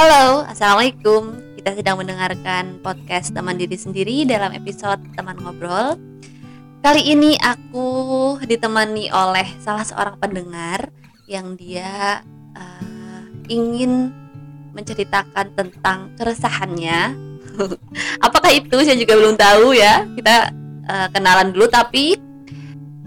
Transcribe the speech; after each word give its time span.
Halo, 0.00 0.48
Assalamualaikum. 0.48 1.36
Kita 1.60 1.76
sedang 1.76 2.00
mendengarkan 2.00 2.80
podcast 2.80 3.36
teman 3.36 3.60
diri 3.60 3.76
sendiri 3.76 4.24
dalam 4.24 4.48
episode 4.56 4.96
teman 5.12 5.36
ngobrol. 5.36 6.00
Kali 6.80 7.04
ini 7.04 7.36
aku 7.36 8.40
ditemani 8.40 9.12
oleh 9.12 9.44
salah 9.60 9.84
seorang 9.84 10.16
pendengar 10.16 10.88
Yang 11.28 11.46
dia 11.60 12.24
uh, 12.56 13.28
ingin 13.52 14.08
menceritakan 14.72 15.52
tentang 15.52 16.16
keresahannya. 16.16 17.12
Apakah 18.24 18.56
itu? 18.56 18.80
Saya 18.80 18.96
juga 18.96 19.20
belum 19.20 19.36
tahu 19.36 19.76
ya. 19.76 20.08
Kita 20.16 20.48
uh, 20.88 21.12
kenalan 21.12 21.52
dulu 21.52 21.68
tapi 21.68 22.16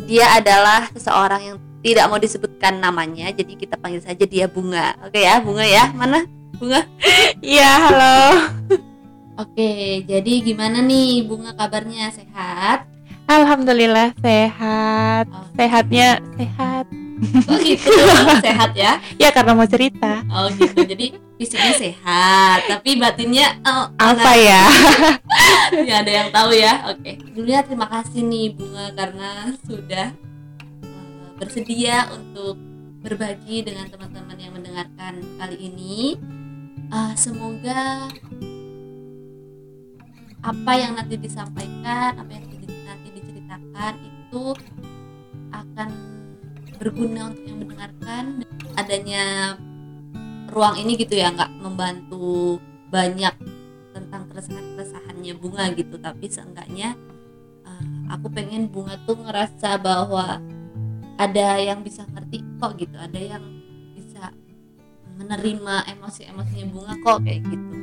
dia 0.05 0.29
adalah 0.37 0.93
seseorang 0.93 1.41
yang 1.41 1.57
tidak 1.81 2.05
mau 2.05 2.21
disebutkan 2.21 2.77
namanya 2.77 3.33
jadi 3.33 3.57
kita 3.57 3.81
panggil 3.81 4.05
saja 4.05 4.29
dia 4.29 4.45
bunga. 4.45 4.93
Oke 5.01 5.25
ya 5.25 5.41
bunga 5.41 5.65
ya. 5.65 5.89
Mana 5.97 6.42
Bunga. 6.57 6.85
Iya, 7.41 7.71
halo. 7.89 8.17
Oke, 9.41 10.05
jadi 10.05 10.33
gimana 10.45 10.85
nih 10.85 11.25
Bunga 11.25 11.57
kabarnya? 11.57 12.13
Sehat? 12.13 12.85
Alhamdulillah 13.25 14.13
sehat. 14.21 15.25
Oh. 15.33 15.47
Sehatnya 15.57 16.21
sehat. 16.37 16.85
Oh 17.47 17.57
gitu, 17.63 17.87
sehat 18.43 18.75
ya? 18.75 18.99
Ya 19.15 19.31
karena 19.31 19.55
mau 19.55 19.65
cerita. 19.65 20.21
Oh 20.27 20.51
gitu, 20.53 20.83
jadi 20.83 21.15
fisiknya 21.39 21.73
sehat, 21.73 22.67
tapi 22.67 22.99
batinnya 22.99 23.57
oh, 23.63 23.89
apa 23.95 24.31
ya? 24.35 24.63
ya 25.87 26.03
ada 26.03 26.11
yang 26.11 26.29
tahu 26.35 26.51
ya. 26.51 26.83
Oke, 26.91 27.17
dulunya 27.31 27.63
terima 27.63 27.87
kasih 27.87 28.27
nih 28.27 28.53
Bunga 28.53 28.91
karena 28.91 29.55
sudah 29.63 30.11
uh, 30.83 31.27
bersedia 31.39 32.11
untuk 32.11 32.59
berbagi 33.03 33.63
dengan 33.65 33.87
teman-teman 33.87 34.37
yang 34.37 34.53
mendengarkan 34.55 35.23
kali 35.39 35.57
ini 35.59 36.19
uh, 36.89 37.13
semoga 37.15 38.09
apa 40.43 40.71
yang 40.75 40.99
nanti 40.99 41.15
disampaikan 41.15 42.19
apa 42.19 42.31
yang 42.35 42.43
nanti 42.83 43.07
diceritakan 43.15 43.93
itu 44.03 44.43
akan 45.55 45.89
berguna 46.75 47.31
untuk 47.31 47.43
yang 47.47 47.57
mendengarkan 47.63 48.23
adanya 48.75 49.55
ruang 50.51 50.75
ini 50.77 50.99
gitu 50.99 51.15
ya 51.15 51.31
nggak 51.31 51.63
membantu 51.63 52.59
banyak 52.91 53.33
tentang 53.95 54.29
keresahan-keresahannya 54.29 55.33
bunga 55.39 55.71
gitu. 55.73 55.95
Tapi 55.97 56.25
seenggaknya 56.27 56.97
uh, 57.63 58.13
aku 58.13 58.27
pengen 58.29 58.67
bunga 58.67 58.99
tuh 59.07 59.17
ngerasa 59.17 59.79
bahwa 59.79 60.43
ada 61.17 61.61
yang 61.61 61.85
bisa 61.85 62.03
ngerti 62.09 62.41
kok 62.57 62.75
gitu 62.81 62.97
ada 62.97 63.17
yang 63.17 63.62
menerima 65.17 65.75
emosi-emosinya 65.97 66.65
bunga 66.69 66.93
kok 67.01 67.17
kayak 67.23 67.41
gitu. 67.47 67.75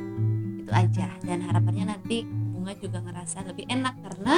Itu 0.63 0.71
aja. 0.71 1.07
Dan 1.23 1.43
harapannya 1.47 1.95
nanti 1.95 2.23
bunga 2.27 2.75
juga 2.77 2.99
ngerasa 3.01 3.47
lebih 3.47 3.65
enak 3.67 3.95
karena 4.03 4.35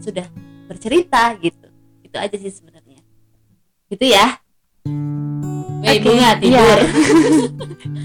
sudah 0.00 0.26
bercerita 0.66 1.34
gitu. 1.42 1.68
Itu 2.02 2.16
aja 2.16 2.36
sih 2.38 2.52
sebenarnya. 2.52 3.02
Gitu 3.90 4.04
ya. 4.06 4.38
Wei, 5.86 5.98
okay, 5.98 6.02
bunga 6.02 6.30
iya. 6.30 6.40
tidur. 6.40 6.78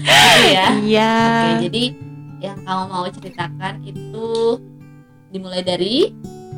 Gitu 0.02 0.48
ya. 0.50 0.66
Iya. 0.82 1.12
Oke 1.30 1.54
jadi 1.70 1.84
yang 2.42 2.58
kamu 2.66 2.84
mau 2.90 3.06
ceritakan 3.06 3.74
itu 3.86 4.28
dimulai 5.30 5.62
dari? 5.62 6.10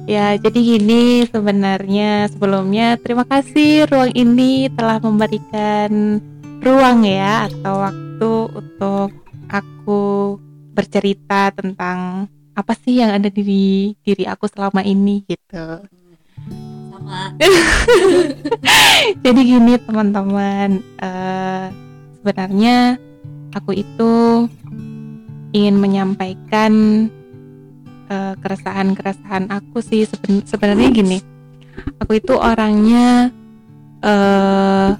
Ya, 0.04 0.36
jadi 0.36 0.60
gini 0.60 1.24
sebenarnya 1.24 2.28
sebelumnya 2.28 3.00
terima 3.00 3.24
kasih 3.24 3.88
ruang 3.88 4.12
ini 4.12 4.68
telah 4.76 5.00
memberikan 5.00 6.20
ruang 6.64 7.04
ya 7.04 7.46
atau 7.52 7.84
waktu 7.84 8.32
untuk 8.56 9.08
aku 9.52 10.02
bercerita 10.72 11.52
tentang 11.52 12.26
apa 12.56 12.72
sih 12.72 12.98
yang 13.02 13.12
ada 13.12 13.28
di 13.28 13.92
diri 14.00 14.24
aku 14.24 14.48
selama 14.48 14.80
ini 14.80 15.22
gitu. 15.28 15.84
Sama. 16.90 17.36
Jadi 19.24 19.40
gini 19.44 19.76
teman-teman, 19.76 20.80
uh, 21.02 21.68
sebenarnya 22.18 22.96
aku 23.52 23.76
itu 23.76 24.12
ingin 25.54 25.76
menyampaikan 25.78 26.72
uh, 28.08 28.34
keresahan-keresahan 28.40 29.52
aku 29.52 29.84
sih 29.84 30.08
Seben 30.08 30.42
sebenarnya 30.46 30.88
gini. 30.90 31.18
Aku 32.00 32.16
itu 32.16 32.34
orangnya 32.38 33.34
uh, 34.02 34.94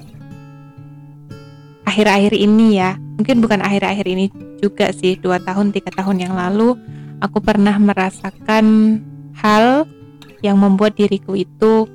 akhir-akhir 1.84 2.34
ini 2.36 2.80
ya. 2.80 2.96
Mungkin 3.20 3.38
bukan 3.38 3.62
akhir-akhir 3.62 4.06
ini 4.10 4.26
juga 4.58 4.90
sih 4.90 5.16
dua 5.20 5.38
tahun 5.38 5.70
tiga 5.70 5.94
tahun 5.94 6.24
yang 6.24 6.34
lalu 6.34 6.74
aku 7.22 7.38
pernah 7.38 7.76
merasakan 7.78 8.98
hal 9.38 9.86
yang 10.42 10.60
membuat 10.60 10.98
diriku 10.98 11.38
itu 11.38 11.88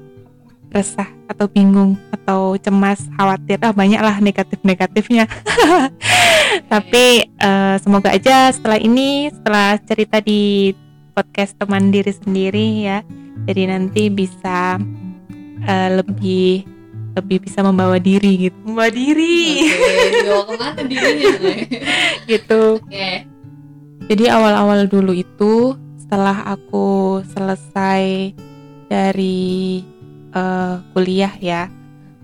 resah 0.70 1.10
atau 1.26 1.50
bingung 1.50 1.98
atau 2.14 2.56
cemas 2.62 3.02
khawatir. 3.18 3.58
Ah 3.62 3.74
banyak 3.74 4.00
lah 4.00 4.22
negatif-negatifnya. 4.22 5.26
Tapi 6.72 7.30
uh, 7.42 7.76
semoga 7.82 8.14
aja 8.14 8.50
setelah 8.54 8.80
ini 8.80 9.30
setelah 9.34 9.78
cerita 9.82 10.22
di 10.22 10.74
podcast 11.20 11.60
teman 11.60 11.92
diri 11.92 12.16
sendiri 12.16 12.88
ya 12.88 13.04
jadi 13.44 13.76
nanti 13.76 14.08
bisa 14.08 14.80
uh, 15.68 15.90
lebih 16.00 16.64
lebih 17.18 17.38
bisa 17.46 17.66
membawa 17.66 17.98
diri 17.98 18.50
gitu. 18.50 18.58
Membawa 18.66 18.92
diri. 18.92 19.66
Okay, 19.70 20.24
bawa 20.28 20.42
ke 20.46 20.54
mana 20.58 20.82
dirinya 20.86 21.34
gitu. 22.32 22.62
Okay. 22.86 23.26
jadi 24.10 24.34
awal-awal 24.34 24.90
dulu 24.90 25.14
itu 25.14 25.78
setelah 26.02 26.42
aku 26.58 27.22
selesai 27.30 28.34
dari 28.90 29.86
uh, 30.34 30.82
kuliah 30.98 31.30
ya 31.38 31.70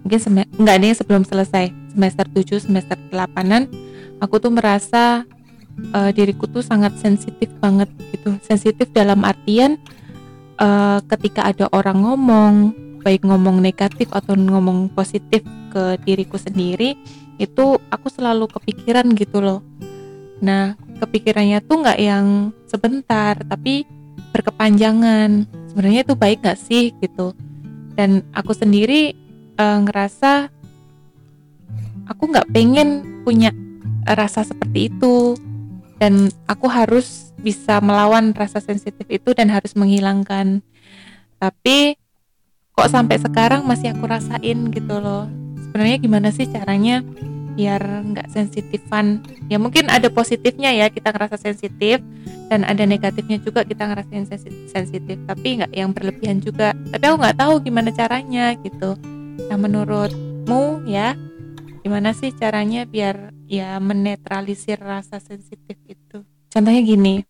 mungkin 0.01 0.17
sem- 0.17 0.49
nggak 0.57 0.77
nih 0.81 0.93
sebelum 0.97 1.21
selesai 1.21 1.69
semester 1.93 2.25
7 2.25 2.65
semester 2.65 2.97
8an 3.13 3.69
aku 4.17 4.41
tuh 4.41 4.49
merasa 4.49 5.29
uh, 5.93 6.09
diriku 6.09 6.49
tuh 6.49 6.63
sangat 6.65 6.95
sensitif 6.97 7.49
banget 7.59 7.89
gitu. 8.13 8.33
Sensitif 8.41 8.89
dalam 8.95 9.21
artian 9.21 9.77
uh, 10.57 10.99
ketika 11.05 11.51
ada 11.51 11.65
orang 11.75 12.01
ngomong 12.01 12.53
baik 13.05 13.21
ngomong 13.21 13.61
negatif 13.61 14.09
atau 14.09 14.33
ngomong 14.33 14.89
positif 14.89 15.45
ke 15.69 16.01
diriku 16.01 16.41
sendiri 16.41 16.97
itu 17.37 17.77
aku 17.93 18.09
selalu 18.09 18.49
kepikiran 18.49 19.05
gitu 19.13 19.45
loh. 19.45 19.61
Nah 20.41 20.73
kepikirannya 20.97 21.61
tuh 21.61 21.85
nggak 21.85 21.99
yang 22.01 22.49
sebentar 22.65 23.37
tapi 23.45 23.85
berkepanjangan. 24.33 25.45
Sebenarnya 25.69 26.01
itu 26.01 26.15
baik 26.17 26.41
nggak 26.41 26.59
sih 26.59 26.91
gitu. 26.97 27.37
Dan 27.93 28.25
aku 28.33 28.57
sendiri 28.57 29.13
e, 29.55 29.65
ngerasa 29.85 30.49
aku 32.09 32.23
nggak 32.31 32.49
pengen 32.49 33.21
punya 33.21 33.53
rasa 34.07 34.41
seperti 34.41 34.89
itu. 34.89 35.37
Dan 35.95 36.27
aku 36.49 36.67
harus 36.67 37.31
bisa 37.39 37.79
melawan 37.79 38.35
rasa 38.35 38.59
sensitif 38.59 39.05
itu 39.07 39.31
dan 39.31 39.47
harus 39.53 39.75
menghilangkan. 39.77 40.59
Tapi 41.39 41.99
kok 42.75 42.91
sampai 42.91 43.15
sekarang 43.15 43.63
masih 43.63 43.95
aku 43.95 44.03
rasain 44.03 44.67
gitu 44.69 44.95
loh. 44.99 45.31
Sebenarnya 45.67 45.97
gimana 45.97 46.29
sih 46.29 46.43
caranya 46.43 46.99
biar 47.55 47.79
nggak 47.81 48.27
sensitifan? 48.35 49.23
Ya 49.47 49.55
mungkin 49.55 49.87
ada 49.87 50.11
positifnya 50.11 50.75
ya 50.75 50.91
kita 50.91 51.15
ngerasa 51.15 51.39
sensitif 51.39 52.03
dan 52.51 52.67
ada 52.67 52.83
negatifnya 52.83 53.39
juga 53.39 53.63
kita 53.63 53.87
ngerasain 53.87 54.27
sensitif 54.67 55.17
tapi 55.23 55.63
nggak 55.63 55.71
yang 55.71 55.95
berlebihan 55.95 56.43
juga. 56.43 56.75
Tapi 56.91 57.03
aku 57.07 57.17
nggak 57.23 57.37
tahu 57.39 57.53
gimana 57.63 57.89
caranya 57.95 58.51
gitu. 58.59 58.99
Nah 59.47 59.57
menurutmu 59.57 60.83
ya 60.83 61.15
gimana 61.79 62.11
sih 62.11 62.35
caranya 62.35 62.83
biar 62.83 63.31
ya 63.47 63.79
menetralisir 63.79 64.83
rasa 64.83 65.23
sensitif 65.23 65.79
itu? 65.87 66.27
Contohnya 66.51 66.83
gini 66.83 67.23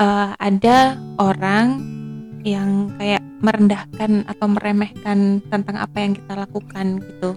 uh, 0.00 0.32
ada 0.40 0.96
orang 1.20 1.99
yang 2.44 2.92
kayak 2.96 3.22
merendahkan 3.40 4.24
atau 4.28 4.46
meremehkan 4.48 5.40
tentang 5.48 5.76
apa 5.80 5.96
yang 6.00 6.12
kita 6.16 6.32
lakukan 6.36 6.86
gitu. 7.00 7.30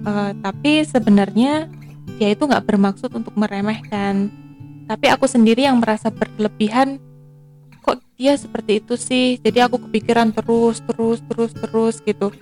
Uh, 0.00 0.32
tapi 0.40 0.80
sebenarnya 0.88 1.68
dia 2.16 2.32
itu 2.32 2.48
nggak 2.48 2.64
bermaksud 2.64 3.12
untuk 3.12 3.36
meremehkan. 3.36 4.32
Tapi 4.88 5.06
aku 5.12 5.28
sendiri 5.28 5.68
yang 5.68 5.78
merasa 5.78 6.10
berlebihan 6.10 6.98
kok 7.84 8.00
dia 8.16 8.34
seperti 8.36 8.80
itu 8.80 8.96
sih? 8.96 9.36
Jadi 9.38 9.60
aku 9.60 9.76
kepikiran 9.88 10.32
terus 10.32 10.80
terus 10.88 11.20
terus 11.28 11.52
terus 11.52 11.96
gitu. 12.02 12.32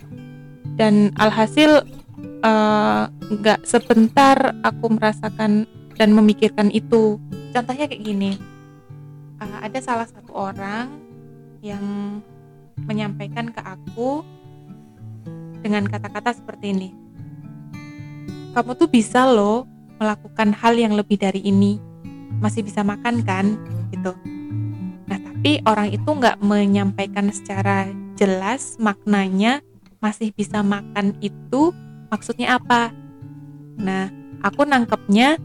Dan 0.78 1.10
alhasil 1.18 1.82
eh, 2.22 3.04
nggak 3.10 3.60
uh, 3.60 3.66
sebentar 3.66 4.54
aku 4.62 4.94
merasakan 4.94 5.66
dan 5.98 6.08
memikirkan 6.14 6.70
itu. 6.70 7.18
Contohnya 7.50 7.90
kayak 7.90 8.06
gini 8.06 8.57
uh, 9.40 9.58
ada 9.62 9.78
salah 9.82 10.06
satu 10.06 10.30
orang 10.34 10.90
yang 11.62 11.82
menyampaikan 12.86 13.50
ke 13.50 13.58
aku 13.58 14.22
dengan 15.58 15.86
kata-kata 15.90 16.34
seperti 16.38 16.70
ini. 16.70 16.90
Kamu 18.54 18.78
tuh 18.78 18.90
bisa 18.90 19.26
loh 19.26 19.66
melakukan 19.98 20.54
hal 20.54 20.78
yang 20.78 20.94
lebih 20.94 21.18
dari 21.18 21.42
ini. 21.42 21.82
Masih 22.38 22.62
bisa 22.62 22.86
makan 22.86 23.22
kan? 23.26 23.58
Gitu. 23.90 24.14
Nah 25.10 25.18
tapi 25.18 25.58
orang 25.66 25.90
itu 25.90 26.06
nggak 26.06 26.38
menyampaikan 26.42 27.34
secara 27.34 27.90
jelas 28.14 28.78
maknanya 28.78 29.62
masih 29.98 30.30
bisa 30.30 30.62
makan 30.62 31.18
itu 31.18 31.74
maksudnya 32.10 32.58
apa. 32.58 32.94
Nah 33.78 34.10
aku 34.42 34.62
nangkepnya 34.62 35.38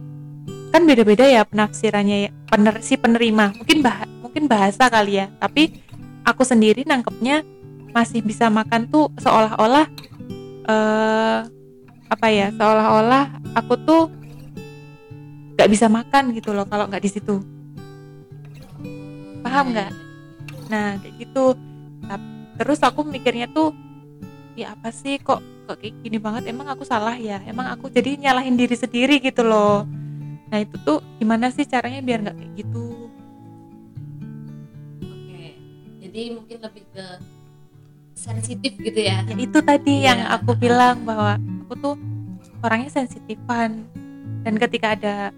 kan 0.73 0.89
beda-beda 0.89 1.29
ya 1.29 1.45
penafsirannya 1.45 2.17
ya, 2.25 2.29
pener, 2.49 2.81
si 2.81 2.97
penerima. 2.97 3.53
Mungkin 3.61 3.85
bah 3.85 4.09
mungkin 4.25 4.49
bahasa 4.49 4.89
kali 4.89 5.21
ya 5.21 5.29
tapi 5.37 5.77
aku 6.25 6.41
sendiri 6.41 6.81
nangkepnya 6.89 7.45
masih 7.93 8.25
bisa 8.25 8.49
makan 8.49 8.89
tuh 8.89 9.13
seolah-olah 9.21 9.85
uh, 10.65 11.45
apa 12.09 12.27
ya 12.33 12.49
seolah-olah 12.57 13.29
aku 13.53 13.73
tuh 13.85 14.03
nggak 15.53 15.69
bisa 15.69 15.85
makan 15.85 16.33
gitu 16.33 16.49
loh 16.49 16.65
kalau 16.65 16.89
nggak 16.89 17.05
di 17.05 17.11
situ. 17.13 17.37
Paham 19.45 19.77
nggak? 19.77 19.91
Nah 20.73 20.97
kayak 20.97 21.13
gitu. 21.21 21.53
Terus 22.57 22.81
aku 22.81 23.05
mikirnya 23.05 23.45
tuh 23.53 23.69
ya 24.57 24.73
apa 24.73 24.89
sih 24.89 25.21
kok 25.21 25.45
kok 25.69 25.77
kayak 25.77 25.93
gini 26.01 26.17
banget? 26.17 26.49
Emang 26.49 26.73
aku 26.73 26.81
salah 26.81 27.13
ya? 27.13 27.37
Emang 27.45 27.69
aku 27.69 27.93
jadi 27.93 28.17
nyalahin 28.17 28.57
diri 28.57 28.73
sendiri 28.73 29.21
gitu 29.21 29.45
loh 29.45 29.85
nah 30.53 30.61
itu 30.61 30.77
tuh 30.85 31.01
gimana 31.17 31.50
sih 31.50 31.65
caranya 31.65 31.97
biar 32.05 32.21
nggak 32.21 32.38
kayak 32.38 32.51
gitu? 32.61 33.09
Oke 35.01 35.57
jadi 35.97 36.21
mungkin 36.38 36.57
lebih 36.61 36.85
ke 36.94 37.05
sensitif 38.13 38.77
gitu 38.77 39.00
ya, 39.01 39.25
ya 39.25 39.33
itu 39.33 39.59
tadi 39.65 40.05
ya. 40.05 40.13
yang 40.13 40.19
aku 40.29 40.53
bilang 40.53 41.01
bahwa 41.01 41.41
aku 41.65 41.73
tuh 41.81 41.95
orangnya 42.61 42.94
sensitifan. 42.94 43.89
Dan 44.44 44.59
ketika 44.61 44.94
ada 44.94 45.33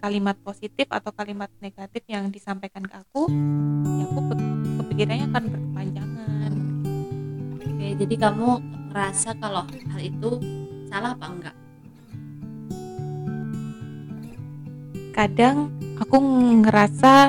kalimat 0.00 0.38
positif 0.40 0.88
atau 0.88 1.12
kalimat 1.12 1.52
negatif 1.60 2.00
yang 2.08 2.32
disampaikan 2.32 2.88
ke 2.88 2.96
aku 2.96 3.28
ya 4.00 4.04
aku 4.08 4.20
kepikirannya 4.80 5.26
akan 5.28 5.44
berkepanjangan. 5.52 6.52
Oke 7.60 7.86
jadi 8.00 8.14
kamu 8.16 8.48
ngerasa 8.88 9.36
kalau 9.36 9.68
hal 9.68 10.00
itu 10.00 10.30
salah 10.88 11.12
apa 11.12 11.26
enggak 11.28 11.59
kadang 15.20 15.68
aku 16.00 16.16
ngerasa 16.64 17.28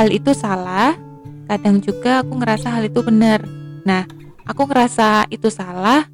hal 0.00 0.08
itu 0.08 0.32
salah 0.32 0.96
kadang 1.44 1.76
juga 1.76 2.24
aku 2.24 2.40
ngerasa 2.40 2.72
hal 2.72 2.88
itu 2.88 3.04
benar. 3.04 3.44
Nah 3.84 4.08
aku 4.48 4.64
ngerasa 4.64 5.28
itu 5.28 5.52
salah 5.52 6.08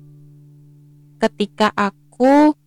ketika 1.23 1.71
aku 1.79 2.59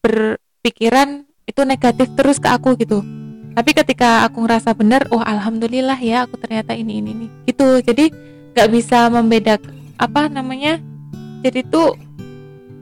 berpikiran 0.00 1.28
itu 1.44 1.60
negatif 1.68 2.08
terus 2.16 2.40
ke 2.40 2.48
aku 2.48 2.72
gitu. 2.80 3.04
Tapi 3.52 3.76
ketika 3.76 4.24
aku 4.24 4.48
ngerasa 4.48 4.72
benar 4.72 5.04
oh 5.12 5.20
alhamdulillah 5.20 6.00
ya 6.00 6.24
aku 6.24 6.40
ternyata 6.40 6.72
ini 6.72 7.04
ini 7.04 7.10
ini 7.12 7.26
gitu. 7.44 7.84
Jadi 7.84 8.08
nggak 8.56 8.68
bisa 8.72 9.12
membedakan 9.12 9.76
apa 10.00 10.32
namanya 10.32 10.80
jadi 11.44 11.68
tuh 11.68 12.00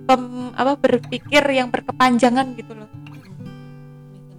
pem, 0.07 0.55
apa 0.55 0.79
berpikir 0.79 1.43
yang 1.51 1.75
berkepanjangan 1.75 2.55
gitu 2.55 2.79
loh 2.79 3.00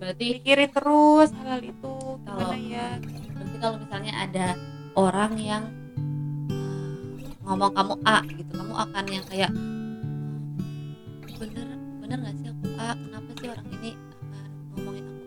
berarti 0.01 0.41
pikirin 0.41 0.71
terus 0.73 1.29
hal, 1.29 1.45
-hal 1.45 1.61
itu 1.61 1.93
kalau 2.25 2.57
ya? 2.57 2.97
berarti 3.37 3.57
kalau 3.61 3.77
misalnya 3.77 4.13
ada 4.17 4.47
orang 4.97 5.31
yang 5.37 5.63
ngomong 7.45 7.69
kamu 7.77 7.95
A 8.09 8.17
gitu 8.25 8.51
kamu 8.57 8.73
akan 8.73 9.05
yang 9.13 9.25
kayak 9.29 9.51
bener 11.37 11.67
bener 12.01 12.17
gak 12.17 12.35
sih 12.41 12.47
aku 12.49 12.65
A? 12.81 12.91
Kenapa 12.97 13.29
sih 13.37 13.47
orang 13.53 13.67
ini 13.77 13.91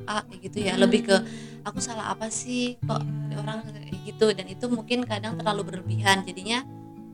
A? 0.04 0.20
Kayak 0.26 0.40
gitu 0.42 0.58
ya. 0.60 0.72
Hmm. 0.76 0.82
lebih 0.84 1.00
ke 1.06 1.16
aku 1.64 1.78
salah 1.80 2.12
apa 2.12 2.28
sih? 2.28 2.76
Kok 2.82 3.02
orang 3.40 3.64
kayak 3.70 4.00
gitu? 4.04 4.26
Dan 4.36 4.46
itu 4.50 4.66
mungkin 4.68 5.06
kadang 5.06 5.38
terlalu 5.38 5.62
berlebihan 5.70 6.26
jadinya 6.26 6.60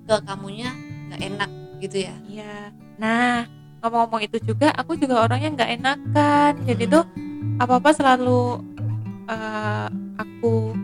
ke 0.08 0.16
kamunya 0.26 0.74
nggak 1.12 1.20
enak 1.22 1.50
gitu 1.78 1.96
ya. 2.08 2.14
Iya. 2.26 2.56
Nah 2.98 3.46
ngomong-ngomong 3.80 4.22
itu 4.26 4.36
juga 4.42 4.72
aku 4.74 4.96
juga 4.98 5.22
orangnya 5.28 5.54
nggak 5.54 5.70
enakan. 5.80 6.52
Jadi 6.66 6.84
tuh 6.88 7.04
apa 7.60 7.74
apa 7.80 7.90
selalu 7.92 8.40
uh, 9.28 9.88
aku 10.16 10.76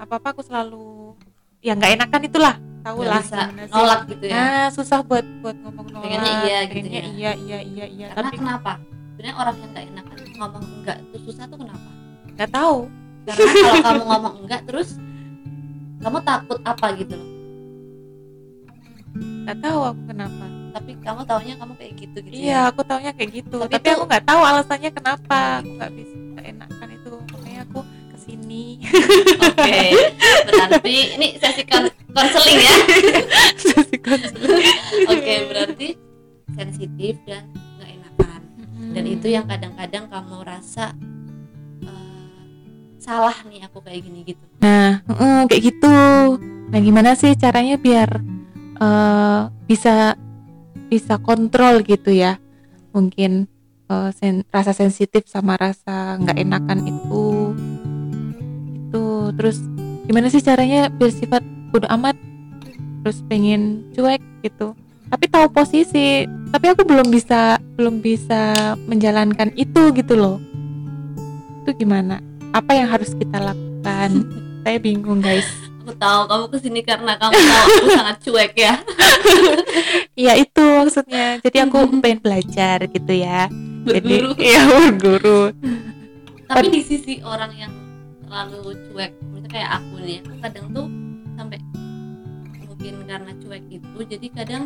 apa 0.00 0.14
apa 0.20 0.28
aku 0.36 0.42
selalu 0.44 1.16
ya 1.64 1.76
nggak 1.76 1.96
enakan 1.96 2.22
itulah 2.28 2.54
tahu 2.84 3.00
lah 3.08 3.24
nolak 3.72 4.00
gitu 4.12 4.24
ya. 4.28 4.34
Nah 4.36 4.66
susah 4.68 5.00
buat 5.00 5.24
buat 5.40 5.56
ngomong 5.64 5.86
nolak 5.88 6.04
pengennya 6.04 6.32
iya 6.44 6.58
gitu 6.68 6.88
ya. 6.88 7.02
iya 7.08 7.32
iya 7.32 7.58
iya 7.64 7.86
iya. 7.88 8.06
Karena 8.12 8.28
tapi 8.28 8.38
kenapa? 8.40 8.72
Sebenarnya 9.14 9.34
orang 9.40 9.54
yang 9.56 9.70
nggak 9.72 9.86
enakan 9.88 10.18
ngomong 10.36 10.64
enggak 10.82 10.98
itu 11.08 11.16
susah 11.24 11.44
tuh 11.48 11.58
kenapa? 11.60 11.88
Nggak 12.36 12.50
tahu. 12.52 12.78
Karena 13.24 13.52
kalau 13.56 13.76
kamu 13.80 14.02
ngomong 14.04 14.34
enggak 14.44 14.60
terus 14.68 14.88
kamu 16.04 16.18
takut 16.20 16.58
apa 16.68 16.86
gitu? 17.00 17.16
Loh 17.16 17.34
nggak 19.14 19.58
tahu 19.62 19.80
aku 19.92 20.02
kenapa 20.10 20.44
tapi 20.74 20.98
kamu 20.98 21.22
taunya 21.22 21.54
kamu 21.54 21.72
kayak 21.78 21.92
gitu 22.02 22.16
gitu 22.26 22.34
iya 22.34 22.66
ya? 22.66 22.74
aku 22.74 22.82
taunya 22.82 23.14
kayak 23.14 23.30
gitu. 23.30 23.56
Tapi, 23.62 23.72
tapi 23.78 23.86
itu... 23.86 23.94
aku 23.94 24.02
nggak 24.10 24.24
tahu 24.26 24.40
alasannya 24.42 24.90
kenapa. 24.90 25.62
Aku 25.62 25.70
nggak 25.78 25.92
bisa 25.94 26.16
enakan 26.42 26.88
itu. 26.90 27.12
Makanya 27.30 27.60
aku 27.70 27.80
ke 27.86 28.16
sini. 28.18 28.64
Oke 28.82 29.54
okay. 29.54 29.88
berarti 30.50 30.96
ini 31.14 31.28
sesi 31.38 31.62
konseling 32.10 32.58
ya. 32.58 32.74
Sesi 33.62 33.96
konseling. 34.02 34.66
Oke 35.06 35.22
okay, 35.22 35.38
berarti 35.46 35.88
sensitif 36.58 37.14
dan 37.22 37.46
dan 38.94 39.10
itu 39.10 39.26
yang 39.26 39.42
kadang-kadang 39.50 40.06
kamu 40.06 40.46
rasa 40.46 40.94
uh, 41.82 42.42
salah 43.02 43.34
nih 43.50 43.66
aku 43.66 43.82
kayak 43.82 44.06
gini 44.06 44.22
gitu. 44.22 44.44
Nah 44.62 45.02
uh, 45.10 45.42
kayak 45.50 45.74
gitu. 45.74 45.94
Nah 46.70 46.78
gimana 46.78 47.18
sih 47.18 47.34
caranya 47.34 47.74
biar 47.74 48.22
uh, 48.78 49.50
bisa 49.66 50.14
bisa 50.94 51.18
kontrol 51.18 51.82
gitu 51.82 52.14
ya. 52.14 52.38
Mungkin 52.94 53.50
uh, 53.90 54.14
sen 54.14 54.46
rasa 54.54 54.70
sensitif 54.70 55.26
sama 55.26 55.58
rasa 55.58 56.14
nggak 56.22 56.38
enakan 56.38 56.80
itu. 56.86 57.26
Itu 58.86 59.04
terus 59.34 59.58
gimana 60.06 60.30
sih 60.30 60.38
caranya 60.38 60.86
biar 60.86 61.10
sifat 61.10 61.42
bodo 61.74 61.90
amat? 61.90 62.14
Terus 63.02 63.18
pengen 63.26 63.90
cuek 63.90 64.22
gitu. 64.46 64.78
Tapi 65.10 65.24
tahu 65.26 65.50
posisi 65.50 66.30
tapi 66.54 66.70
aku 66.70 66.86
belum 66.86 67.10
bisa 67.10 67.58
belum 67.74 67.98
bisa 67.98 68.78
menjalankan 68.86 69.50
itu 69.58 69.90
gitu 69.90 70.14
loh. 70.14 70.38
Itu 71.66 71.74
gimana? 71.74 72.22
Apa 72.54 72.78
yang 72.78 72.86
harus 72.86 73.10
kita 73.18 73.42
lakukan? 73.42 74.10
Saya 74.64 74.78
bingung 74.80 75.20
guys 75.20 75.63
aku 75.84 75.92
tahu 76.00 76.20
kamu 76.24 76.44
ke 76.48 76.58
sini 76.64 76.80
karena 76.80 77.12
kamu 77.20 77.36
tahu 77.36 77.64
aku 77.68 77.88
sangat 77.92 78.16
cuek 78.24 78.52
ya. 78.56 78.74
Iya 80.14 80.32
itu 80.40 80.64
maksudnya. 80.80 81.42
Jadi 81.44 81.58
aku 81.60 81.90
pengen 82.00 82.22
belajar 82.24 82.86
gitu 82.88 83.12
ya. 83.12 83.52
Berguru. 83.84 84.32
jadi 84.32 84.40
iya 84.48 84.62
berguru. 84.64 85.40
Tapi 86.48 86.66
di 86.72 86.80
sisi 86.80 87.20
orang 87.20 87.52
yang 87.52 87.72
terlalu 88.24 88.78
cuek 88.88 89.12
misalnya 89.20 89.50
kayak 89.52 89.70
aku 89.76 89.94
nih 90.00 90.18
aku 90.24 90.34
kadang 90.40 90.66
tuh 90.72 90.86
sampai 91.36 91.58
mungkin 92.64 92.94
karena 93.04 93.32
cuek 93.44 93.64
itu 93.68 93.98
jadi 94.08 94.26
kadang 94.32 94.64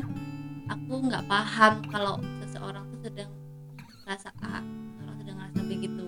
aku 0.70 0.92
nggak 1.02 1.25
paham 1.26 1.82
kalau 1.90 2.22
seseorang 2.44 2.87
tuh 2.94 3.10
sedang 3.10 3.30
rasa 4.06 4.30
A 4.46 4.62
orang 5.02 5.16
sedang 5.18 5.37
rasa 5.42 5.60
B 5.66 5.70
gitu. 5.82 6.06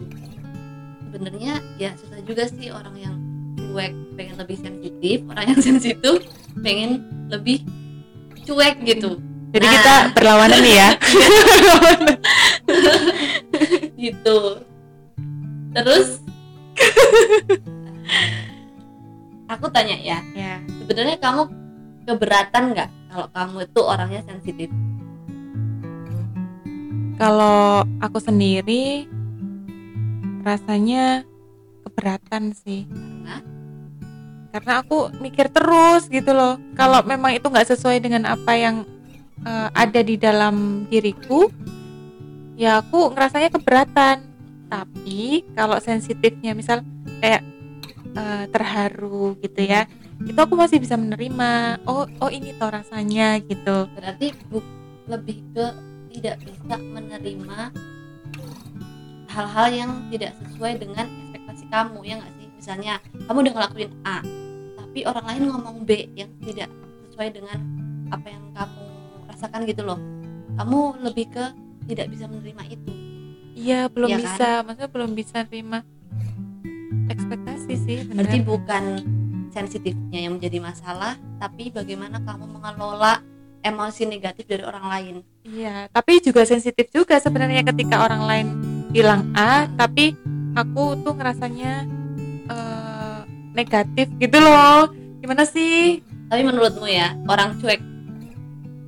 Sebenarnya 1.10 1.58
ya 1.80 1.90
susah 1.98 2.22
juga 2.22 2.46
sih 2.46 2.70
orang 2.70 2.94
yang 2.94 3.29
cuek 3.70 3.94
pengen 4.18 4.34
lebih 4.34 4.58
sensitif 4.58 5.22
orang 5.30 5.54
yang 5.54 5.62
sensitif 5.70 6.26
pengen 6.58 7.06
lebih 7.30 7.62
cuek 8.42 8.82
gitu 8.82 9.22
jadi 9.50 9.66
nah. 9.66 9.72
kita 9.78 9.94
berlawanan 10.18 10.58
nih 10.62 10.74
ya 10.74 10.90
gitu 14.10 14.38
terus 15.70 16.18
aku 19.54 19.66
tanya 19.70 19.98
ya, 19.98 20.18
ya. 20.34 20.58
sebenarnya 20.82 21.18
kamu 21.18 21.42
keberatan 22.06 22.74
nggak 22.74 22.90
kalau 23.10 23.26
kamu 23.34 23.56
itu 23.66 23.80
orangnya 23.82 24.22
sensitif? 24.22 24.70
Kalau 27.18 27.82
aku 27.98 28.18
sendiri 28.22 29.10
rasanya 30.46 31.26
keberatan 31.82 32.54
sih. 32.54 32.86
Karena? 34.50 34.82
Aku 34.82 35.10
mikir 35.22 35.48
terus 35.50 36.10
gitu 36.10 36.34
loh. 36.34 36.58
Kalau 36.74 37.02
memang 37.06 37.34
itu 37.34 37.46
nggak 37.46 37.70
sesuai 37.74 38.02
dengan 38.02 38.26
apa 38.26 38.52
yang 38.54 38.82
uh, 39.46 39.68
ada 39.74 40.00
di 40.02 40.18
dalam 40.18 40.86
diriku, 40.90 41.50
ya 42.58 42.82
aku 42.82 43.14
ngerasanya 43.14 43.50
keberatan. 43.54 44.26
Tapi 44.70 45.42
kalau 45.54 45.78
sensitifnya 45.82 46.54
misal 46.54 46.86
kayak 47.18 47.42
uh, 48.14 48.46
terharu 48.50 49.34
gitu 49.42 49.66
ya, 49.66 49.86
itu 50.20 50.36
aku 50.36 50.52
masih 50.52 50.76
bisa 50.76 51.00
menerima 51.00 51.80
oh 51.88 52.04
oh 52.20 52.28
ini 52.28 52.52
toh 52.60 52.68
rasanya 52.68 53.40
gitu 53.40 53.88
berarti 53.96 54.36
bu, 54.52 54.60
lebih 55.08 55.40
ke 55.56 55.66
tidak 56.12 56.36
bisa 56.44 56.76
menerima 56.76 57.72
hal-hal 59.30 59.68
yang 59.72 59.90
tidak 60.12 60.36
sesuai 60.44 60.76
dengan 60.76 61.06
ekspektasi 61.08 61.64
kamu 61.72 61.98
ya 62.04 62.14
nggak 62.20 62.32
sih 62.36 62.48
misalnya 62.52 62.94
kamu 63.24 63.38
udah 63.48 63.54
ngelakuin 63.56 63.90
A 64.04 64.18
tapi 64.90 65.06
orang 65.06 65.22
lain 65.22 65.42
ngomong 65.54 65.76
B 65.86 66.10
yang 66.18 66.26
tidak 66.42 66.66
sesuai 67.06 67.30
dengan 67.30 67.62
apa 68.10 68.26
yang 68.26 68.42
kamu 68.50 68.82
rasakan 69.30 69.62
gitu 69.70 69.86
loh 69.86 70.02
kamu 70.58 71.06
lebih 71.06 71.30
ke 71.30 71.44
tidak 71.86 72.10
bisa 72.10 72.26
menerima 72.26 72.62
itu 72.74 72.90
iya 73.54 73.86
belum 73.86 74.10
kan? 74.10 74.18
bisa 74.18 74.48
maksudnya 74.66 74.90
belum 74.90 75.10
bisa 75.14 75.38
terima 75.46 75.86
ekspektasi 77.06 77.72
sih 77.78 77.98
bener. 78.02 78.26
berarti 78.26 78.38
bukan 78.42 78.84
sensitifnya 79.54 80.26
yang 80.26 80.42
menjadi 80.42 80.58
masalah 80.58 81.14
tapi 81.38 81.70
bagaimana 81.70 82.18
kamu 82.26 82.50
mengelola 82.50 83.22
emosi 83.62 84.10
negatif 84.10 84.50
dari 84.50 84.66
orang 84.66 84.86
lain 84.90 85.16
Iya, 85.40 85.88
tapi 85.90 86.20
juga 86.20 86.44
sensitif 86.46 86.92
juga 86.92 87.16
sebenarnya 87.16 87.64
ketika 87.64 88.04
orang 88.04 88.22
lain 88.26 88.46
bilang 88.92 89.32
A, 89.34 89.66
tapi 89.74 90.12
aku 90.52 91.00
tuh 91.00 91.16
ngerasanya 91.16 91.99
negatif 93.52 94.06
gitu 94.18 94.38
loh. 94.40 94.90
Gimana 95.20 95.44
sih? 95.44 96.00
tapi 96.30 96.46
menurutmu 96.46 96.86
ya 96.86 97.18
orang 97.26 97.58
cuek 97.58 97.82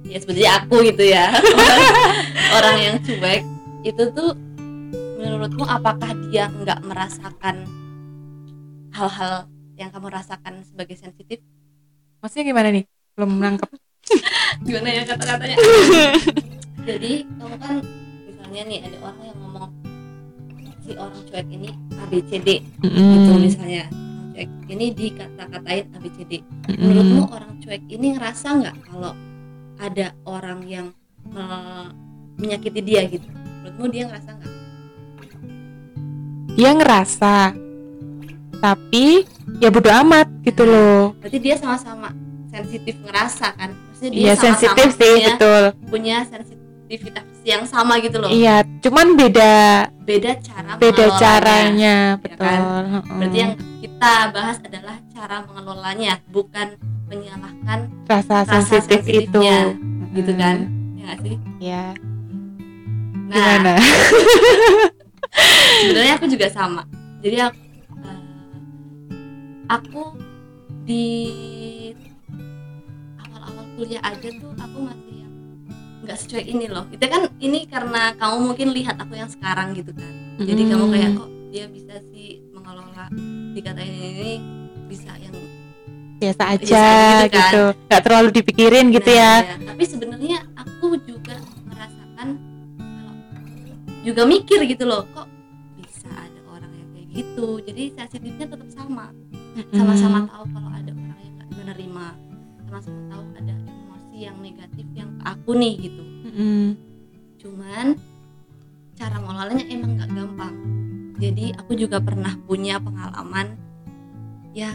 ya 0.07 0.19
seperti 0.23 0.47
aku 0.47 0.87
gitu 0.87 1.11
ya 1.11 1.35
orang, 1.35 1.83
orang 2.63 2.77
yang 2.79 2.97
cuek 3.03 3.43
itu 3.83 4.03
tuh 4.15 4.39
menurutmu 5.19 5.67
apakah 5.67 6.15
dia 6.31 6.47
nggak 6.55 6.87
merasakan 6.87 7.67
hal-hal 8.95 9.51
yang 9.75 9.91
kamu 9.91 10.07
rasakan 10.15 10.63
sebagai 10.63 10.95
sensitif 10.95 11.43
Maksudnya 12.23 12.55
gimana 12.55 12.71
nih? 12.71 12.87
Belum 13.19 13.35
nangkep. 13.35 13.67
gimana 14.67 14.95
ya 14.95 15.03
kata-katanya 15.03 15.59
jadi 16.89 17.27
kamu 17.27 17.57
kan 17.59 17.75
misalnya 18.31 18.63
nih 18.71 18.79
ada 18.87 18.97
orang 19.03 19.23
yang 19.27 19.39
ngomong 19.43 19.71
si 20.87 20.91
orang 20.95 21.19
cuek 21.27 21.47
ini 21.51 21.71
ABCD 21.99 22.49
gitu 22.83 23.31
misalnya 23.43 23.91
cuek 24.43 24.51
ini 24.69 24.87
dikata-katain 24.91 25.87
ABCD 25.95 26.33
menurutmu 26.75 27.31
orang 27.31 27.55
cuek 27.59 27.83
ini 27.87 28.19
ngerasa 28.19 28.47
nggak 28.59 28.77
kalau 28.85 29.15
ada 29.79 30.11
orang 30.27 30.67
yang 30.67 30.87
me- 31.25 31.95
menyakiti 32.35 32.83
dia 32.83 33.07
gitu 33.07 33.23
menurutmu 33.31 33.87
dia 33.89 34.03
ngerasa 34.11 34.31
nggak 34.35 34.51
Dia 36.53 36.77
ngerasa, 36.77 37.57
tapi 38.61 39.25
ya 39.57 39.73
bodo 39.73 39.89
amat 39.89 40.29
gitu 40.45 40.69
loh. 40.69 41.17
berarti 41.17 41.39
dia 41.41 41.57
sama-sama 41.57 42.13
sensitif 42.47 43.01
ngerasa 43.01 43.57
kan 43.57 43.73
maksudnya 43.73 44.11
dia 44.11 44.21
Iya 44.21 44.33
sama-sama 44.35 44.53
sensitif 44.53 44.89
sih 44.93 45.13
punya, 45.17 45.29
betul. 45.33 45.63
punya 45.89 46.17
sensitivitas 46.29 47.25
yang 47.43 47.63
sama 47.65 47.97
gitu 47.99 48.21
loh 48.21 48.29
Iya, 48.29 48.69
cuman 48.85 49.17
beda 49.17 49.55
beda 50.05 50.31
cara 50.45 50.71
beda 50.77 51.07
caranya, 51.17 51.97
ya 52.13 52.21
betul. 52.21 52.37
kan? 52.37 52.61
Berarti 53.17 53.39
yang 53.39 53.53
kita 54.03 54.35
bahas 54.35 54.59
adalah 54.67 54.99
cara 55.15 55.47
mengelolanya 55.47 56.19
bukan 56.27 56.75
menyalahkan 57.07 57.87
rasa, 58.11 58.43
rasa 58.43 58.59
sensitif 58.67 59.31
itu, 59.31 59.39
gitu 60.11 60.33
kan? 60.35 60.67
Mm, 60.67 60.99
ya 60.99 61.03
nggak 61.07 61.19
sih? 61.23 61.37
Ya, 61.63 61.85
nah 63.31 63.63
gimana? 63.63 63.75
sebenarnya 65.87 66.15
aku 66.19 66.27
juga 66.27 66.51
sama. 66.51 66.83
Jadi 67.23 67.47
aku 67.47 67.63
eh, 68.03 68.23
aku 69.71 70.03
di 70.83 71.07
awal-awal 73.23 73.65
kuliah 73.79 74.03
aja 74.03 74.29
tuh 74.35 74.51
aku 74.59 74.79
masih 74.83 75.15
yang 75.23 75.35
nggak 76.03 76.19
sesuai 76.19 76.43
ini 76.51 76.67
loh. 76.67 76.91
Itu 76.91 77.07
kan 77.07 77.31
ini 77.39 77.71
karena 77.71 78.19
kamu 78.19 78.51
mungkin 78.51 78.75
lihat 78.75 78.99
aku 78.99 79.15
yang 79.15 79.31
sekarang 79.31 79.79
gitu 79.79 79.95
kan. 79.95 80.11
Jadi 80.43 80.63
kamu 80.67 80.91
kayak 80.91 81.11
kok 81.23 81.31
dia 81.55 81.71
bisa 81.71 82.03
sih 82.11 82.51
mengelola 82.63 83.07
dikatain 83.53 83.91
ini 83.91 84.33
bisa 84.87 85.11
yang 85.17 85.35
biasa 86.17 86.43
aja 86.49 86.63
Biasa 86.63 86.87
gitu 86.87 87.27
kan. 87.29 87.51
gitu, 87.51 87.63
nggak 87.83 88.03
terlalu 88.03 88.29
dipikirin 88.31 88.87
gitu 88.91 89.11
Nah, 89.11 89.19
ya. 89.19 89.33
iya. 89.43 89.55
tapi 89.67 89.83
sebenarnya 89.85 90.39
aku 90.55 90.87
juga 91.03 91.35
merasakan 91.65 92.29
kalau 92.79 93.15
juga 94.01 94.23
mikir 94.25 94.59
gitu 94.65 94.85
loh 94.85 95.03
kok 95.09 95.27
bisa 95.77 96.07
ada 96.09 96.41
orang 96.49 96.71
yang 96.73 96.89
kayak 96.93 97.09
gitu 97.13 97.49
jadi 97.61 97.83
sensitifnya 97.93 98.47
tetap 98.49 98.69
sama 98.71 99.11
sama-sama 99.69 100.19
tahu 100.25 100.45
kalau 100.49 100.71
ada 100.71 100.91
orang 100.91 101.19
yang 101.21 101.35
gak 101.37 101.51
menerima 101.53 102.07
sama-sama 102.65 103.01
tahu 103.09 103.23
ada 103.37 103.55
emosi 103.59 104.17
yang 104.17 104.37
negatif 104.39 104.87
yang 104.93 105.11
ke 105.13 105.23
aku 105.27 105.51
nih 105.53 105.73
gitu 105.83 106.03
Mm-mm. 106.25 106.63
cuman 107.37 107.87
cara 108.95 109.17
mengelolanya 109.19 109.65
emang 109.67 109.91
gak 109.97 110.09
gampang 110.09 110.55
jadi 111.23 111.55
aku 111.55 111.79
juga 111.79 112.03
pernah 112.03 112.35
punya 112.45 112.83
pengalaman 112.83 113.55
yang 114.53 114.75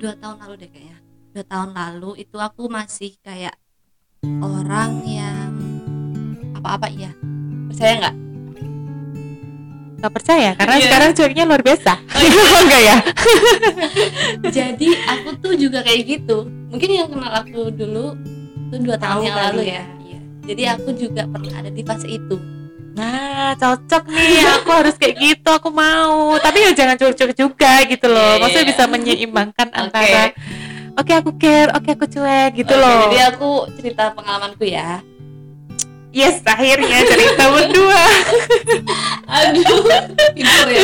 dua 0.00 0.16
tahun 0.16 0.40
lalu 0.40 0.54
deh 0.56 0.70
kayaknya 0.72 0.98
dua 1.36 1.44
tahun 1.44 1.70
lalu 1.76 2.10
itu 2.18 2.36
aku 2.40 2.62
masih 2.66 3.12
kayak 3.20 3.52
orang 4.40 5.04
yang 5.04 5.52
apa-apa 6.56 6.88
iya 6.88 7.12
percaya 7.68 7.92
nggak 8.00 8.14
nggak 9.98 10.12
percaya 10.14 10.50
karena 10.56 10.76
Iya. 10.78 10.84
sekarang 10.88 11.10
cueknya 11.12 11.44
luar 11.44 11.62
biasa 11.62 11.92
Oh, 12.18 12.22
iya. 12.24 12.58
enggak 12.64 12.82
ya 12.82 12.96
jadi 14.56 14.88
aku 15.12 15.28
tuh 15.38 15.54
juga 15.54 15.84
kayak 15.84 16.02
gitu 16.08 16.48
mungkin 16.72 16.88
yang 16.88 17.08
kenal 17.12 17.32
aku 17.36 17.68
dulu 17.68 18.16
itu 18.70 18.76
dua 18.80 18.96
tahun 18.96 19.20
Tahu 19.22 19.28
yang 19.28 19.38
lalu 19.52 19.62
ya. 19.66 19.74
ya 19.76 19.84
Iya. 20.08 20.20
jadi 20.48 20.62
aku 20.78 20.88
juga 20.96 21.22
pernah 21.28 21.52
ada 21.52 21.68
di 21.68 21.82
fase 21.84 22.08
itu 22.08 22.36
nah 22.96 23.52
cocok 23.56 24.04
nih 24.10 24.44
aku 24.60 24.70
harus 24.72 24.94
kayak 24.96 25.16
gitu 25.20 25.48
aku 25.52 25.68
mau. 25.72 26.36
Tapi 26.40 26.58
ya 26.64 26.70
jangan 26.72 26.96
cuek-cuek 26.96 27.32
juga 27.36 27.84
gitu 27.86 28.06
loh. 28.08 28.36
Iya, 28.36 28.40
maksudnya 28.42 28.66
bisa 28.72 28.84
menyeimbangkan 28.88 29.68
Oke. 29.70 29.78
antara 29.78 30.24
oke 30.98 31.12
aku 31.14 31.30
care 31.38 31.70
oke 31.78 31.88
aku 31.94 32.06
cuek 32.10 32.58
gitu 32.58 32.74
Oke, 32.74 32.82
loh. 32.82 33.00
jadi 33.06 33.18
aku 33.30 33.50
cerita 33.78 34.10
pengalamanku 34.12 34.66
ya. 34.66 34.98
Yes 36.10 36.42
akhirnya 36.42 37.04
cerita 37.06 37.52
berdua. 37.52 38.02
Aduh 39.38 39.84
tidur 40.34 40.66
ya. 40.66 40.82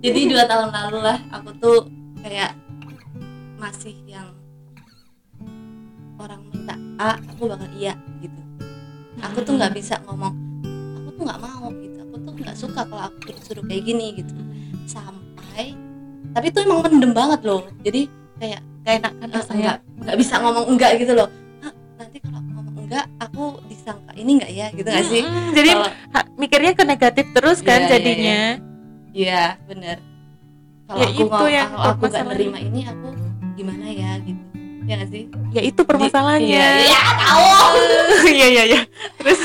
Jadi 0.00 0.20
dua 0.32 0.46
tahun 0.48 0.70
lalu 0.72 0.98
lah 1.04 1.18
aku 1.34 1.50
tuh 1.60 1.78
kayak 2.24 2.56
masih 3.58 3.98
yang 4.06 4.32
orang 6.16 6.40
minta 6.48 6.74
A 6.96 7.18
aku 7.18 7.50
bakal 7.50 7.68
iya 7.76 7.98
gitu. 8.24 8.40
Aku 9.20 9.42
tuh 9.44 9.58
nggak 9.58 9.74
bisa 9.74 9.98
ngomong 10.06 10.47
aku 11.18 11.26
nggak 11.26 11.42
mau 11.42 11.66
gitu. 11.74 11.98
Aku 12.00 12.14
tuh 12.20 12.32
nggak 12.36 12.54
suka 12.56 12.80
kalau 12.84 13.02
aku 13.04 13.18
disuruh 13.28 13.64
kayak 13.64 13.82
gini 13.84 14.06
gitu. 14.14 14.34
Sampai 14.86 15.74
tapi 16.28 16.46
itu 16.46 16.58
emang 16.60 16.78
mendem 16.84 17.10
banget 17.10 17.40
loh. 17.42 17.66
Jadi 17.80 18.06
kayak 18.38 18.62
kayak 18.80 18.96
enak 19.02 19.12
kan 19.18 19.28
enggak 19.50 19.76
nggak 19.98 20.16
bisa 20.16 20.34
ngomong 20.38 20.66
enggak 20.68 20.90
gitu 20.96 21.12
loh. 21.12 21.28
"Hah, 21.58 21.72
nanti 21.96 22.16
kalau 22.18 22.38
aku 22.38 22.50
ngomong 22.54 22.74
enggak 22.80 23.04
aku 23.18 23.42
disangka 23.66 24.12
ini 24.14 24.30
enggak 24.32 24.52
ya? 24.52 24.66
Gitu 24.70 24.86
nggak 24.86 25.06
sih? 25.08 25.22
Mm-mm, 25.24 25.46
jadi 25.52 25.70
ha- 26.08 26.28
mikirnya 26.36 26.72
ke 26.72 26.84
negatif 26.84 27.26
terus 27.32 27.58
kan 27.60 27.80
Iya, 27.80 27.82
iya, 27.82 27.92
jadinya. 27.92 28.40
Iya 29.10 29.42
bener. 29.66 29.96
Kalau 30.86 30.96
Ya, 30.96 31.04
aku 31.04 31.12
itu 31.12 31.24
ngomong, 31.26 31.50
yang 31.50 31.68
kalau 31.68 31.84
aku 31.84 31.98
gak 31.98 32.06
masalahnya. 32.08 32.30
nerima 32.32 32.58
ini 32.62 32.80
aku 32.82 33.08
gimana 33.52 33.86
ya 33.90 34.10
gitu 34.22 34.47
Ya 34.88 34.96
gak 34.96 35.10
sih? 35.12 35.28
ya 35.52 35.60
itu 35.60 35.80
permasalahannya. 35.84 36.48
Iya, 36.48 36.68
iya 36.88 37.02
tahu. 37.20 37.44
Iya 38.38 38.46
iya 38.48 38.62
iya. 38.66 38.80
Terus 39.16 39.38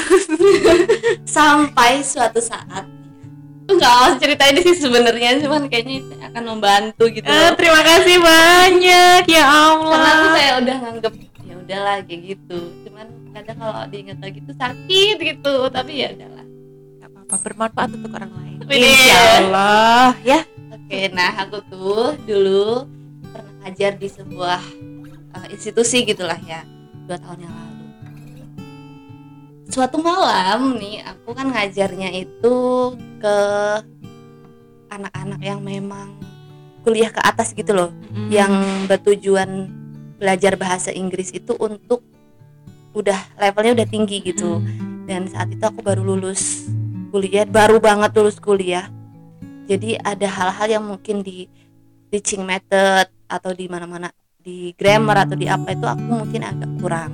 Sampai 1.24 2.00
suatu 2.00 2.40
saat 2.40 2.88
Aku 3.64 3.80
gak 3.80 3.92
mau 3.96 4.12
cerita 4.20 4.44
ini 4.52 4.60
sih 4.60 4.76
sebenarnya 4.78 5.40
Cuman 5.40 5.72
kayaknya 5.72 6.04
itu 6.04 6.14
akan 6.20 6.44
membantu 6.44 7.08
gitu 7.08 7.24
Eh, 7.24 7.52
terima 7.56 7.80
kasih 7.80 8.18
banyak 8.20 9.24
ya 9.24 9.44
Allah. 9.44 9.92
Karena 9.92 10.10
aku 10.12 10.28
kayak 10.32 10.54
udah 10.60 10.76
nganggep 10.84 11.14
ya 11.44 11.54
udahlah 11.60 11.96
kayak 12.04 12.22
gitu. 12.24 12.60
Cuman 12.84 13.08
kadang 13.32 13.58
kalau 13.60 13.76
diingat 13.88 14.18
lagi 14.20 14.40
tuh 14.44 14.56
sakit 14.56 15.16
gitu 15.20 15.54
Tapi 15.70 15.92
ya 15.96 16.08
udahlah. 16.12 16.46
Gak 17.00 17.10
apa-apa 17.12 17.36
bermanfaat 17.40 17.90
untuk 17.94 18.12
orang 18.16 18.32
lain. 18.36 18.58
Insya 18.64 19.20
Allah 19.40 20.08
ya. 20.24 20.40
Oke, 20.72 21.08
nah 21.12 21.32
aku 21.36 21.58
tuh 21.68 22.16
dulu 22.24 22.88
pernah 23.32 23.54
ngajar 23.64 23.96
di 23.96 24.08
sebuah 24.08 24.60
uh, 25.36 25.48
institusi 25.50 26.06
gitulah 26.06 26.38
ya 26.46 26.64
dua 27.06 27.18
tahun 27.20 27.46
yang 27.46 27.54
lalu. 27.54 27.86
Suatu 29.74 29.98
malam 30.00 30.78
nih, 30.78 31.02
aku 31.02 31.34
kan 31.34 31.50
ngajarnya 31.50 32.14
itu 32.14 32.56
ke 33.18 33.38
anak-anak 34.94 35.42
yang 35.42 35.60
memang 35.66 36.14
kuliah 36.86 37.10
ke 37.10 37.18
atas 37.24 37.58
gitu 37.58 37.74
loh, 37.74 37.90
yang 38.30 38.54
bertujuan 38.86 39.72
belajar 40.22 40.54
bahasa 40.60 40.94
Inggris 40.94 41.34
itu 41.34 41.58
untuk 41.58 42.06
udah 42.94 43.18
levelnya 43.42 43.82
udah 43.82 43.88
tinggi 43.90 44.22
gitu. 44.22 44.62
Dan 45.10 45.26
saat 45.28 45.50
itu 45.50 45.64
aku 45.66 45.82
baru 45.82 46.06
lulus 46.06 46.70
kuliah 47.10 47.50
baru 47.50 47.82
banget 47.82 48.14
lulus 48.14 48.38
kuliah. 48.38 48.94
Jadi 49.66 49.98
ada 49.98 50.28
hal-hal 50.30 50.80
yang 50.80 50.86
mungkin 50.86 51.26
di 51.26 51.50
teaching 52.14 52.46
method 52.46 53.10
atau 53.26 53.52
di 53.58 53.66
mana-mana 53.66 54.14
di 54.44 54.76
grammar 54.76 55.24
atau 55.24 55.40
di 55.40 55.48
apa 55.48 55.72
itu 55.72 55.88
aku 55.88 56.04
mungkin 56.04 56.44
agak 56.44 56.72
kurang. 56.84 57.12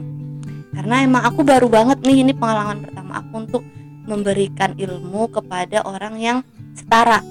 Karena 0.74 1.06
emang 1.06 1.24
aku 1.30 1.46
baru 1.46 1.70
banget 1.70 2.02
nih 2.02 2.26
ini 2.26 2.34
pengalaman 2.34 2.82
pertama 2.82 3.22
aku 3.22 3.34
untuk 3.38 3.64
memberikan 4.10 4.74
ilmu 4.74 5.30
kepada 5.30 5.86
orang 5.86 6.18
yang 6.18 6.38
setara 6.74 7.22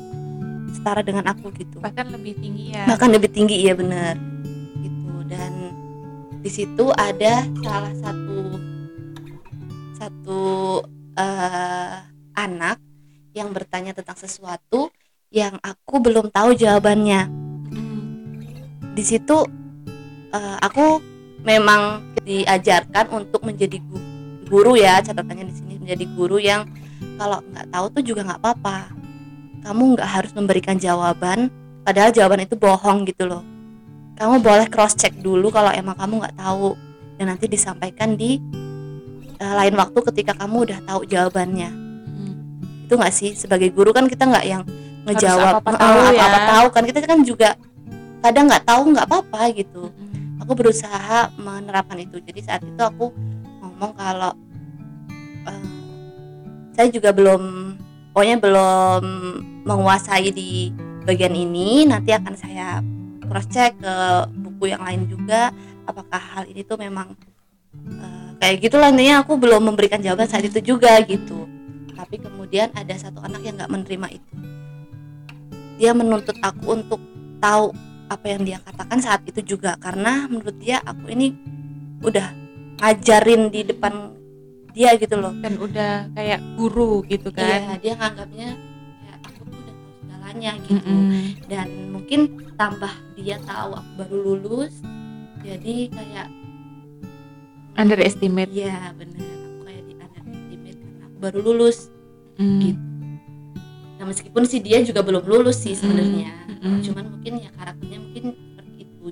setara 0.70 1.02
dengan 1.02 1.26
aku 1.26 1.50
gitu. 1.58 1.82
Bahkan 1.82 2.14
lebih 2.14 2.38
tinggi 2.38 2.78
ya. 2.78 2.86
Bahkan 2.86 3.08
lebih 3.10 3.30
tinggi 3.34 3.58
iya 3.58 3.74
bener 3.74 4.14
gitu 4.78 5.26
dan 5.26 5.52
di 6.38 6.50
situ 6.54 6.94
ada 6.94 7.42
salah 7.66 7.94
satu 7.98 8.38
satu 9.98 10.42
eh, 11.18 11.94
anak 12.38 12.78
yang 13.34 13.50
bertanya 13.50 13.90
tentang 13.90 14.14
sesuatu 14.14 14.94
yang 15.34 15.58
aku 15.60 15.98
belum 15.98 16.30
tahu 16.30 16.54
jawabannya. 16.54 17.28
Mm. 17.68 18.00
di 18.96 19.04
situ 19.04 19.46
eh, 20.30 20.56
aku 20.58 21.00
memang 21.40 22.02
diajarkan 22.20 23.08
untuk 23.14 23.40
menjadi 23.40 23.78
gu- 23.78 24.06
guru 24.44 24.74
ya 24.74 24.98
catatannya 24.98 25.44
di 25.44 25.54
sini 25.54 25.74
menjadi 25.78 26.04
guru 26.10 26.36
yang 26.36 26.66
kalau 27.14 27.38
nggak 27.44 27.66
tahu 27.68 27.86
tuh 27.90 28.02
juga 28.02 28.20
nggak 28.24 28.40
apa-apa 28.40 28.78
kamu 29.60 29.82
nggak 29.94 30.08
harus 30.08 30.32
memberikan 30.32 30.76
jawaban 30.76 31.48
padahal 31.82 32.10
jawaban 32.10 32.42
itu 32.42 32.54
bohong 32.54 33.04
gitu 33.04 33.24
loh 33.24 33.42
kamu 34.14 34.40
boleh 34.40 34.66
cross 34.66 34.92
check 34.92 35.14
dulu 35.14 35.48
kalau 35.48 35.70
emang 35.70 35.94
kamu 35.94 36.20
nggak 36.20 36.36
tahu 36.36 36.74
dan 37.14 37.26
nanti 37.28 37.46
disampaikan 37.46 38.14
di 38.14 38.40
eh, 39.36 39.54
lain 39.54 39.74
waktu 39.74 39.98
ketika 40.10 40.34
kamu 40.34 40.66
udah 40.66 40.78
tahu 40.82 41.00
jawabannya 41.04 41.70
Mm. 42.08 42.34
itu 42.84 42.94
nggak 42.94 43.14
sih 43.14 43.30
sebagai 43.32 43.68
guru 43.68 43.92
kan 43.92 44.04
kita 44.04 44.24
nggak 44.24 44.44
yang 44.44 44.62
ngejawab 45.04 45.60
apa-apa 45.60 45.70
"Eh, 45.70 45.78
tahu 45.78 45.98
ya." 46.10 46.28
tahu 46.48 46.66
kan 46.68 46.82
kita 46.82 46.98
kan 47.00 47.20
juga 47.20 47.48
kadang 48.18 48.44
nggak 48.44 48.64
tahu 48.64 48.82
nggak 48.90 49.06
apa-apa 49.06 49.40
gitu 49.54 49.82
Mm. 49.88 50.17
Aku 50.48 50.64
berusaha 50.64 51.28
menerapkan 51.36 52.00
itu. 52.00 52.24
Jadi 52.24 52.40
saat 52.40 52.64
itu 52.64 52.80
aku 52.80 53.12
ngomong 53.60 53.92
kalau 53.92 54.32
eh, 55.44 55.68
saya 56.72 56.88
juga 56.88 57.12
belum 57.12 57.76
pokoknya 58.16 58.40
belum 58.40 59.02
menguasai 59.68 60.32
di 60.32 60.72
bagian 61.04 61.36
ini. 61.36 61.84
Nanti 61.84 62.16
akan 62.16 62.32
saya 62.32 62.80
cross 63.28 63.44
check 63.52 63.76
ke 63.76 63.94
buku 64.40 64.72
yang 64.72 64.80
lain 64.80 65.04
juga 65.04 65.52
apakah 65.84 66.16
hal 66.16 66.48
ini 66.48 66.64
tuh 66.64 66.80
memang 66.80 67.12
eh, 67.84 68.30
kayak 68.40 68.64
gitulah. 68.64 68.88
Intinya 68.88 69.20
aku 69.20 69.36
belum 69.36 69.68
memberikan 69.68 70.00
jawaban 70.00 70.32
saat 70.32 70.48
itu 70.48 70.64
juga 70.64 70.96
gitu. 71.04 71.44
Tapi 71.92 72.24
kemudian 72.24 72.72
ada 72.72 72.96
satu 72.96 73.20
anak 73.20 73.44
yang 73.44 73.60
nggak 73.60 73.68
menerima 73.68 74.16
itu. 74.16 74.32
Dia 75.76 75.92
menuntut 75.92 76.40
aku 76.40 76.72
untuk 76.72 77.04
tahu 77.36 77.76
apa 78.08 78.26
yang 78.28 78.42
dia 78.44 78.58
katakan 78.64 78.98
saat 78.98 79.20
itu 79.28 79.56
juga 79.56 79.76
karena 79.76 80.26
menurut 80.26 80.56
dia 80.56 80.80
aku 80.82 81.12
ini 81.12 81.36
udah 82.00 82.32
ngajarin 82.80 83.52
di 83.52 83.68
depan 83.68 84.16
dia 84.72 84.94
gitu 84.96 85.18
loh 85.18 85.34
dan 85.42 85.58
udah 85.58 86.08
kayak 86.14 86.40
guru 86.54 87.02
gitu 87.04 87.28
iya 87.34 87.58
kan 87.68 87.78
dia 87.82 87.94
nganggapnya 87.98 88.48
ya 89.04 89.12
aku 89.24 89.40
tuh 89.44 89.56
udah 89.58 89.74
tahu 89.74 89.92
segalanya 89.98 90.52
gitu 90.62 90.74
Mm-mm. 90.78 91.10
dan 91.50 91.68
mungkin 91.90 92.20
tambah 92.54 92.92
dia 93.18 93.36
tahu 93.42 93.70
aku 93.76 93.90
baru 93.98 94.16
lulus 94.22 94.74
jadi 95.42 95.90
kayak 95.90 96.28
underestimate 97.78 98.50
iya 98.50 98.90
bener 98.94 99.18
aku 99.22 99.60
kayak 99.66 99.82
di 99.86 99.94
underestimate 99.98 100.78
karena 100.78 101.04
aku 101.06 101.16
baru 101.20 101.38
lulus 101.44 101.78
Mm. 102.38 102.60
Gitu. 102.62 102.87
Nah 103.98 104.06
meskipun 104.06 104.46
sih 104.46 104.62
dia 104.62 104.78
juga 104.80 105.02
belum 105.02 105.26
lulus 105.26 105.58
sih 105.58 105.74
sebenarnya. 105.74 106.30
Mm-mm. 106.46 106.78
cuman 106.86 107.04
mungkin 107.10 107.32
ya 107.42 107.50
karakternya 107.52 107.98
mungkin 107.98 108.24
seperti 108.30 108.74
itu. 108.86 109.06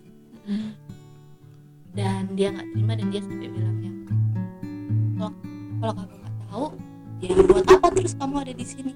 Mm. 0.46 0.70
dan 1.90 2.22
dia 2.32 2.48
nggak 2.54 2.66
terima 2.70 2.92
dan 2.94 3.06
dia 3.10 3.20
sampai 3.24 3.48
bilang 3.50 3.76
ya 3.82 3.92
kalau 5.16 5.32
kalau 5.80 5.92
kamu 5.96 6.14
nggak 6.16 6.34
tahu 6.46 6.66
ya 7.18 7.30
buat 7.48 7.66
apa 7.66 7.88
terus 7.96 8.12
kamu 8.14 8.34
ada 8.44 8.52
di 8.52 8.66
sini? 8.66 8.92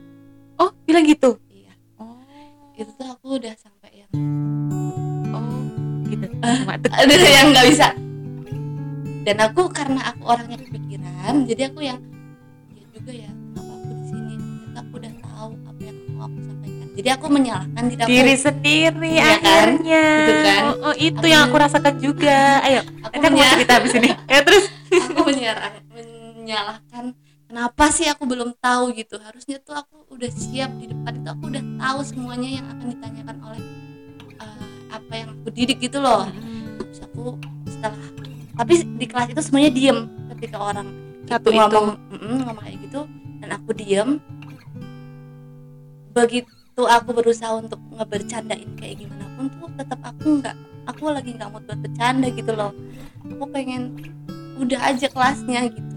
Oh 0.60 0.70
bilang 0.84 1.08
gitu? 1.08 1.40
Iya. 1.48 1.72
Oh. 1.96 2.20
Itu 2.76 2.92
tuh 2.92 3.08
aku 3.08 3.40
udah 3.40 3.54
sampai 3.56 4.04
yang 4.04 4.12
oh 5.32 5.64
gitu. 6.06 6.26
Tek- 6.84 6.92
ada 6.92 7.14
yang 7.16 7.48
nggak 7.50 7.66
bisa. 7.72 7.88
Dan 9.20 9.36
aku 9.40 9.68
karena 9.72 10.00
aku 10.12 10.22
orangnya 10.28 10.56
kepikiran 10.60 11.34
jadi 11.44 11.72
aku 11.72 11.80
yang 11.84 11.98
jadi 16.90 17.08
aku 17.14 17.26
menyalahkan 17.30 17.82
diri 17.86 18.00
aku. 18.02 18.10
Diri 18.10 18.34
sendiri 18.34 19.12
kan? 19.16 19.30
akhirnya. 19.38 20.04
Gitu 20.26 20.34
kan? 20.42 20.60
oh, 20.60 20.74
oh, 20.90 20.94
itu 20.98 21.16
Aku- 21.22 21.30
yang 21.30 21.42
aku 21.46 21.56
rasakan 21.56 21.94
juga. 22.02 22.38
Ayo 22.66 22.80
aku, 23.06 23.14
nanti 23.14 23.26
aku 23.26 23.36
mau 23.38 23.52
cerita 23.54 23.72
abis 23.78 23.92
ini. 23.94 24.10
Ya 24.26 24.40
terus. 24.42 24.64
Aku 24.90 25.20
menyerah, 25.22 25.70
menyalahkan. 25.94 27.04
Kenapa 27.50 27.84
sih 27.90 28.06
aku 28.06 28.22
belum 28.26 28.54
tahu 28.58 28.94
gitu? 28.94 29.18
Harusnya 29.18 29.58
tuh 29.58 29.74
aku 29.74 30.06
udah 30.14 30.30
siap 30.30 30.70
di 30.78 30.90
depan 30.90 31.12
itu. 31.18 31.28
Aku 31.30 31.44
udah 31.50 31.62
tahu 31.78 31.98
semuanya 32.02 32.48
yang 32.58 32.66
akan 32.70 32.86
ditanyakan 32.94 33.36
oleh 33.42 33.62
eh, 34.38 34.64
apa 34.90 35.12
yang 35.14 35.28
aku 35.34 35.48
didik 35.50 35.78
gitu 35.78 35.98
loh. 35.98 36.26
Terus 36.90 37.00
aku 37.06 37.38
setelah 37.66 37.98
tapi 38.54 38.82
di 38.84 39.06
kelas 39.08 39.30
itu 39.32 39.40
semuanya 39.46 39.70
diem 39.72 39.98
ketika 40.36 40.58
orang 40.60 40.90
Satu 41.24 41.48
itu 41.48 41.56
itu. 41.56 41.62
ngomong 41.64 41.86
mm, 42.12 42.38
ngomong 42.44 42.62
kayak 42.66 42.76
gitu. 42.82 43.00
Dan 43.40 43.48
aku 43.54 43.70
diem. 43.74 44.18
Begitu 46.10 46.50
aku 46.84 47.10
berusaha 47.10 47.52
untuk 47.54 47.80
ngebercandain 47.90 48.70
kayak 48.74 49.00
gimana 49.00 49.24
pun 49.34 49.48
tuh 49.50 49.68
tetap 49.74 50.00
aku 50.00 50.38
nggak 50.38 50.56
aku 50.86 51.02
lagi 51.08 51.30
nggak 51.34 51.48
mau 51.48 51.60
buat 51.60 51.78
bercanda 51.78 52.28
gitu 52.28 52.52
loh. 52.52 52.72
Aku 53.26 53.44
pengen 53.48 53.96
udah 54.56 54.80
aja 54.86 55.06
kelasnya 55.06 55.68
gitu. 55.68 55.94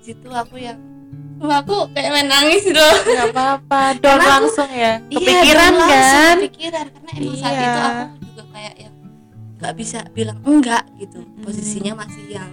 Situ 0.00 0.28
aku 0.28 0.56
yang 0.56 0.78
aku 1.38 1.88
kayak 1.92 2.10
main 2.10 2.26
nangis 2.26 2.66
loh. 2.66 2.94
Nggak 3.04 3.28
apa-apa 3.30 3.80
aku- 3.98 4.26
langsung 4.26 4.70
ya. 4.70 4.98
Iya, 5.06 5.18
kepikiran 5.18 5.72
langsung 5.72 6.18
kan? 6.18 6.36
kepikiran 6.40 6.84
karena 6.88 7.10
emang 7.14 7.36
saat 7.36 7.52
Iya. 7.52 7.62
itu 7.62 7.80
aku 7.80 8.04
juga 8.24 8.44
kayak 8.50 8.74
yang 8.78 8.94
nggak 9.58 9.74
bisa 9.74 9.98
bilang 10.10 10.38
enggak 10.42 10.84
gitu. 10.96 11.18
Mm. 11.18 11.42
posisinya 11.42 11.92
masih 11.98 12.24
yang 12.28 12.50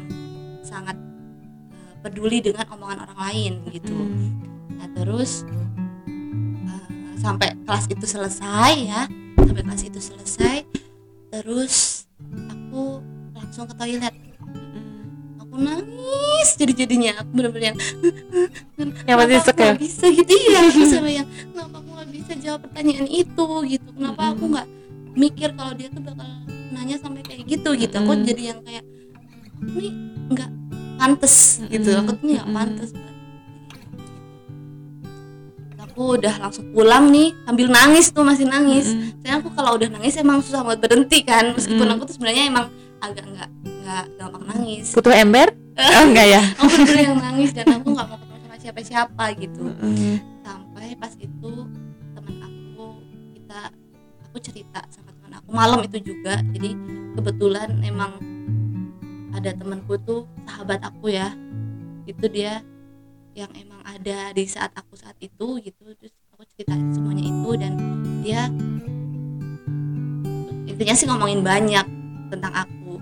sangat 0.61 0.97
eh, 1.69 1.93
peduli 1.99 2.39
dengan 2.39 2.65
omongan 2.69 3.03
orang 3.03 3.19
lain 3.21 3.53
gitu. 3.69 3.91
Hmm. 3.91 4.31
nah 4.75 4.87
terus 4.91 5.43
sampai 7.25 7.57
kelas 7.65 7.85
itu 7.89 8.05
selesai 8.05 8.73
ya. 8.85 9.01
Sampai 9.41 9.63
kelas 9.65 9.81
itu 9.81 9.99
selesai 9.99 10.57
terus 11.33 12.05
aku 12.47 13.01
langsung 13.33 13.65
ke 13.65 13.73
toilet. 13.75 14.13
Hmm. 14.45 15.41
aku 15.41 15.55
nangis 15.59 16.49
jadi 16.55 16.85
jadinya 16.85 17.11
aku 17.19 17.29
bener-bener 17.33 17.73
yang 17.73 17.77
yang 18.77 19.17
aku 19.19 19.31
ya 19.33 19.41
nggak 19.41 19.81
bisa? 19.81 20.05
Gitu. 20.13 20.33
Aku 20.53 20.81
sama 20.93 21.09
yang 21.09 21.27
kenapa 21.27 21.81
aku 21.81 21.89
nggak 21.97 22.09
bisa? 22.13 22.31
Jawab 22.37 22.59
pertanyaan 22.69 23.07
itu 23.09 23.47
gitu. 23.73 23.89
Kenapa 23.89 24.21
aku 24.31 24.45
Mm-mm. 24.45 24.53
nggak 24.53 24.67
mikir 25.17 25.49
kalau 25.57 25.73
dia 25.73 25.87
tuh 25.89 26.03
bakal 26.05 26.29
nanya 26.71 26.95
sampai 27.01 27.21
kayak 27.25 27.41
gitu? 27.49 27.69
Gitu. 27.73 27.95
Aku 27.97 28.11
Mm-mm. 28.13 28.27
jadi 28.27 28.43
yang 28.53 28.59
kayak 28.61 28.85
ini 29.65 29.89
nggak 30.29 30.49
pantas. 31.01 31.59
Gitu. 31.67 31.89
Aku 31.89 32.11
tuh 32.15 32.25
nggak 32.31 32.47
pantas 32.53 32.89
aku 35.95 36.19
udah 36.19 36.35
langsung 36.43 36.67
pulang 36.75 37.07
nih 37.07 37.31
sambil 37.47 37.71
nangis 37.71 38.11
tuh 38.11 38.27
masih 38.27 38.43
nangis. 38.43 38.91
Mm-mm. 38.91 39.15
saya 39.23 39.39
aku 39.39 39.47
kalau 39.55 39.79
udah 39.79 39.87
nangis 39.87 40.19
emang 40.19 40.43
susah 40.43 40.59
banget 40.67 40.83
berhenti 40.83 41.23
kan. 41.23 41.55
Meskipun 41.55 41.87
Mm. 41.87 41.93
aku 41.95 42.01
tuh 42.03 42.13
sebenarnya 42.19 42.43
emang 42.51 42.65
agak 42.99 43.23
nggak 43.23 43.49
nggak 43.63 44.03
gampang 44.19 44.43
nangis. 44.43 44.91
Butuh 44.91 45.15
ember? 45.15 45.47
Oh 45.95 46.03
enggak 46.03 46.27
ya? 46.27 46.41
Aku 46.55 46.67
bener 46.71 46.95
yang 46.99 47.15
nangis 47.15 47.51
dan 47.51 47.67
aku 47.67 47.95
nggak 47.95 48.07
mau 48.07 48.15
ketemu 48.19 48.37
sama 48.43 48.55
siapa-siapa 48.59 49.25
gitu. 49.39 49.63
Mm. 49.79 50.15
sampai 50.43 50.87
pas 50.99 51.13
itu 51.15 51.51
teman 52.11 52.35
aku 52.43 52.85
kita 53.31 53.61
aku 54.27 54.37
cerita 54.43 54.79
sama 54.91 55.15
teman 55.15 55.31
aku 55.39 55.49
malam 55.55 55.79
itu 55.79 55.97
juga. 56.03 56.43
Jadi 56.51 56.75
kebetulan 57.15 57.79
emang 57.87 58.19
ada 59.31 59.47
temanku 59.51 59.95
tuh 60.03 60.27
sahabat 60.43 60.83
aku 60.83 61.07
ya. 61.07 61.31
Itu 62.03 62.27
dia 62.27 62.59
yang 63.35 63.51
emang 63.59 63.83
ada 63.83 64.31
di 64.31 64.47
saat 64.47 64.71
aku 64.71 64.95
saat 64.95 65.19
itu 65.19 65.59
gitu. 65.59 65.83
Terus 65.99 66.15
aku 66.31 66.47
ceritain 66.55 66.87
semuanya 66.95 67.27
itu 67.27 67.51
dan 67.59 67.73
dia 68.23 68.47
intinya 70.65 70.95
sih 70.95 71.07
ngomongin 71.11 71.43
banyak 71.43 71.85
tentang 72.31 72.53
aku. 72.55 72.95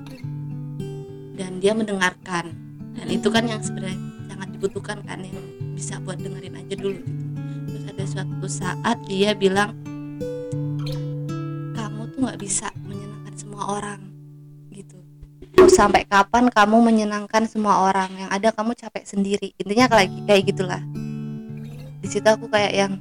Dan 1.38 1.62
dia 1.62 1.78
mendengarkan. 1.78 2.50
Dan 2.98 3.08
itu 3.10 3.30
kan 3.30 3.46
yang 3.46 3.62
sebenarnya 3.62 3.98
sangat 4.30 4.50
dibutuhkan 4.58 5.02
kan 5.06 5.22
yang 5.22 5.38
bisa 5.78 6.02
buat 6.02 6.18
dengerin 6.18 6.58
aja 6.58 6.76
dulu 6.78 6.98
gitu. 6.98 7.24
Terus 7.70 7.84
ada 7.90 8.04
suatu 8.10 8.48
saat 8.50 8.98
dia 9.06 9.38
bilang 9.38 9.78
kamu 11.78 12.02
tuh 12.14 12.20
nggak 12.26 12.42
bisa 12.42 12.70
menyenangkan 12.86 13.34
semua 13.38 13.64
orang 13.82 14.13
mau 15.54 15.70
sampai 15.70 16.04
kapan 16.04 16.50
kamu 16.50 16.78
menyenangkan 16.82 17.46
semua 17.46 17.88
orang? 17.88 18.10
Yang 18.18 18.30
ada 18.34 18.50
kamu 18.52 18.72
capek 18.74 19.04
sendiri. 19.06 19.50
Intinya 19.62 19.86
kayak 19.88 20.10
kayak 20.26 20.44
gitulah. 20.50 20.82
Di 22.04 22.08
situ 22.10 22.28
aku 22.28 22.50
kayak 22.50 22.74
yang 22.74 22.94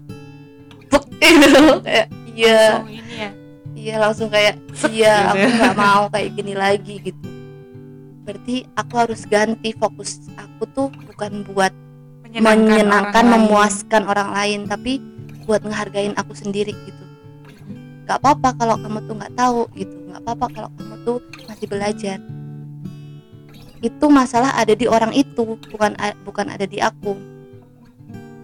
buk 0.92 1.04
gitu 1.20 1.80
kayak 1.82 2.06
iya. 2.36 2.84
Ya? 3.10 3.28
Iya 3.72 3.94
langsung 3.98 4.28
kayak 4.30 4.60
iya 4.92 5.32
aku 5.32 5.46
nggak 5.58 5.76
mau 5.82 6.06
kayak 6.12 6.30
gini 6.36 6.54
lagi 6.54 7.00
gitu. 7.00 7.26
Berarti 8.22 8.68
aku 8.78 8.94
harus 8.94 9.26
ganti 9.26 9.74
fokus 9.74 10.22
aku 10.38 10.62
tuh 10.70 10.88
bukan 11.10 11.42
buat 11.50 11.74
menyenangkan, 12.22 12.62
menyenangkan 12.62 13.24
orang 13.26 13.26
lain. 13.26 13.32
memuaskan 13.34 14.02
orang 14.06 14.30
lain 14.30 14.60
tapi 14.70 14.92
buat 15.42 15.66
ngehargain 15.66 16.14
aku 16.14 16.36
sendiri 16.36 16.70
gitu. 16.70 17.04
Nggak 18.06 18.22
apa-apa 18.22 18.54
kalau 18.54 18.76
kamu 18.78 18.98
tuh 19.08 19.14
nggak 19.18 19.34
tahu 19.34 19.60
gitu. 19.74 19.96
Nggak 20.12 20.22
apa-apa 20.22 20.46
kalau 20.54 20.70
kamu 20.78 20.94
tuh 21.02 21.18
masih 21.50 21.66
belajar 21.66 22.18
itu 23.82 24.06
masalah 24.06 24.54
ada 24.54 24.72
di 24.78 24.86
orang 24.86 25.10
itu 25.10 25.58
bukan 25.58 25.98
bukan 26.22 26.46
ada 26.46 26.62
di 26.62 26.78
aku. 26.78 27.18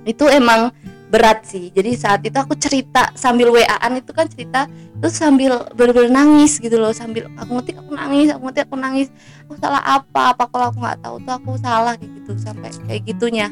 Itu 0.02 0.26
emang 0.26 0.74
berat 1.08 1.46
sih. 1.46 1.70
Jadi 1.70 1.94
saat 1.94 2.20
itu 2.26 2.34
aku 2.34 2.58
cerita 2.58 3.14
sambil 3.14 3.54
waan 3.54 3.92
itu 3.96 4.10
kan 4.10 4.26
cerita 4.26 4.66
terus 4.98 5.14
sambil 5.14 5.62
bener-bener 5.78 6.10
nangis 6.10 6.58
gitu 6.58 6.74
loh 6.74 6.90
sambil 6.90 7.30
aku 7.38 7.54
ngetik 7.54 7.78
aku 7.78 7.94
nangis 7.94 8.28
aku 8.34 8.42
ngetik 8.50 8.66
aku 8.66 8.76
nangis. 8.76 9.08
Aku 9.46 9.54
salah 9.62 9.80
apa? 9.80 10.34
Apa 10.34 10.50
kalau 10.50 10.74
aku 10.74 10.78
nggak 10.82 10.98
tahu 11.06 11.16
tuh 11.22 11.34
aku 11.38 11.50
salah 11.62 11.94
kayak 11.94 12.12
gitu 12.18 12.32
sampai 12.42 12.70
kayak 12.90 13.02
gitunya. 13.06 13.46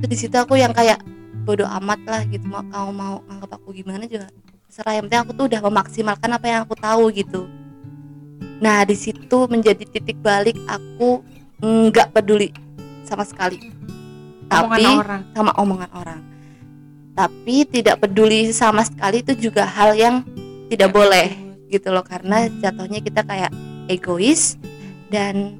Terus 0.00 0.08
di 0.08 0.16
situ 0.16 0.36
aku 0.38 0.54
yang 0.54 0.70
kayak 0.70 1.02
bodoh 1.42 1.66
amat 1.82 1.98
lah 2.06 2.22
gitu 2.30 2.46
mau 2.46 2.62
kamu 2.62 2.90
mau 2.94 3.14
nganggap 3.26 3.50
aku 3.58 3.74
gimana 3.74 4.06
juga. 4.06 4.30
Serah 4.70 4.94
yang 4.94 5.10
penting 5.10 5.22
aku 5.26 5.32
tuh 5.34 5.44
udah 5.50 5.60
memaksimalkan 5.66 6.30
apa 6.30 6.46
yang 6.46 6.60
aku 6.62 6.78
tahu 6.78 7.10
gitu 7.10 7.65
nah 8.62 8.84
di 8.88 8.96
situ 8.96 9.48
menjadi 9.48 9.84
titik 9.84 10.16
balik 10.24 10.56
aku 10.68 11.20
nggak 11.60 12.12
peduli 12.12 12.52
sama 13.06 13.22
sekali. 13.22 13.72
Omongan 14.46 14.78
tapi 14.78 14.84
orang. 14.86 15.22
sama 15.34 15.52
omongan 15.58 15.90
orang. 15.94 16.20
Tapi 17.16 17.56
tidak 17.64 18.04
peduli 18.04 18.52
sama 18.52 18.84
sekali 18.84 19.24
itu 19.24 19.32
juga 19.48 19.64
hal 19.64 19.96
yang 19.96 20.20
tidak 20.68 20.92
boleh 20.92 21.32
gitu 21.72 21.90
loh 21.90 22.04
karena 22.04 22.46
jatuhnya 22.60 23.00
kita 23.02 23.24
kayak 23.26 23.50
egois 23.88 24.60
dan 25.08 25.58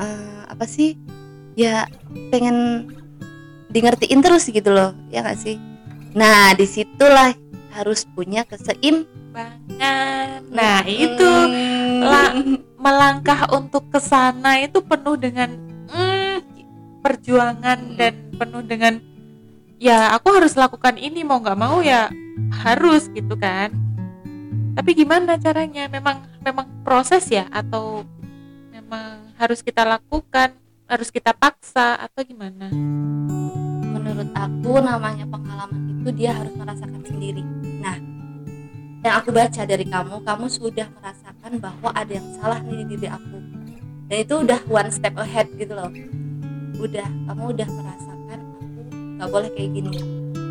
eh, 0.00 0.42
apa 0.48 0.64
sih 0.66 0.96
ya 1.54 1.86
pengen 2.32 2.88
di 3.70 3.78
ngertiin 3.84 4.18
terus 4.24 4.50
gitu 4.50 4.70
loh 4.72 4.96
ya 5.12 5.22
gak 5.22 5.38
sih? 5.38 5.60
Nah 6.16 6.56
di 6.58 6.66
situlah 6.66 7.30
harus 7.70 8.06
punya 8.14 8.42
keseim 8.46 9.06
banget 9.30 10.42
nah 10.50 10.82
itu 10.86 11.30
lah. 12.02 12.34
melangkah 12.80 13.46
untuk 13.54 13.86
ke 13.88 14.00
sana 14.02 14.58
itu 14.60 14.82
penuh 14.82 15.14
dengan 15.14 15.54
mm, 15.86 16.36
perjuangan 17.04 17.78
dan 17.94 18.14
penuh 18.34 18.62
dengan 18.66 18.98
ya 19.80 20.12
aku 20.16 20.34
harus 20.34 20.58
lakukan 20.58 20.98
ini 20.98 21.22
mau 21.22 21.38
nggak 21.38 21.60
mau 21.60 21.80
ya 21.80 22.12
harus 22.64 23.08
gitu 23.12 23.36
kan. 23.36 23.72
Tapi 24.70 24.90
gimana 24.96 25.36
caranya? 25.36 25.90
Memang 25.92 26.24
memang 26.40 26.66
proses 26.86 27.28
ya? 27.28 27.44
Atau 27.52 28.08
memang 28.72 29.30
harus 29.38 29.60
kita 29.60 29.84
lakukan 29.84 30.56
harus 30.90 31.14
kita 31.14 31.30
paksa 31.30 31.94
atau 31.94 32.26
gimana 32.26 32.66
menurut 34.20 34.36
aku 34.36 34.84
namanya 34.84 35.24
pengalaman 35.24 35.96
itu 35.96 36.12
dia 36.12 36.36
harus 36.36 36.52
merasakan 36.52 37.00
sendiri. 37.08 37.40
Nah 37.80 37.96
yang 39.00 39.16
aku 39.16 39.32
baca 39.32 39.64
dari 39.64 39.88
kamu 39.88 40.20
kamu 40.20 40.46
sudah 40.52 40.92
merasakan 40.92 41.56
bahwa 41.56 41.88
ada 41.96 42.12
yang 42.12 42.28
salah 42.36 42.60
nih 42.60 42.84
di 42.84 43.00
diri 43.00 43.08
aku. 43.08 43.38
Dan 44.12 44.16
itu 44.20 44.34
udah 44.44 44.60
one 44.68 44.92
step 44.92 45.16
ahead 45.16 45.48
gitu 45.56 45.72
loh. 45.72 45.88
Udah 46.76 47.08
kamu 47.32 47.42
udah 47.56 47.68
merasakan 47.72 48.38
aku 48.44 48.80
nggak 49.16 49.28
boleh 49.32 49.50
kayak 49.56 49.70
gini. 49.72 49.92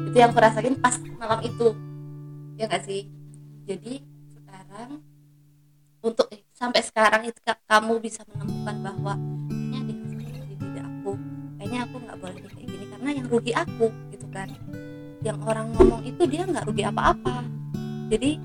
Itu 0.09 0.17
yang 0.17 0.33
aku 0.33 0.73
pas 0.81 0.95
malam 1.21 1.39
itu. 1.45 1.67
Ya 2.57 2.65
nggak 2.65 2.83
sih? 2.89 3.05
Jadi 3.69 4.01
sekarang 4.33 4.97
untuk 6.01 6.25
eh, 6.33 6.41
sampai 6.57 6.81
sekarang 6.81 7.21
itu 7.29 7.37
ka- 7.45 7.61
kamu 7.69 8.01
bisa 8.01 8.25
menemukan 8.33 8.81
bahwa 8.81 9.13
kayaknya 9.45 9.93
di 9.93 9.93
diri 10.57 10.81
aku. 10.81 11.13
Kayaknya 11.61 11.79
aku 11.85 11.95
nggak 12.01 12.17
boleh 12.17 12.37
kayak 12.49 12.68
karena 12.99 13.15
yang 13.15 13.27
rugi 13.31 13.55
aku 13.55 13.87
gitu 14.11 14.27
kan. 14.27 14.51
Yang 15.23 15.39
orang 15.47 15.71
ngomong 15.71 16.03
itu 16.03 16.27
dia 16.27 16.43
nggak 16.43 16.67
rugi 16.67 16.83
apa-apa. 16.83 17.47
Jadi 18.11 18.35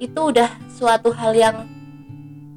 itu 0.00 0.16
udah 0.16 0.48
suatu 0.72 1.12
hal 1.12 1.36
yang 1.36 1.68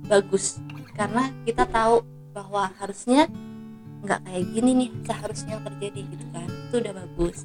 bagus. 0.08 0.64
Karena 0.96 1.28
kita 1.44 1.68
tahu 1.68 2.08
bahwa 2.32 2.72
harusnya 2.80 3.28
nggak 4.00 4.32
kayak 4.32 4.46
gini 4.56 4.72
nih 4.80 4.90
seharusnya 5.04 5.60
yang 5.60 5.64
terjadi 5.68 6.02
gitu 6.08 6.26
kan. 6.32 6.48
Itu 6.48 6.76
udah 6.80 6.94
bagus. 7.04 7.38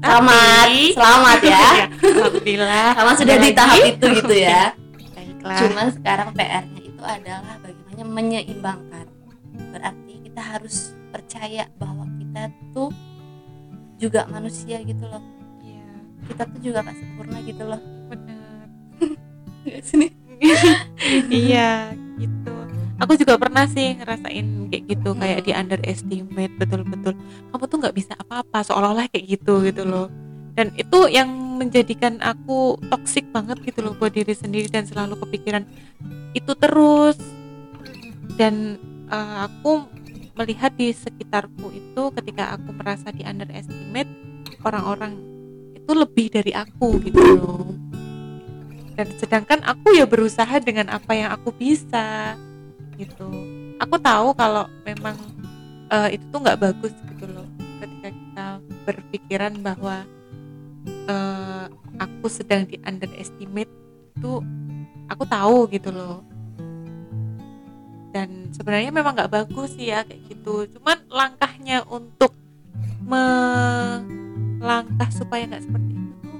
Selamat. 0.00 0.64
Tapi- 0.64 0.94
selamat 0.96 1.38
ya. 1.44 1.68
Alhamdulillah. 2.08 2.88
Sama 2.96 3.12
sudah 3.20 3.36
di 3.36 3.50
tahap 3.52 3.78
itu 3.84 4.06
gitu 4.16 4.32
ya. 4.32 4.72
Baiklah. 5.12 5.58
Cuman 5.60 5.86
sekarang 5.92 6.28
PR-nya 6.32 6.80
itu 6.88 7.02
adalah 7.04 7.54
bagaimana 7.60 8.02
menyeimbangkan. 8.16 9.06
Berarti 9.76 10.12
kita 10.24 10.40
harus 10.40 10.96
percaya 11.12 11.68
bahwa 11.76 12.08
kita 12.38 12.54
tuh 12.70 12.94
juga 13.98 14.30
manusia 14.30 14.78
gitu 14.86 15.02
loh. 15.10 15.22
Iya, 15.58 15.86
kita 16.30 16.42
tuh 16.46 16.60
juga 16.62 16.86
gak 16.86 16.94
sempurna 16.94 17.38
gitu 17.42 17.66
loh. 17.66 17.82
Benar 18.06 18.48
sini 19.82 20.06
iya 21.34 21.90
gitu. 22.14 22.54
Aku 22.98 23.14
juga 23.14 23.38
pernah 23.38 23.66
sih 23.66 23.94
ngerasain 23.94 24.70
kayak 24.70 24.84
gitu 24.86 25.10
kayak 25.18 25.46
di 25.46 25.50
underestimate 25.54 26.54
betul-betul. 26.58 27.14
Kamu 27.50 27.64
tuh 27.66 27.78
nggak 27.82 27.94
bisa 27.94 28.14
apa-apa 28.18 28.62
seolah-olah 28.62 29.10
kayak 29.10 29.38
gitu 29.38 29.62
gitu 29.66 29.82
loh. 29.82 30.06
Dan 30.54 30.74
itu 30.78 31.10
yang 31.10 31.30
menjadikan 31.58 32.22
aku 32.22 32.78
toksik 32.90 33.26
banget 33.34 33.58
gitu 33.66 33.82
loh 33.82 33.94
buat 33.98 34.14
diri 34.14 34.34
sendiri 34.34 34.70
dan 34.70 34.86
selalu 34.86 35.18
kepikiran 35.26 35.66
itu 36.34 36.52
terus. 36.58 37.18
Dan 38.38 38.78
eh, 39.10 39.36
aku 39.46 39.90
melihat 40.38 40.70
di 40.78 40.94
sekitarku 40.94 41.74
itu 41.74 42.02
ketika 42.14 42.54
aku 42.54 42.70
merasa 42.70 43.10
di 43.10 43.26
underestimate 43.26 44.06
orang-orang 44.62 45.18
itu 45.74 45.92
lebih 45.98 46.30
dari 46.30 46.54
aku 46.54 47.02
gitu 47.02 47.18
loh. 47.18 47.66
Dan 48.94 49.10
sedangkan 49.18 49.66
aku 49.66 49.98
ya 49.98 50.06
berusaha 50.06 50.62
dengan 50.62 50.94
apa 50.94 51.10
yang 51.14 51.34
aku 51.34 51.50
bisa 51.50 52.38
gitu. 52.94 53.26
Aku 53.82 53.98
tahu 53.98 54.34
kalau 54.38 54.70
memang 54.86 55.18
eh, 55.90 56.18
itu 56.18 56.24
tuh 56.30 56.38
nggak 56.38 56.60
bagus 56.62 56.94
gitu 57.14 57.26
loh. 57.26 57.46
Ketika 57.82 58.08
kita 58.14 58.46
berpikiran 58.86 59.58
bahwa 59.58 60.06
eh, 60.86 61.64
aku 61.98 62.26
sedang 62.30 62.62
di 62.62 62.78
underestimate 62.86 63.70
itu 64.14 64.32
aku 65.10 65.24
tahu 65.26 65.66
gitu 65.70 65.90
loh 65.90 66.37
dan 68.12 68.48
sebenarnya 68.56 68.90
memang 68.92 69.12
nggak 69.16 69.32
bagus 69.32 69.76
sih 69.76 69.92
ya 69.92 70.04
kayak 70.04 70.20
gitu. 70.28 70.64
Cuman 70.78 70.98
langkahnya 71.12 71.84
untuk 71.88 72.32
melangkah 73.08 75.08
supaya 75.12 75.48
nggak 75.48 75.64
seperti 75.64 75.92
itu 75.96 76.32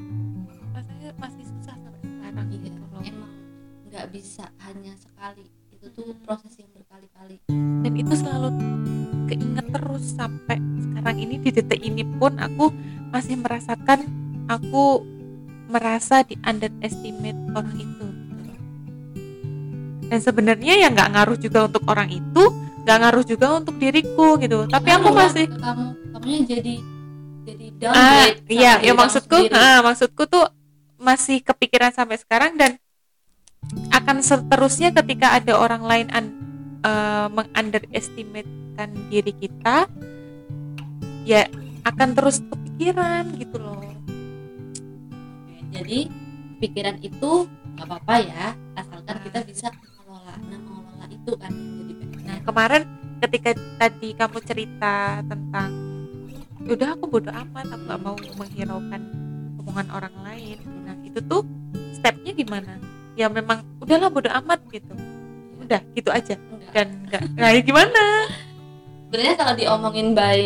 rasanya 0.76 1.10
masih 1.16 1.44
susah 1.48 1.76
sampai 1.80 2.00
sekarang 2.04 2.46
Iya, 2.52 2.58
gitu 2.68 2.80
loh. 2.92 3.00
emang 3.00 3.32
nggak 3.88 4.06
bisa 4.12 4.44
hanya 4.68 4.92
sekali. 5.00 5.48
Itu 5.72 5.88
tuh 5.94 6.12
proses 6.24 6.52
yang 6.60 6.68
berkali-kali. 6.76 7.40
Dan 7.84 7.92
itu 7.96 8.12
selalu 8.16 8.48
keinget 9.28 9.66
terus 9.72 10.04
sampai 10.16 10.58
sekarang 10.80 11.16
ini 11.20 11.36
di 11.40 11.50
detik 11.52 11.80
ini 11.80 12.04
pun 12.16 12.36
aku 12.40 12.72
masih 13.12 13.36
merasakan 13.40 14.04
aku 14.48 15.04
merasa 15.68 16.24
di 16.24 16.36
underestimate 16.44 17.36
orang 17.52 17.76
itu. 17.76 18.07
Dan 20.08 20.18
sebenarnya 20.24 20.74
ya 20.80 20.88
nggak 20.88 21.08
ngaruh 21.14 21.38
juga 21.38 21.68
untuk 21.68 21.84
orang 21.88 22.08
itu 22.08 22.44
nggak 22.88 22.98
ngaruh 23.04 23.24
juga 23.28 23.46
untuk 23.60 23.76
diriku 23.76 24.40
gitu. 24.40 24.64
Tapi 24.64 24.88
aku 24.88 25.08
masih 25.12 25.44
kamu. 25.52 25.86
Kamunya 26.16 26.40
jadi 26.48 26.74
jadi 27.48 27.66
ah 27.88 28.28
downgrade 28.28 28.36
sama 28.36 28.52
iya 28.52 28.72
ya 28.84 28.92
maksudku 28.92 29.36
ah, 29.52 29.80
maksudku 29.80 30.22
tuh 30.28 30.44
masih 30.98 31.40
kepikiran 31.40 31.94
sampai 31.94 32.20
sekarang 32.20 32.58
dan 32.58 32.76
akan 33.92 34.20
seterusnya 34.20 34.92
ketika 34.92 35.36
ada 35.36 35.56
orang 35.56 35.82
lain 35.84 36.06
un, 36.12 36.26
eh, 36.82 37.26
mengunderestimatekan 37.32 38.90
diri 39.08 39.32
kita 39.36 39.86
ya 41.28 41.44
akan 41.84 42.08
terus 42.16 42.40
kepikiran 42.44 43.36
gitu 43.36 43.56
loh. 43.60 43.84
Jadi 45.72 46.08
pikiran 46.58 46.96
itu 47.04 47.46
nggak 47.76 47.86
apa-apa 47.86 48.14
ya 48.24 48.44
asalkan 48.74 49.16
kita 49.22 49.38
bisa 49.46 49.68
itu 51.28 51.36
kan. 51.36 51.52
Jadi 51.52 51.92
nah 52.24 52.38
kemarin 52.40 52.82
ketika 53.20 53.50
tadi 53.76 54.16
kamu 54.16 54.38
cerita 54.40 55.20
tentang 55.28 55.70
udah 56.64 56.88
aku 56.96 57.04
bodo 57.04 57.28
amat 57.28 57.68
aku 57.68 57.82
nggak 57.84 58.00
mau 58.00 58.16
menghiraukan 58.40 59.02
omongan 59.60 59.88
orang 59.92 60.14
lain. 60.24 60.58
Nah 60.88 60.96
itu 61.04 61.20
tuh 61.28 61.44
stepnya 61.92 62.32
gimana? 62.32 62.80
Ya 63.12 63.28
memang 63.28 63.60
udahlah 63.84 64.08
bodo 64.08 64.32
amat 64.32 64.64
gitu. 64.72 64.96
Udah 65.60 65.84
gitu 65.92 66.08
aja. 66.08 66.40
Enggak. 66.48 66.72
dan 66.72 66.88
nggak 67.12 67.22
nah 67.36 67.48
ya 67.52 67.60
gimana? 67.60 68.04
Sebenarnya 69.08 69.34
kalau 69.36 69.52
diomongin 69.56 70.08
by 70.16 70.40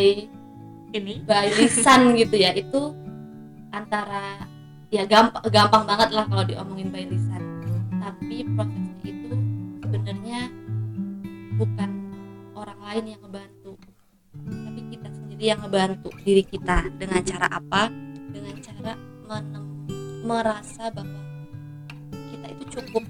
ini? 0.99 1.14
by 1.23 1.47
lisan 1.62 2.18
gitu 2.18 2.35
ya 2.42 2.51
itu 2.59 2.90
antara 3.71 4.51
ya 4.90 5.07
gampang 5.07 5.47
gampang 5.49 5.83
banget 5.87 6.11
lah 6.11 6.27
kalau 6.27 6.42
diomongin 6.42 6.90
by 6.90 7.07
lisan. 7.07 7.42
Tapi 8.03 8.42
sebenarnya 8.42 8.91
bukan 11.62 11.90
orang 12.59 12.79
lain 12.83 13.05
yang 13.14 13.20
ngebantu 13.22 13.79
tapi 14.35 14.81
kita 14.90 15.09
dia 15.38 15.55
ngebantu 15.55 16.11
diri 16.27 16.42
kita 16.42 16.90
dengan 16.98 17.22
cara 17.22 17.46
apa? 17.51 17.90
Dengan 18.35 18.55
cara 18.59 18.94
menem, 19.27 19.64
merasa 20.27 20.90
bahwa 20.90 21.22
kita 22.31 22.46
itu 22.51 22.64
cukup. 22.79 23.05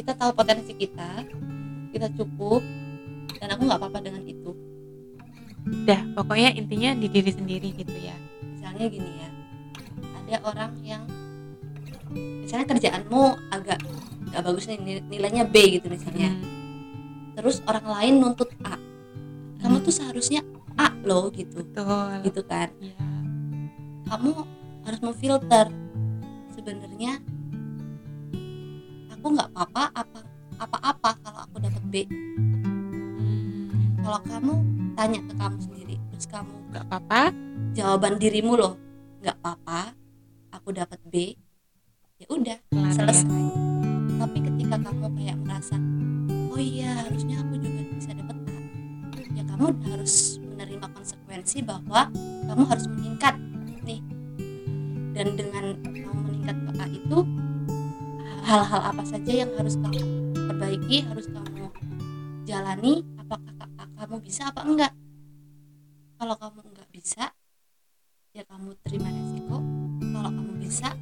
Kita 0.00 0.12
tahu 0.16 0.30
potensi 0.32 0.72
kita 0.72 1.24
kita 1.92 2.08
cukup 2.16 2.64
dan 3.36 3.52
aku 3.52 3.68
nggak 3.68 3.80
apa-apa 3.80 4.00
dengan 4.00 4.24
itu. 4.24 4.56
Udah 5.68 6.00
pokoknya 6.16 6.56
intinya 6.56 6.96
di 6.96 7.12
diri 7.12 7.28
sendiri 7.28 7.68
gitu 7.76 7.96
ya. 8.00 8.16
Misalnya 8.40 8.88
gini 8.88 9.10
ya 9.20 9.28
ada 10.16 10.36
orang 10.48 10.72
yang 10.80 11.04
misalnya 12.16 12.68
kerjaanmu 12.72 13.52
agak 13.52 13.80
nggak 14.32 14.42
bagus 14.42 14.64
nih 14.66 15.04
nilainya 15.06 15.44
B 15.44 15.78
gitu 15.78 15.92
misalnya. 15.92 16.32
Hmm, 16.32 17.36
terus 17.36 17.60
orang 17.68 17.86
lain 17.86 18.14
nuntut 18.24 18.48
A. 18.64 18.80
Kamu 19.60 19.84
tuh 19.84 19.94
seharusnya 19.94 20.40
A 20.80 20.90
loh 21.04 21.28
gitu. 21.30 21.60
Betul. 21.60 22.24
Gitu 22.24 22.42
kan. 22.48 22.72
Ya 22.80 22.96
kamu 24.08 24.44
harus 24.88 25.00
memfilter. 25.00 25.68
Sebenarnya 26.52 27.20
aku 29.12 29.26
nggak 29.36 29.48
apa-apa 29.52 29.84
apa 29.92 30.18
apa-apa 30.60 31.10
kalau 31.20 31.40
aku 31.44 31.56
dapat 31.60 31.84
B. 31.92 31.94
Hmm, 33.20 33.68
kalau 34.00 34.20
kamu 34.24 34.54
tanya 34.96 35.20
ke 35.24 35.32
kamu 35.36 35.58
sendiri 35.60 35.96
terus 36.12 36.26
kamu 36.28 36.52
nggak 36.72 36.84
apa-apa? 36.88 37.52
jawaban 37.72 38.20
dirimu 38.20 38.52
loh 38.60 38.76
nggak 39.24 39.36
apa-apa 39.40 39.96
aku 40.52 40.68
dapat 40.76 41.00
B 41.08 41.32
ya 42.20 42.26
udah 42.28 42.58
ya. 42.60 42.90
selesai 42.92 43.44
tapi 44.22 44.38
ketika 44.38 44.78
kamu 44.78 45.06
kayak 45.18 45.34
merasa 45.42 45.74
oh 46.54 46.60
iya 46.62 46.94
harusnya 47.02 47.42
aku 47.42 47.58
juga 47.58 47.82
bisa 47.90 48.14
dapat 48.14 48.38
A 48.38 48.54
ya 49.34 49.42
kamu 49.50 49.66
harus 49.90 50.38
menerima 50.38 50.86
konsekuensi 50.94 51.58
bahwa 51.66 52.06
kamu 52.46 52.62
harus 52.70 52.86
meningkat 52.86 53.34
nih. 53.82 53.98
Dan 55.10 55.34
dengan 55.34 55.74
kamu 55.82 56.20
meningkat 56.22 56.54
ke 56.54 56.70
A 56.78 56.86
itu 56.86 57.18
hal-hal 58.46 58.82
apa 58.94 59.02
saja 59.02 59.32
yang 59.34 59.50
harus 59.58 59.74
kamu 59.74 59.98
perbaiki 60.38 61.02
harus 61.02 61.26
kamu 61.26 61.66
jalani 62.46 63.02
apakah 63.18 63.52
ka- 63.58 63.90
kamu 64.06 64.16
bisa 64.22 64.54
apa 64.54 64.62
enggak? 64.62 64.92
Kalau 66.22 66.38
kamu 66.38 66.58
enggak 66.70 66.88
bisa 66.94 67.34
ya 68.30 68.46
kamu 68.46 68.70
terima 68.86 69.10
resiko. 69.10 69.58
Kalau 70.14 70.30
kamu 70.30 70.52
bisa 70.62 70.94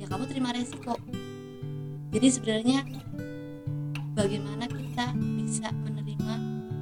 ya 0.00 0.06
kamu 0.08 0.24
terima 0.32 0.48
resiko 0.56 0.96
jadi 2.16 2.32
sebenarnya 2.32 2.80
bagaimana 4.16 4.64
kita 4.72 5.12
bisa 5.36 5.68
menerima 5.84 6.34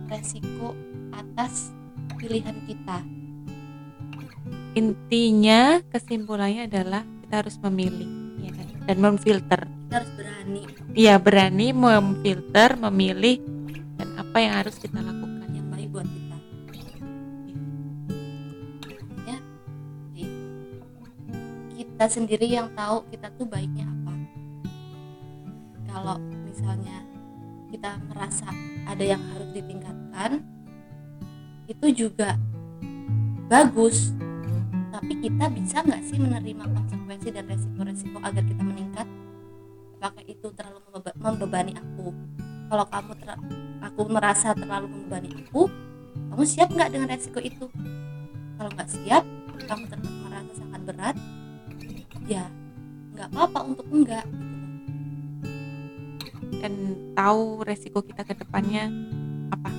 resiko 0.07 0.79
atas 1.11 1.75
pilihan 2.23 2.55
kita? 2.71 3.03
Intinya 4.79 5.83
kesimpulannya 5.91 6.71
adalah 6.71 7.03
kita 7.27 7.35
harus 7.43 7.59
memilih 7.67 8.07
ya 8.47 8.51
kan? 8.55 8.67
dan 8.87 8.97
memfilter. 9.03 9.61
Kita 9.67 9.95
harus 9.99 10.13
berani. 10.15 10.63
Iya 10.95 11.19
berani 11.19 11.67
memfilter 11.75 12.79
memilih 12.79 13.43
dan 13.99 14.15
apa 14.15 14.39
yang 14.39 14.55
harus 14.63 14.79
kita 14.79 15.03
lakukan. 15.03 15.51
Yang 15.51 15.67
baik 15.67 15.89
buat 15.91 16.07
kita. 16.07 16.37
Ya. 19.27 19.39
Kita 21.75 22.05
sendiri 22.07 22.47
yang 22.47 22.71
tahu 22.79 23.03
kita 23.11 23.35
tuh 23.35 23.51
baiknya 23.51 23.91
apa 23.91 23.94
kalau 25.95 26.19
misalnya 26.43 27.07
kita 27.71 27.95
merasa 28.11 28.51
ada 28.83 29.05
yang 29.07 29.23
harus 29.31 29.55
ditingkatkan 29.55 30.43
itu 31.71 31.87
juga 32.07 32.35
bagus. 33.47 34.11
Tapi 34.91 35.23
kita 35.23 35.51
bisa 35.55 35.83
nggak 35.83 36.03
sih 36.07 36.19
menerima 36.19 36.71
konsekuensi 36.71 37.29
dan 37.35 37.47
resiko-resiko 37.47 38.19
agar 38.23 38.43
kita 38.43 38.63
meningkat? 38.63 39.07
Apakah 39.99 40.23
itu 40.27 40.47
terlalu 40.55 40.83
membeba- 40.91 41.19
membebani 41.19 41.73
aku? 41.79 42.15
Kalau 42.71 42.87
kamu 42.91 43.13
ter- 43.19 43.45
aku 43.83 44.01
merasa 44.11 44.55
terlalu 44.55 44.87
membebani 44.91 45.31
aku 45.47 45.71
kamu 46.31 46.43
siap 46.43 46.69
nggak 46.75 46.91
dengan 46.91 47.09
resiko 47.11 47.39
itu? 47.39 47.67
Kalau 48.59 48.71
nggak 48.71 48.91
siap 48.91 49.23
kamu 49.65 49.83
tetap 49.87 50.13
merasa 50.27 50.53
sangat 50.59 50.81
berat 50.83 51.17
ya 52.27 52.45
nggak 53.15 53.29
apa-apa 53.31 53.61
untuk 53.63 53.87
enggak 53.95 54.27
gitu. 54.27 54.54
Dan 56.61 56.73
tahu 57.15 57.63
resiko 57.63 58.03
kita 58.03 58.23
ke 58.27 58.35
depannya 58.39 58.91
apa. 59.51 59.71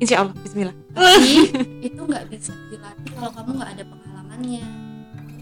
Insya 0.00 0.24
Allah 0.24 0.32
Bismillah. 0.40 0.76
Tapi 0.96 1.32
itu 1.92 2.00
nggak 2.00 2.24
bisa 2.32 2.56
dilatih 2.72 3.12
kalau 3.12 3.30
kamu 3.36 3.50
nggak 3.60 3.70
ada 3.76 3.84
pengalamannya. 3.84 4.64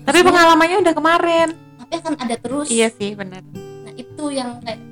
Tapi 0.03 0.19
pengalamannya 0.27 0.77
udah 0.83 0.95
kemarin. 0.99 1.49
Tapi 1.79 1.93
akan 2.03 2.15
ada 2.19 2.35
terus. 2.35 2.67
Iya 2.67 2.91
sih 2.91 3.15
benar. 3.15 3.47
Nah 3.55 3.95
itu 3.95 4.25
yang 4.35 4.59
kayak 4.67 4.83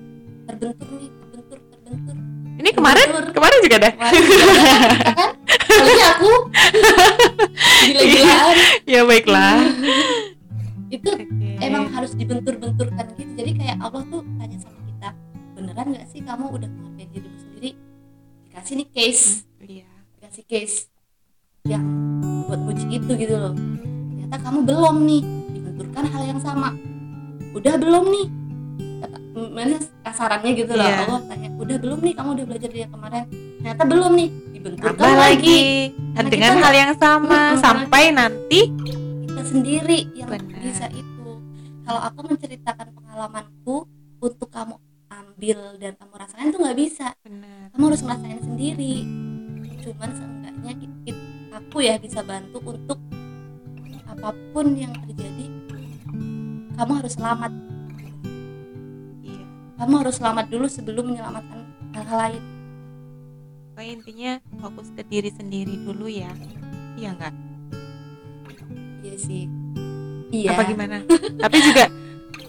terbentur 0.47 0.87
nih 1.03 1.11
terbentur 1.11 1.59
terbentur. 1.66 2.16
Ini 2.62 2.71
kemarin? 2.73 3.07
Terbentur. 3.11 3.33
kemarin 3.35 3.59
juga 3.59 3.77
ada? 3.83 3.90
Kemarin 3.90 4.23
juga 4.23 4.45
ada, 4.47 5.12
kan? 5.19 5.31
Kali 5.66 5.95
aku 5.99 6.33
gila-gilaan 7.90 8.57
ya 8.88 9.01
baiklah 9.05 9.57
itu 10.87 11.11
Oke. 11.11 11.51
emang 11.59 11.90
harus 11.90 12.12
dibentur-benturkan 12.14 13.07
gitu. 13.18 13.31
Jadi 13.35 13.51
kayak 13.59 13.77
Allah 13.83 14.03
tuh 14.07 14.22
tanya 14.38 14.59
sama 14.62 14.81
kita 14.87 15.09
beneran 15.57 15.87
nggak 15.94 16.07
sih 16.11 16.20
kamu 16.22 16.44
udah 16.53 16.68
menghargai 16.70 17.07
dirimu 17.11 17.38
sendiri? 17.42 17.70
Dikasih 18.51 18.75
nih 18.79 18.88
case. 18.94 19.27
Iya. 19.62 19.90
Dikasih 20.18 20.44
case. 20.46 20.77
Yang 21.66 21.85
buat 22.46 22.61
uji 22.70 22.87
itu 22.94 23.12
gitu 23.18 23.35
loh. 23.35 23.55
Ternyata 24.14 24.37
kamu 24.42 24.59
belum 24.62 24.96
nih 25.07 25.22
dibenturkan 25.59 26.05
hal 26.07 26.22
yang 26.22 26.40
sama. 26.40 26.70
Udah 27.57 27.75
belum 27.75 28.05
nih. 28.07 28.27
Kata 29.03 29.16
mana 29.35 29.77
kasarannya 30.07 30.53
gitu 30.55 30.72
loh. 30.77 30.87
Iya. 30.87 30.96
Allah 31.11 31.20
tanya 31.27 31.49
udah 31.59 31.77
belum 31.83 31.99
nih 32.05 32.14
kamu 32.14 32.29
udah 32.38 32.44
belajar 32.46 32.68
dari 32.70 32.81
yang 32.87 32.92
kemarin? 32.94 33.25
Ternyata 33.59 33.83
belum 33.83 34.12
nih 34.14 34.29
dibenturkan 34.55 34.94
tambah 34.94 35.12
lagi. 35.18 35.61
lagi. 36.14 36.31
Dengan 36.31 36.53
hal 36.62 36.75
yang 36.75 36.92
sama. 36.94 37.59
Sampai 37.59 38.14
nanti 38.14 38.70
sendiri 39.46 40.11
yang 40.12 40.28
Benar. 40.28 40.59
bisa 40.61 40.87
itu. 40.90 41.30
Kalau 41.87 42.00
aku 42.02 42.20
menceritakan 42.26 42.90
pengalamanku 42.98 43.87
untuk 44.18 44.50
kamu 44.50 44.74
ambil 45.06 45.59
dan 45.78 45.94
kamu 45.94 46.12
rasakan 46.18 46.50
itu 46.50 46.59
nggak 46.59 46.78
bisa. 46.78 47.14
Benar. 47.22 47.70
Kamu 47.70 47.85
harus 47.87 48.02
ngerasain 48.02 48.40
sendiri. 48.42 48.94
Cuman 49.87 50.11
seenggaknya 50.11 50.72
aku 51.54 51.78
ya 51.80 51.94
bisa 51.96 52.20
bantu 52.26 52.59
untuk 52.66 52.98
apa 54.06 54.32
pun 54.50 54.66
yang 54.74 54.92
terjadi 55.06 55.46
kamu 56.76 56.92
harus 57.00 57.16
selamat. 57.16 57.52
Iya. 59.24 59.44
Kamu 59.80 59.94
harus 60.04 60.14
selamat 60.20 60.46
dulu 60.52 60.66
sebelum 60.68 61.04
menyelamatkan 61.14 61.64
hal-hal 61.96 62.18
lain. 62.28 62.42
Pokoknya 63.72 63.92
intinya 63.92 64.32
fokus 64.61 64.88
ke 64.92 65.02
diri 65.09 65.32
sendiri 65.32 65.72
dulu 65.80 66.04
ya. 66.04 66.28
Iya 67.00 67.16
enggak 67.16 67.45
iya 69.04 69.16
sih. 69.16 69.44
Iya. 70.30 70.56
Apa 70.56 70.62
gimana? 70.68 70.96
Tapi 71.44 71.56
juga 71.61 71.85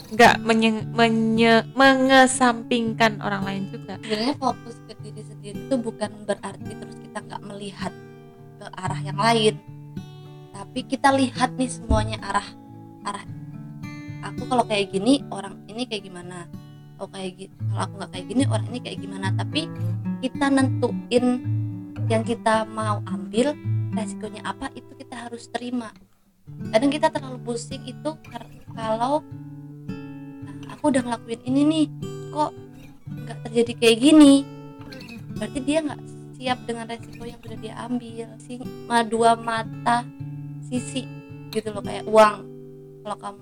nggak 0.08 0.36
menye- 0.40 0.88
menye- 0.96 1.68
mengesampingkan 1.76 3.20
orang 3.20 3.44
lain 3.44 3.64
juga. 3.72 4.00
Sebenarnya 4.00 4.36
fokus 4.40 4.76
ke 4.88 4.94
diri 5.04 5.22
sendiri 5.24 5.58
itu 5.68 5.76
bukan 5.76 6.12
berarti 6.24 6.72
terus 6.72 6.96
kita 6.96 7.20
nggak 7.28 7.42
melihat 7.44 7.92
ke 8.58 8.66
arah 8.72 9.02
yang 9.04 9.20
lain. 9.20 9.56
Tapi 10.56 10.80
kita 10.88 11.14
lihat 11.14 11.54
nih 11.60 11.70
semuanya 11.70 12.18
arah 12.24 12.48
arah 13.06 13.24
aku 14.26 14.50
kalau 14.50 14.66
kayak 14.66 14.92
gini 14.92 15.22
orang 15.30 15.60
ini 15.68 15.86
kayak 15.86 16.08
gimana? 16.08 16.48
Oh 16.98 17.06
kayak 17.06 17.38
gitu 17.38 17.54
kalau 17.70 17.82
aku 17.86 17.94
nggak 18.02 18.12
kayak 18.16 18.26
gini 18.26 18.44
orang 18.50 18.68
ini 18.74 18.80
kayak 18.82 19.00
gimana? 19.04 19.28
Tapi 19.38 19.62
kita 20.24 20.46
nentuin 20.50 21.26
yang 22.08 22.24
kita 22.24 22.64
mau 22.66 23.04
ambil 23.06 23.54
resikonya 23.94 24.42
apa 24.48 24.72
itu 24.74 24.92
kita 24.98 25.28
harus 25.28 25.50
terima 25.52 25.92
kadang 26.72 26.92
kita 26.92 27.08
terlalu 27.12 27.40
pusing 27.44 27.84
itu 27.88 28.12
kalau 28.76 29.24
nah, 30.46 30.56
aku 30.76 30.84
udah 30.94 31.02
ngelakuin 31.02 31.42
ini 31.48 31.62
nih 31.66 31.86
kok 32.34 32.52
nggak 33.08 33.38
terjadi 33.48 33.72
kayak 33.80 33.98
gini? 34.04 34.34
Berarti 35.38 35.60
dia 35.64 35.80
nggak 35.84 36.02
siap 36.38 36.60
dengan 36.70 36.86
resiko 36.86 37.24
yang 37.26 37.40
sudah 37.42 37.58
dia 37.58 37.74
ambil 37.82 38.28
si 38.38 38.62
dua 39.10 39.32
mata 39.36 40.06
sisi 40.68 41.04
gitu 41.50 41.74
loh 41.74 41.82
kayak 41.82 42.06
uang. 42.06 42.38
Kalau 43.02 43.18
kamu 43.18 43.38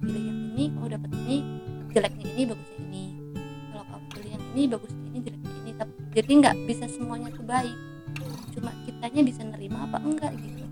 pilih 0.00 0.24
yang 0.24 0.40
ini 0.56 0.64
kamu 0.74 0.86
dapat 0.96 1.10
ini 1.26 1.36
jeleknya 1.92 2.26
ini 2.32 2.42
bagusnya 2.48 2.78
ini. 2.88 3.04
Kalau 3.70 3.84
kamu 3.86 4.04
pilih 4.10 4.30
yang 4.30 4.44
ini 4.52 4.62
bagusnya 4.66 5.02
ini 5.06 5.18
jeleknya 5.20 5.52
ini. 5.62 5.70
Tapi- 5.76 5.98
jadi 6.10 6.30
nggak 6.40 6.56
bisa 6.66 6.84
semuanya 6.90 7.28
tuh 7.30 7.44
cuma 8.50 8.74
kitanya 8.82 9.20
bisa 9.22 9.40
nerima 9.46 9.86
apa 9.86 10.02
enggak 10.02 10.34
gitu 10.42 10.69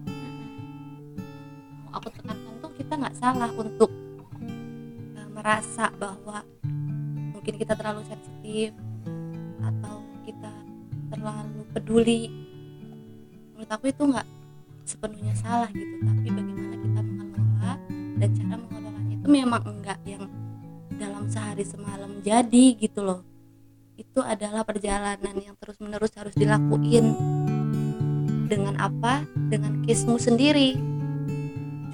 mau 1.89 2.05
aku 2.05 2.13
tekankan 2.13 2.55
tuh 2.61 2.73
kita 2.77 2.93
nggak 3.01 3.17
salah 3.17 3.49
untuk 3.57 3.89
uh, 5.17 5.29
merasa 5.33 5.89
bahwa 5.97 6.45
mungkin 7.33 7.55
kita 7.57 7.73
terlalu 7.73 8.05
sensitif 8.05 8.77
terlalu 11.19 11.63
peduli. 11.75 12.23
Menurut 13.53 13.71
aku 13.75 13.91
itu 13.91 14.03
nggak 14.07 14.29
sepenuhnya 14.87 15.35
salah 15.37 15.69
gitu 15.75 16.01
tapi 16.01 16.33
bagaimana 16.33 16.77
kita 16.81 17.01
mengelola 17.05 17.73
dan 18.17 18.29
cara 18.33 18.55
mengelolanya 18.57 19.15
itu 19.21 19.29
memang 19.29 19.63
enggak 19.69 20.01
yang 20.09 20.25
dalam 20.97 21.29
sehari 21.29 21.65
semalam 21.67 22.23
jadi 22.23 22.67
gitu 22.79 23.03
loh. 23.03 23.21
Itu 23.99 24.23
adalah 24.23 24.63
perjalanan 24.63 25.35
yang 25.43 25.59
terus 25.59 25.83
menerus 25.83 26.15
harus 26.15 26.33
dilakuin. 26.39 27.19
Dengan 28.49 28.81
apa? 28.81 29.27
Dengan 29.51 29.85
kismu 29.85 30.17
sendiri 30.17 30.98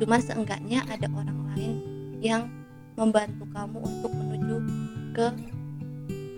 cuma 0.00 0.18
seenggaknya 0.18 0.82
ada 0.90 1.06
orang 1.14 1.38
lain 1.54 1.72
yang 2.18 2.50
membantu 2.94 3.46
kamu 3.50 3.78
untuk 3.82 4.12
menuju 4.14 4.56
ke 5.14 5.26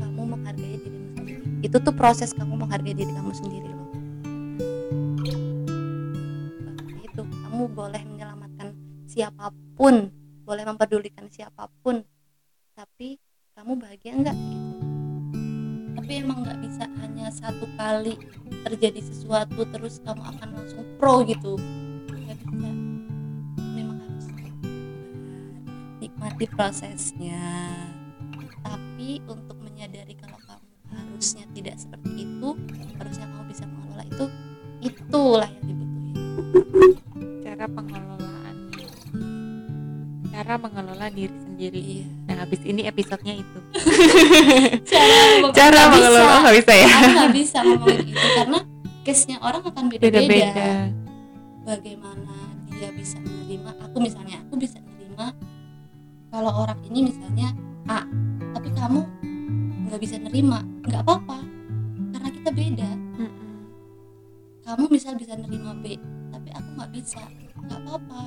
kamu 0.01 0.23
menghargai 0.37 0.77
dirimu 0.81 1.09
sendiri. 1.16 1.40
Itu 1.64 1.77
tuh 1.81 1.95
proses 1.97 2.33
kamu 2.33 2.55
menghargai 2.57 2.95
diri 2.97 3.12
kamu 3.12 3.33
sendiri 3.33 3.69
loh. 3.69 3.90
Itu 7.05 7.23
kamu 7.25 7.62
boleh 7.73 8.03
menyelamatkan 8.05 8.77
siapa 9.09 9.53
pun 9.77 10.12
boleh 10.47 10.62
memperdulikan 10.62 11.27
siapa 11.27 11.66
pun 11.83 12.07
tapi 12.79 13.19
kamu 13.59 13.83
bahagia 13.83 14.14
enggak 14.14 14.37
gitu 14.38 14.66
tapi 16.07 16.23
emang 16.23 16.47
nggak 16.47 16.62
bisa 16.62 16.87
hanya 17.03 17.27
satu 17.35 17.66
kali 17.75 18.14
terjadi 18.62 19.03
sesuatu 19.03 19.66
terus 19.75 19.99
kamu 20.07 20.23
akan 20.23 20.49
langsung 20.55 20.87
pro 21.03 21.27
gitu. 21.27 21.59
Nggak 22.07 22.38
nikmati 26.27 26.51
prosesnya. 26.51 27.71
Tapi 28.67 29.23
untuk 29.31 29.62
menyadari 29.62 30.19
kalau 30.19 30.35
kamu 30.43 30.67
harusnya 30.91 31.47
tidak 31.55 31.79
seperti 31.79 32.27
itu 32.27 32.51
harusnya 32.99 33.27
kamu 33.31 33.45
bisa 33.47 33.65
mengelola 33.71 34.05
itu 34.11 34.25
itulah 34.83 35.47
yang 35.47 35.67
dibutuhin 35.71 36.99
cara 37.47 37.65
pengelolaan 37.71 38.57
cara 40.35 40.55
mengelola 40.59 41.07
diri 41.15 41.37
sendiri. 41.47 41.79
Iya. 42.03 42.07
Nah 42.27 42.35
habis 42.43 42.61
ini 42.67 42.83
episodenya 42.91 43.35
itu. 43.39 43.59
Cara 44.91 45.47
cara 45.55 45.81
mengelola 45.95 46.27
bisa. 46.27 46.43
nggak 46.43 46.57
bisa 46.59 46.73
ya? 46.75 46.91
Aku 46.91 47.09
nggak 47.15 47.33
bisa 47.39 47.59
ngomongin 47.62 48.03
itu 48.11 48.29
karena 48.35 48.59
case 49.07 49.25
nya 49.31 49.37
orang 49.47 49.62
akan 49.62 49.85
beda-beda. 49.95 50.11
Beda-beda. 50.27 50.71
Bagaimana 51.62 52.35
dia 52.75 52.91
bisa 52.91 53.17
menerima 53.23 53.71
aku 53.79 53.97
misalnya 54.03 54.37
aku 54.43 54.55
bisa 54.59 54.77
menerima 54.83 55.27
kalau 56.37 56.68
orang 56.68 56.77
ini 56.92 57.09
misalnya 57.09 57.49
A 57.88 58.05
tapi 58.53 58.68
kamu 58.77 59.01
nggak 59.88 60.01
bisa 60.05 60.20
nerima. 60.20 60.61
Nggak 60.85 61.01
apa-apa 61.09 61.40
karena 62.12 62.29
kita 62.29 62.51
beda. 62.53 62.90
Kamu 64.68 64.85
misal 64.92 65.16
bisa 65.16 65.33
nerima 65.33 65.72
B 65.81 65.96
tapi 66.29 66.53
aku 66.53 66.68
nggak 66.77 66.92
bisa. 66.92 67.25
Nggak 67.57 67.81
apa-apa 67.88 68.22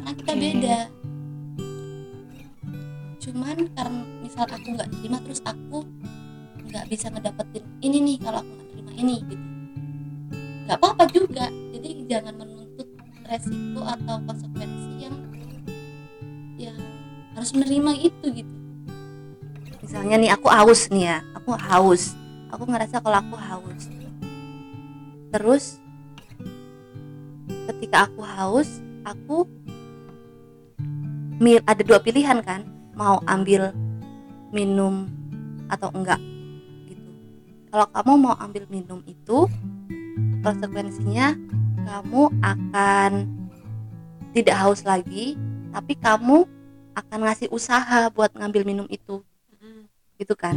karena 0.00 0.12
kita 0.16 0.32
Oke. 0.32 0.40
beda. 0.40 0.78
Cuman 3.20 3.56
karena 3.76 4.02
misal 4.24 4.44
aku 4.48 4.66
nggak 4.72 4.88
terima 4.96 5.18
terus 5.28 5.44
aku 5.44 5.84
nggak 6.72 6.88
bisa 6.88 7.12
ngedapetin 7.12 7.64
ini 7.84 8.00
nih 8.00 8.16
kalau 8.24 8.40
aku 8.40 8.48
nggak 8.48 8.68
terima 8.72 8.92
ini 8.96 9.16
gitu. 9.28 9.46
Nggak 10.64 10.78
apa-apa 10.80 11.04
juga. 11.12 11.52
Jadi 11.52 12.08
jangan 12.08 12.32
menuntut 12.40 12.88
resiko 13.28 13.84
atau 13.84 14.16
konsekuensi 14.24 15.04
yang 15.04 15.33
harus 17.44 17.60
menerima 17.60 17.92
itu 18.00 18.40
gitu. 18.40 18.54
Misalnya 19.84 20.16
nih 20.16 20.32
aku 20.32 20.48
haus 20.48 20.88
nih 20.88 21.12
ya. 21.12 21.18
Aku 21.36 21.52
haus. 21.52 22.16
Aku 22.48 22.64
ngerasa 22.64 23.04
kalau 23.04 23.20
aku 23.20 23.36
haus. 23.36 23.84
Terus 25.28 25.76
ketika 27.68 28.08
aku 28.08 28.24
haus 28.24 28.80
aku 29.04 29.44
ada 31.68 31.84
dua 31.84 32.00
pilihan 32.00 32.40
kan? 32.40 32.64
Mau 32.96 33.20
ambil 33.28 33.76
minum 34.48 35.04
atau 35.68 35.92
enggak 35.92 36.24
gitu. 36.88 37.12
Kalau 37.68 37.86
kamu 37.92 38.12
mau 38.24 38.34
ambil 38.40 38.64
minum 38.72 39.04
itu 39.04 39.52
konsekuensinya 40.40 41.36
kamu 41.84 42.32
akan 42.40 43.28
tidak 44.32 44.56
haus 44.56 44.80
lagi 44.88 45.36
tapi 45.76 45.92
kamu 46.00 46.53
akan 46.94 47.18
ngasih 47.26 47.50
usaha 47.50 48.08
buat 48.10 48.32
ngambil 48.34 48.62
minum 48.62 48.86
itu. 48.88 49.20
Gitu 50.18 50.34
kan. 50.38 50.54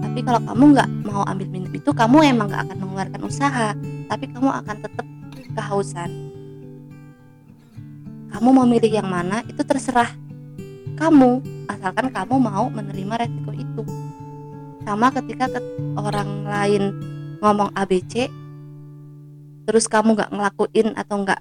Tapi 0.00 0.22
kalau 0.22 0.40
kamu 0.46 0.64
nggak 0.78 0.90
mau 1.10 1.26
ambil 1.26 1.48
minum 1.50 1.72
itu 1.74 1.90
kamu 1.90 2.30
emang 2.30 2.46
nggak 2.50 2.70
akan 2.70 2.76
mengeluarkan 2.78 3.22
usaha 3.26 3.74
tapi 4.06 4.30
kamu 4.30 4.46
akan 4.46 4.76
tetap 4.78 5.06
kehausan. 5.54 6.10
Kamu 8.30 8.48
mau 8.50 8.66
milih 8.66 8.90
yang 8.90 9.06
mana 9.10 9.42
itu 9.46 9.62
terserah 9.62 10.10
kamu 10.94 11.42
asalkan 11.66 12.14
kamu 12.14 12.34
mau 12.38 12.70
menerima 12.70 13.26
resiko 13.26 13.50
itu. 13.50 13.82
Sama 14.86 15.10
ketika 15.10 15.50
ket- 15.50 15.74
orang 15.98 16.46
lain 16.46 16.82
ngomong 17.42 17.74
ABC 17.74 18.30
terus 19.64 19.88
kamu 19.88 20.14
nggak 20.14 20.30
ngelakuin 20.30 20.92
atau 20.94 21.24
nggak 21.24 21.40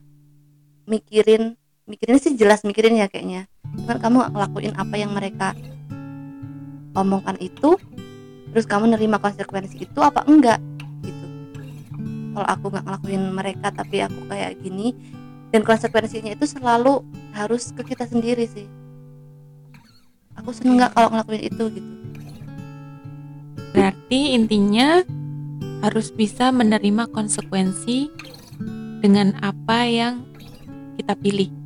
mikirin 0.87 1.59
mikirin 1.83 2.19
sih 2.19 2.33
jelas 2.39 2.63
mikirin 2.63 2.95
ya 2.99 3.07
kayaknya. 3.11 3.47
Cuman 3.83 3.97
kamu 3.99 4.17
ngelakuin 4.31 4.73
apa 4.79 4.95
yang 4.95 5.11
mereka 5.11 5.57
omongkan 6.93 7.35
itu 7.41 7.75
terus 8.53 8.69
kamu 8.69 8.93
nerima 8.93 9.17
konsekuensi 9.17 9.81
itu 9.81 9.99
apa 9.99 10.21
enggak 10.29 10.61
gitu. 11.01 11.25
Kalau 12.37 12.47
aku 12.47 12.65
nggak 12.69 12.85
ngelakuin 12.85 13.23
mereka 13.33 13.67
tapi 13.73 14.05
aku 14.05 14.29
kayak 14.29 14.61
gini 14.61 14.93
dan 15.49 15.65
konsekuensinya 15.65 16.33
itu 16.33 16.45
selalu 16.45 17.01
harus 17.33 17.73
ke 17.73 17.81
kita 17.81 18.05
sendiri 18.05 18.45
sih. 18.45 18.69
Aku 20.37 20.53
seneng 20.53 20.81
nggak 20.81 20.93
kalau 20.93 21.09
ngelakuin 21.13 21.43
itu 21.49 21.63
gitu. 21.73 21.91
Berarti 23.73 24.37
intinya 24.37 25.01
harus 25.81 26.13
bisa 26.13 26.53
menerima 26.53 27.09
konsekuensi 27.09 28.07
dengan 29.01 29.33
apa 29.41 29.83
yang 29.89 30.23
kita 30.95 31.17
pilih 31.17 31.62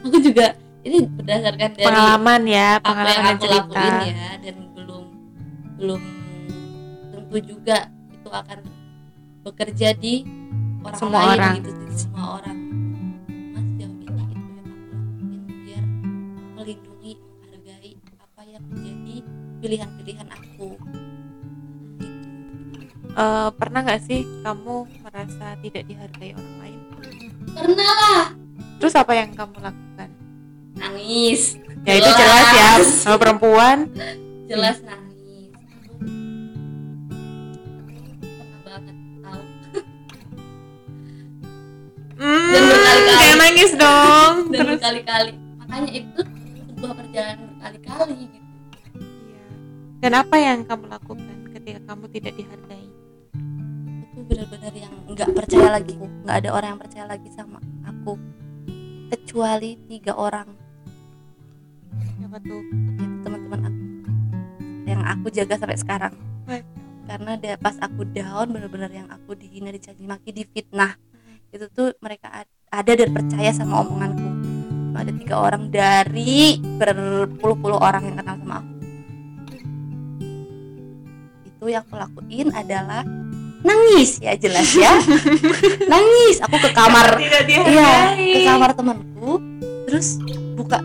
aku 0.00 0.16
juga 0.20 0.46
ini 0.80 0.98
berdasarkan 1.04 1.68
dari 1.76 1.84
pengalaman 1.84 2.40
ya 2.48 2.68
apa 2.76 2.88
yang 2.88 2.96
pengalaman 2.96 3.34
aku 3.36 3.42
cerita. 3.44 3.80
lakuin 3.84 3.96
ya 4.00 4.30
dan 4.40 4.56
belum 4.72 5.04
belum 5.76 6.02
tentu 7.12 7.36
juga 7.44 7.78
itu 8.10 8.28
akan 8.30 8.58
bekerja 9.40 9.88
di 9.96 10.14
orang 10.80 10.98
Semua 10.98 11.20
lain 11.20 11.36
orang. 11.36 11.54
gitu 11.60 11.70
di 11.84 11.96
semua 11.96 12.26
orang. 12.40 12.58
Mas 13.52 13.66
jauh 13.76 13.96
ini 14.00 14.12
itu 14.16 14.32
yang 14.64 14.72
aku 14.72 14.88
lakuin 14.96 15.40
biar 15.64 15.84
melindungi 16.56 17.12
menghargai 17.20 17.92
apa 18.16 18.42
yang 18.44 18.62
menjadi 18.64 19.16
pilihan-pilihan 19.60 20.28
aku. 20.28 20.68
Eh, 23.10 23.48
pernah 23.58 23.80
nggak 23.82 24.00
sih 24.00 24.22
kamu 24.40 24.76
merasa 25.02 25.46
tidak 25.60 25.82
dihargai 25.84 26.30
orang 26.32 26.56
lain? 26.62 26.78
Pernah 27.50 27.90
lah 27.90 28.26
terus 28.80 28.94
apa 28.94 29.12
yang 29.12 29.30
kamu 29.30 29.60
lakukan? 29.60 30.08
Nangis. 30.74 31.60
Ya 31.82 31.94
itu 31.94 32.10
jelas 32.10 32.46
ya 32.50 32.70
Jelas. 32.74 32.86
sama 32.98 33.16
perempuan. 33.16 33.88
Jelas 34.46 34.80
nangis. 34.80 35.52
Banget 38.62 38.96
tahu 39.20 39.42
Hmm, 42.20 42.52
Dan 42.52 42.62
berkali-kali. 42.66 43.16
kayak 43.16 43.36
nangis 43.38 43.70
dong 43.74 44.34
dan 44.46 44.58
terus. 44.58 44.76
berkali-kali. 44.76 45.32
Makanya 45.58 45.90
itu 45.90 46.20
sebuah 46.66 46.92
perjalanan 46.94 47.44
berkali-kali 47.50 48.14
gitu. 48.18 48.38
Iya. 49.00 49.44
dan 50.00 50.12
apa 50.14 50.36
yang 50.36 50.58
kamu 50.62 50.84
lakukan 50.86 51.26
ketika 51.50 51.80
kamu 51.86 52.04
tidak 52.10 52.32
dihargai? 52.34 52.86
Itu 54.02 54.20
benar-benar 54.22 54.72
yang 54.74 54.92
nggak 55.06 55.28
percaya 55.30 55.68
lagi. 55.72 55.94
Nggak 55.96 56.36
ada 56.38 56.48
orang 56.50 56.68
yang 56.70 56.80
percaya 56.80 57.04
lagi 57.06 57.28
sama 57.30 57.56
aku 57.82 58.12
kecuali 59.10 59.74
tiga 59.90 60.14
orang. 60.14 60.48
Siapa 62.16 62.38
tuh? 62.38 62.62
Yaitu 62.96 63.16
teman-teman 63.26 63.60
aku. 63.66 63.82
Yang 64.86 65.02
aku 65.02 65.26
jaga 65.34 65.54
sampai 65.58 65.78
sekarang. 65.78 66.14
Karena 67.10 67.34
dia 67.34 67.58
pas 67.58 67.74
aku 67.82 68.06
down 68.06 68.54
benar-benar 68.54 68.94
yang 68.94 69.10
aku 69.10 69.34
dihina 69.34 69.74
dicaci 69.74 70.06
maki 70.06 70.30
difitnah. 70.30 70.94
Itu 71.50 71.66
tuh 71.74 71.90
mereka 71.98 72.30
ad- 72.30 72.54
ada 72.70 72.92
dan 72.94 73.10
percaya 73.10 73.50
sama 73.50 73.82
omonganku. 73.82 74.30
Ada 74.94 75.10
tiga 75.18 75.36
orang 75.42 75.74
dari 75.74 76.62
berpuluh-puluh 76.62 77.82
orang 77.82 78.06
yang 78.06 78.16
kenal 78.22 78.36
sama 78.38 78.54
aku. 78.62 78.74
Itu 81.50 81.64
yang 81.66 81.82
aku 81.82 81.94
lakuin 81.98 82.48
adalah 82.54 83.02
nangis. 83.64 84.20
Ya 84.20 84.32
jelas 84.36 84.68
ya. 84.74 84.92
Nangis. 85.92 86.36
Aku 86.44 86.56
ke 86.60 86.70
kamar. 86.72 87.16
Iya 87.50 88.16
ke 88.16 88.40
kamar 88.46 88.70
temanku. 88.76 89.40
Terus 89.88 90.20
buka 90.56 90.78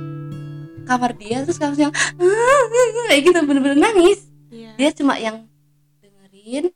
kamar 0.85 1.17
dia 1.17 1.41
terus 1.41 1.57
kamu 1.57 1.75
yang 1.89 1.93
kayak 3.09 3.21
gitu 3.25 3.39
bener-bener 3.45 3.79
nangis. 3.79 4.29
Iya. 4.55 4.71
dia 4.79 4.89
cuma 4.95 5.19
yang 5.19 5.49
dengerin 5.99 6.71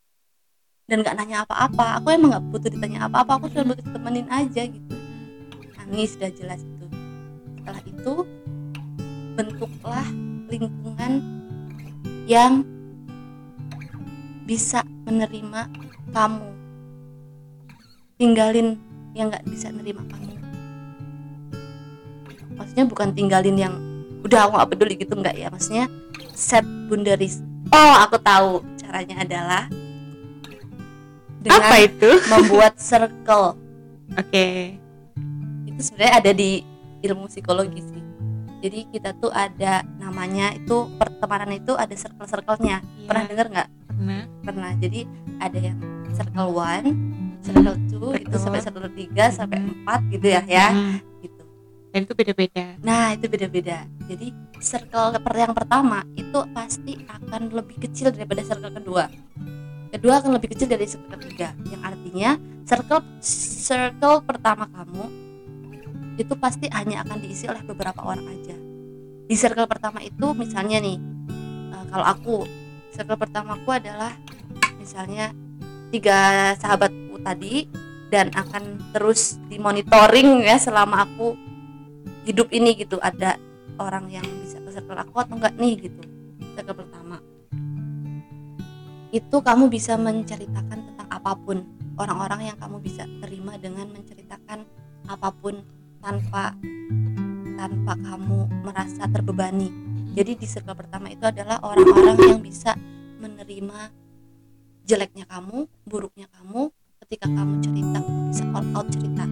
dan 0.89 0.97
nggak 1.05 1.15
nanya 1.15 1.37
apa-apa. 1.45 2.01
Aku 2.01 2.09
emang 2.11 2.35
nggak 2.35 2.45
butuh 2.49 2.69
ditanya 2.73 3.05
apa-apa. 3.07 3.39
Aku 3.39 3.45
cuma 3.53 3.71
butuh 3.73 3.85
ditemenin 3.85 4.27
aja 4.27 4.65
gitu. 4.65 4.95
Nangis 5.77 6.17
udah 6.17 6.31
jelas 6.33 6.61
itu. 6.65 6.85
Setelah 7.61 7.81
itu 7.85 8.13
bentuklah 9.37 10.07
lingkungan 10.49 11.11
yang 12.25 12.65
bisa 14.49 14.81
menerima 15.05 15.69
kamu. 16.09 16.49
Tinggalin 18.17 18.81
yang 19.13 19.29
nggak 19.29 19.45
bisa 19.45 19.69
nerima 19.69 20.01
kamu. 20.09 20.33
Maksudnya 22.57 22.85
bukan 22.89 23.13
tinggalin 23.13 23.53
yang 23.53 23.77
udah 24.25 24.49
aku 24.49 24.57
nggak 24.57 24.69
peduli 24.73 24.93
gitu 24.97 25.13
nggak 25.13 25.37
ya. 25.37 25.53
Maksudnya 25.53 25.85
set 26.33 26.65
boundaries. 26.89 27.45
Oh 27.69 27.93
aku 28.01 28.17
tahu 28.17 28.65
caranya 28.81 29.21
adalah 29.21 29.63
dengan 31.45 31.61
Apa 31.61 31.85
itu? 31.85 32.09
membuat 32.33 32.73
circle. 32.81 33.53
Oke. 34.17 34.81
itu 35.69 35.81
sebenarnya 35.85 36.13
ada 36.25 36.31
di 36.33 36.65
ilmu 37.05 37.29
psikologi 37.29 37.85
sih. 37.85 38.03
Jadi 38.65 38.89
kita 38.91 39.13
tuh 39.15 39.29
ada 39.29 39.85
namanya 40.01 40.51
itu 40.57 40.89
pertemanan 40.97 41.53
itu 41.53 41.77
ada 41.77 41.93
circle-circle-nya. 41.93 42.81
Pernah 43.07 43.23
Iya, 43.23 43.31
dengar 43.31 43.47
nggak 43.53 43.69
pernah. 43.99 44.23
pernah 44.41 44.71
jadi 44.75 44.99
ada 45.37 45.59
yang 45.59 45.77
circle 46.09 46.49
one 46.49 46.87
circle 47.39 47.75
two 47.85 48.15
itu 48.15 48.25
betul. 48.25 48.39
sampai 48.39 48.59
circle 48.59 48.91
tiga 48.95 49.25
sampai 49.29 49.57
Hmm. 49.59 49.69
empat 49.75 49.99
gitu 50.09 50.27
ya 50.27 50.41
ya 50.47 50.67
Hmm. 50.71 50.95
gitu 51.19 51.43
Dan 51.89 51.99
itu 52.05 52.13
beda-beda. 52.13 52.65
nah 52.79 53.11
itu 53.11 53.25
beda-beda 53.27 53.77
jadi 54.05 54.27
circle 54.59 55.07
yang 55.35 55.53
pertama 55.53 56.07
itu 56.13 56.39
pasti 56.51 56.93
akan 57.05 57.49
lebih 57.49 57.77
kecil 57.79 58.09
daripada 58.09 58.41
circle 58.41 58.71
kedua 58.71 59.11
kedua 59.89 60.13
akan 60.19 60.31
lebih 60.37 60.53
kecil 60.53 60.67
dari 60.67 60.85
circle 60.85 61.17
ketiga 61.17 61.51
yang 61.65 61.81
artinya 61.81 62.37
circle 62.63 63.01
circle 63.21 64.21
pertama 64.21 64.69
kamu 64.69 65.05
itu 66.15 66.33
pasti 66.35 66.67
hanya 66.69 67.01
akan 67.01 67.17
diisi 67.19 67.47
oleh 67.47 67.63
beberapa 67.63 68.03
orang 68.03 68.27
aja 68.27 68.55
di 69.25 69.33
circle 69.33 69.65
pertama 69.65 70.03
itu 70.03 70.25
misalnya 70.35 70.77
nih 70.77 70.97
eh, 71.71 71.83
kalau 71.89 72.05
aku 72.05 72.35
circle 72.93 73.17
pertamaku 73.17 73.69
adalah 73.75 74.13
misalnya 74.77 75.33
tiga 75.89 76.53
sahabatku 76.57 77.21
tadi 77.21 77.69
dan 78.09 78.33
akan 78.33 78.93
terus 78.93 79.37
dimonitoring 79.49 80.41
ya 80.45 80.57
selama 80.57 81.05
aku 81.05 81.37
hidup 82.25 82.49
ini 82.53 82.73
gitu. 82.77 82.97
Ada 83.01 83.37
orang 83.79 84.09
yang 84.09 84.25
bisa 84.43 84.59
ke 84.61 84.69
circle 84.73 84.97
aku 84.97 85.15
atau 85.21 85.35
enggak 85.37 85.55
nih 85.57 85.73
gitu 85.89 86.01
circle 86.59 86.75
pertama. 86.85 87.17
Itu 89.09 89.41
kamu 89.41 89.71
bisa 89.73 89.97
menceritakan 89.97 90.93
tentang 90.93 91.09
apa 91.09 91.33
pun. 91.33 91.65
Orang-orang 91.99 92.53
yang 92.53 92.57
kamu 92.59 92.79
bisa 92.79 93.03
terima 93.19 93.59
dengan 93.59 93.91
menceritakan 93.91 94.63
apa 95.09 95.29
pun 95.35 95.59
tanpa 95.99 96.55
tanpa 97.59 97.93
kamu 97.99 98.47
merasa 98.63 99.03
terbebani 99.11 99.88
jadi 100.19 100.35
di 100.35 100.43
circle 100.43 100.75
pertama 100.75 101.07
itu 101.07 101.23
adalah 101.23 101.63
orang-orang 101.63 102.19
yang 102.19 102.41
bisa 102.43 102.75
menerima 103.23 103.87
jeleknya 104.83 105.23
kamu 105.23 105.63
buruknya 105.87 106.27
kamu 106.35 106.75
ketika 107.07 107.31
kamu 107.31 107.63
cerita 107.63 108.03
kamu 108.03 108.27
bisa 108.27 108.43
all 108.51 108.67
out 108.75 108.87
cerita. 108.91 109.23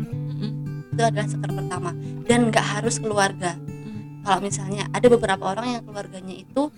Itu 0.87 1.01
adalah 1.03 1.27
circle 1.27 1.55
pertama. 1.59 1.91
Dan 2.23 2.47
nggak 2.47 2.67
harus 2.79 3.03
keluarga. 3.03 3.59
Mm. 3.59 4.23
kalau 4.23 4.39
misalnya 4.39 4.87
ada 4.95 5.07
beberapa 5.11 5.43
orang 5.51 5.67
yang 5.75 5.83
keluarganya 5.83 6.35
itu 6.39 6.71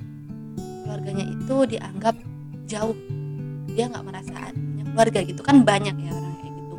keluarganya 0.57 1.25
itu 1.29 1.55
dianggap 1.69 2.15
jauh. 2.65 2.97
Dia 3.77 3.93
nggak 3.93 4.05
merasa 4.09 4.49
punya 4.57 4.83
keluarga 4.89 5.19
gitu. 5.21 5.41
Kan 5.45 5.61
banyak 5.61 5.93
ya 6.01 6.11
orang 6.17 6.33
kayak 6.41 6.53
gitu. 6.57 6.75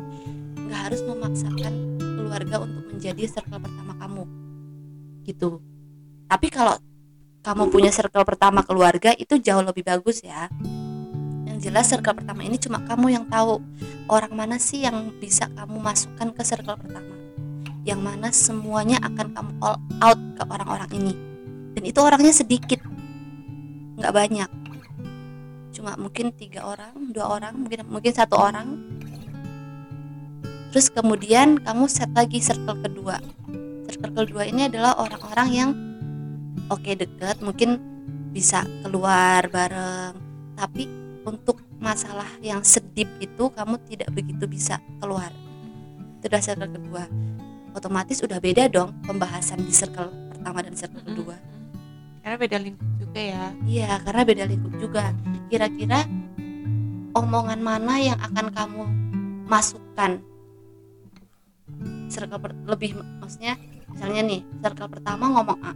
Nggak 0.67 0.79
harus 0.83 1.01
memaksakan 1.07 1.73
keluarga 1.95 2.55
untuk 2.59 2.83
menjadi 2.91 3.23
circle 3.23 3.63
pertama 3.63 3.95
kamu. 4.03 4.23
Gitu. 5.23 5.63
Tapi 6.27 6.47
kalau 6.51 6.75
kamu 7.41 7.73
punya 7.73 7.89
circle 7.89 8.21
pertama 8.21 8.61
keluarga 8.61 9.17
itu 9.17 9.41
jauh 9.41 9.65
lebih 9.65 9.81
bagus 9.81 10.21
ya. 10.21 10.45
Yang 11.49 11.57
jelas 11.69 11.89
circle 11.89 12.13
pertama 12.13 12.45
ini 12.45 12.61
cuma 12.61 12.85
kamu 12.85 13.17
yang 13.17 13.25
tahu 13.25 13.57
orang 14.05 14.33
mana 14.33 14.61
sih 14.61 14.85
yang 14.85 15.09
bisa 15.17 15.49
kamu 15.57 15.81
masukkan 15.81 16.29
ke 16.37 16.41
circle 16.45 16.77
pertama. 16.77 17.17
Yang 17.81 17.99
mana 18.05 18.29
semuanya 18.29 19.01
akan 19.01 19.33
kamu 19.33 19.51
all 19.57 19.81
out 20.05 20.19
ke 20.37 20.43
orang-orang 20.45 20.91
ini. 20.93 21.13
Dan 21.73 21.83
itu 21.89 21.97
orangnya 21.97 22.29
sedikit 22.29 22.77
nggak 23.97 24.13
banyak. 24.13 24.49
Cuma 25.73 25.97
mungkin 25.97 26.29
tiga 26.37 26.61
orang 26.61 26.93
dua 27.09 27.41
orang 27.41 27.57
mungkin 27.57 27.89
mungkin 27.89 28.13
satu 28.13 28.37
orang. 28.37 28.77
Terus 30.69 30.93
kemudian 30.93 31.57
kamu 31.57 31.89
set 31.89 32.13
lagi 32.13 32.37
circle 32.37 32.85
kedua. 32.85 33.17
Circle 33.89 34.29
kedua 34.29 34.45
ini 34.45 34.69
adalah 34.69 34.93
orang-orang 35.01 35.49
yang 35.49 35.71
oke 36.71 36.91
deket 36.95 37.37
mungkin 37.43 37.79
bisa 38.31 38.63
keluar 38.83 39.47
bareng 39.51 40.15
tapi 40.55 40.87
untuk 41.27 41.61
masalah 41.77 42.27
yang 42.41 42.63
sedip 42.65 43.07
itu 43.21 43.49
kamu 43.53 43.77
tidak 43.89 44.09
begitu 44.13 44.45
bisa 44.47 44.79
keluar 45.01 45.29
itu 46.21 46.25
adalah 46.29 46.43
circle 46.43 46.71
kedua 46.71 47.03
otomatis 47.75 48.21
udah 48.21 48.37
beda 48.37 48.67
dong 48.71 48.93
pembahasan 49.05 49.63
di 49.63 49.73
circle 49.73 50.09
pertama 50.33 50.61
dan 50.65 50.73
circle 50.73 51.03
kedua 51.03 51.37
Karena 52.21 52.37
beda 52.37 52.57
lingkup 52.61 52.89
juga 53.01 53.21
ya. 53.21 53.45
Iya, 53.65 53.91
karena 54.05 54.21
beda 54.21 54.43
lingkup 54.45 54.73
juga. 54.77 55.09
Kira-kira 55.49 56.05
omongan 57.17 57.59
mana 57.59 57.97
yang 57.97 58.19
akan 58.21 58.53
kamu 58.53 58.83
masukkan? 59.49 60.21
Circle 62.13 62.37
per- 62.37 62.61
lebih 62.69 62.93
maksudnya 63.17 63.57
misalnya 63.89 64.21
nih, 64.21 64.41
circle 64.61 64.89
pertama 64.89 65.25
ngomong 65.31 65.59
A, 65.63 65.73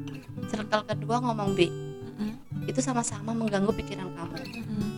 circle 0.48 0.84
kedua 0.86 1.18
ngomong 1.24 1.58
B. 1.58 1.68
Mm-mm. 1.68 2.32
Itu 2.66 2.80
sama-sama 2.80 3.34
mengganggu 3.34 3.74
pikiran 3.74 4.10
kamu. 4.14 4.36
Mm-mm. 4.38 4.90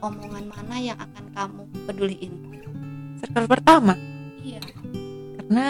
Omongan 0.00 0.44
mana 0.48 0.76
yang 0.80 0.96
akan 0.96 1.24
kamu 1.36 1.62
peduliin? 1.84 2.32
Circle 3.20 3.44
pertama 3.46 3.92
Iya, 4.40 4.64
karena 5.36 5.68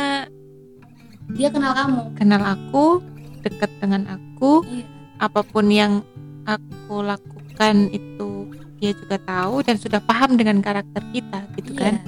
dia 1.35 1.49
kenal 1.51 1.75
kamu. 1.75 2.03
kenal 2.15 2.43
aku, 2.47 3.03
dekat 3.43 3.71
dengan 3.83 4.07
aku, 4.07 4.63
Iya. 4.63 4.87
apa 5.19 5.43
pun 5.43 5.67
yang 5.67 6.07
aku 6.47 7.03
lakukan 7.03 7.91
itu 7.91 8.47
dia 8.79 8.95
juga 8.95 9.19
tahu 9.19 9.67
dan 9.67 9.77
sudah 9.77 9.99
paham 10.01 10.39
dengan 10.39 10.63
karakter 10.63 11.03
kita 11.11 11.45
gitu 11.59 11.75
kan. 11.75 11.99
Iya. 11.99 12.07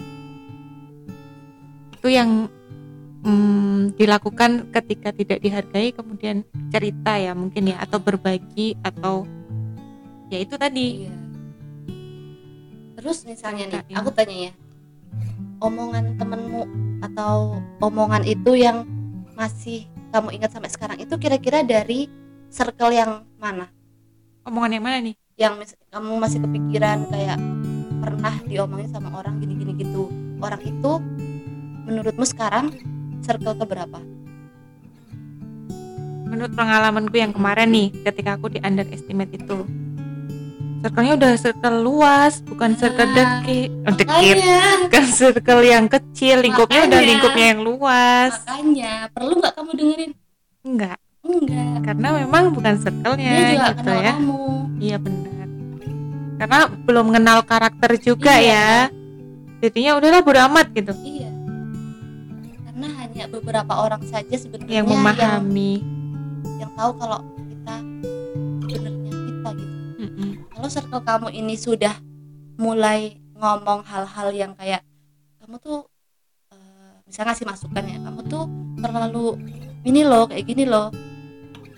Itu 1.99 2.09
yang 2.09 2.47
mm, 3.23 3.97
dilakukan 3.97 4.71
ketika 4.75 5.15
tidak 5.15 5.39
dihargai 5.43 5.95
kemudian 5.95 6.43
cerita 6.71 7.17
ya 7.19 7.33
mungkin 7.33 7.73
ya 7.73 7.83
atau 7.83 7.99
berbagi 8.03 8.77
atau 8.83 9.27
ya 10.29 10.39
itu 10.43 10.55
tadi. 10.59 11.07
Iya. 11.07 11.15
Terus 13.03 13.19
misalnya 13.27 13.65
nih, 13.67 13.79
Ceritain. 13.83 13.99
aku 13.99 14.11
tanya 14.15 14.37
ya, 14.47 14.53
omongan 15.59 16.15
temenmu 16.15 16.63
atau 17.03 17.59
omongan 17.83 18.23
itu 18.23 18.55
yang 18.55 18.87
masih 19.35 19.91
kamu 20.15 20.39
ingat 20.39 20.55
sampai 20.55 20.71
sekarang 20.71 20.99
itu 21.03 21.15
kira-kira 21.19 21.67
dari 21.67 22.07
circle 22.53 22.95
yang 22.95 23.27
mana? 23.41 23.67
Omongan 24.47 24.71
yang 24.79 24.85
mana 24.85 24.99
nih? 25.03 25.15
Yang 25.35 25.55
mis- 25.59 25.79
kamu 25.91 26.13
masih 26.21 26.39
kepikiran 26.47 27.11
kayak 27.11 27.39
pernah 27.99 28.35
diomongin 28.47 28.87
sama 28.93 29.19
orang 29.19 29.41
gini-gini 29.43 29.73
gitu. 29.83 30.07
Orang 30.39 30.63
itu 30.63 31.03
menurutmu 31.91 32.23
sekarang 32.23 32.71
circle 33.23 33.55
keberapa? 33.57 33.99
menurut 36.27 36.53
pengalamanku 36.53 37.13
yang 37.13 37.29
kemarin 37.29 37.69
nih 37.69 37.89
ketika 38.03 38.35
aku 38.35 38.49
di 38.49 38.59
underestimate 38.59 39.29
itu 39.31 39.69
circle-nya 40.81 41.15
udah 41.15 41.33
circle 41.37 41.79
luas 41.79 42.41
bukan 42.41 42.73
circle 42.73 43.05
Nah, 43.05 43.45
deket 43.45 43.69
oh, 43.85 43.93
Makanya, 43.93 44.61
bukan 44.83 45.05
circle 45.09 45.63
yang 45.63 45.87
kecil 45.87 46.41
lingkupnya 46.41 46.81
udah 46.83 46.91
Makanya. 46.91 47.07
lingkupnya 47.07 47.47
yang 47.47 47.61
luas 47.61 48.33
makanya 48.41 48.93
perlu 49.09 49.33
nggak 49.39 49.53
kamu 49.53 49.71
dengerin? 49.77 50.13
enggak 50.63 50.99
Enggak. 51.23 51.75
karena 51.85 52.09
memang 52.19 52.45
bukan 52.51 52.75
circle-nya 52.77 53.33
gitu 53.53 53.71
kenal 53.79 53.99
ya 54.01 54.13
kamu. 54.17 54.41
iya 54.81 54.97
benar 54.97 55.47
karena 56.35 56.59
belum 56.83 57.07
kenal 57.13 57.39
karakter 57.45 57.91
juga 58.01 58.33
Iya. 58.35 58.57
ya 58.57 58.69
jadinya 59.61 59.93
udahlah 59.95 60.21
bodo 60.21 60.41
amat 60.49 60.67
gitu 60.73 60.93
Iya. 60.99 61.31
Hanya 63.23 63.39
beberapa 63.39 63.79
orang 63.79 64.03
saja 64.03 64.35
sebenarnya 64.35 64.83
yang 64.83 64.89
memahami 64.91 65.79
yang, 66.59 66.75
tahu 66.75 66.91
kalau 66.99 67.23
kita 67.47 67.75
sebenarnya 68.67 69.13
kita 69.15 69.49
gitu. 69.55 69.75
Mm-mm. 70.03 70.31
Kalau 70.51 70.67
circle 70.67 71.03
kamu 71.07 71.29
ini 71.31 71.55
sudah 71.55 71.95
mulai 72.59 73.23
ngomong 73.39 73.87
hal-hal 73.87 74.35
yang 74.35 74.59
kayak 74.59 74.83
kamu 75.39 75.55
tuh 75.63 75.87
eh, 76.51 76.99
misalnya 77.07 77.31
ngasih 77.31 77.47
masukan 77.47 77.85
ya, 77.87 77.99
kamu 78.03 78.21
tuh 78.27 78.45
terlalu 78.83 79.39
ini 79.87 80.03
loh 80.03 80.27
kayak 80.27 80.43
gini 80.43 80.67
loh. 80.67 80.91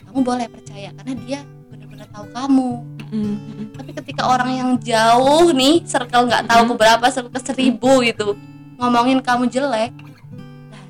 kamu 0.08 0.24
boleh 0.24 0.48
percaya 0.48 0.96
karena 0.96 1.12
dia 1.28 1.40
benar-benar 1.68 2.08
tahu 2.08 2.26
kamu 2.32 2.70
Mm, 3.12 3.36
mm, 3.36 3.64
tapi 3.76 3.90
ketika 3.92 4.26
orang 4.26 4.50
yang 4.50 4.70
jauh 4.80 5.52
nih 5.52 5.84
circle 5.84 6.24
nggak 6.24 6.48
tahu 6.48 6.62
Mhm. 6.64 6.68
ke 6.72 6.74
berapa 6.80 7.06
circle 7.12 7.42
seribu 7.44 8.00
gitu 8.00 8.32
ngomongin 8.80 9.20
kamu 9.20 9.46
jelek 9.46 9.92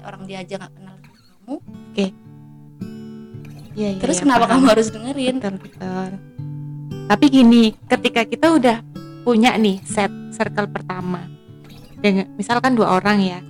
orang 0.06 0.22
dia 0.28 0.44
aja 0.44 0.54
nggak 0.60 0.72
kenal 0.76 0.96
kamu. 1.00 1.54
Iya, 1.94 2.10
iya, 3.74 3.88
terus 3.98 4.16
iya, 4.18 4.22
kenapa 4.22 4.44
paham. 4.46 4.52
kamu 4.52 4.64
harus 4.70 4.88
dengerin? 4.92 5.36
Betul 5.42 5.56
betul 5.58 6.10
tapi 7.04 7.28
gini 7.28 7.76
ketika 7.84 8.24
kita 8.24 8.56
udah 8.56 8.80
punya 9.24 9.56
nih 9.60 9.80
set 9.84 10.08
circle 10.32 10.68
pertama 10.68 11.28
dengan 12.00 12.28
misalkan 12.36 12.76
dua 12.76 12.96
orang 12.96 13.18
ya 13.20 13.40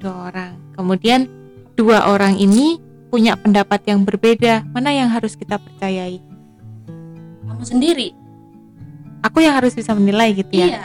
dua 0.00 0.32
orang. 0.32 0.52
Kemudian 0.74 1.28
dua 1.78 2.10
orang 2.10 2.36
ini 2.36 2.80
punya 3.12 3.36
pendapat 3.36 3.86
yang 3.86 4.02
berbeda 4.02 4.66
mana 4.72 4.90
yang 4.92 5.08
harus 5.08 5.36
kita 5.36 5.60
percayai? 5.60 6.20
Kamu 7.48 7.64
sendiri. 7.64 8.12
Aku 9.22 9.38
yang 9.38 9.54
harus 9.54 9.72
bisa 9.78 9.94
menilai 9.94 10.34
gitu 10.34 10.50
ya. 10.50 10.66
Iya. 10.66 10.84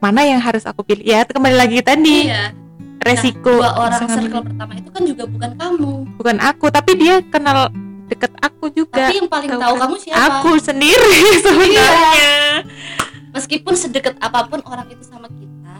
Mana 0.00 0.24
yang 0.24 0.40
harus 0.40 0.64
aku 0.64 0.82
pilih? 0.82 1.04
Ya 1.04 1.22
kembali 1.28 1.54
lagi 1.54 1.78
tadi. 1.84 2.32
Iya 2.32 2.61
resiko 3.04 3.50
dua 3.52 3.70
orang 3.76 4.00
ngambil- 4.00 4.16
circle 4.22 4.42
pertama 4.44 4.72
itu 4.74 4.88
kan 4.88 5.02
juga 5.04 5.24
bukan 5.26 5.50
kamu 5.54 5.92
bukan 6.16 6.36
aku 6.40 6.66
tapi 6.68 6.90
dia 6.94 7.14
kenal 7.24 7.58
deket 8.04 8.32
aku 8.38 8.64
juga 8.70 9.02
tapi 9.02 9.14
yang 9.16 9.28
paling 9.28 9.48
tahu 9.48 9.58
tahu 9.58 9.72
kan. 9.72 9.82
kamu 9.82 9.96
siapa 9.98 10.20
aku 10.20 10.50
sendiri 10.58 11.14
sebenarnya 11.44 12.30
meskipun 13.30 13.74
sedekat 13.74 14.14
apa 14.18 14.40
pun 14.44 14.60
orang 14.64 14.86
itu 14.86 15.02
sama 15.02 15.28
kita 15.30 15.76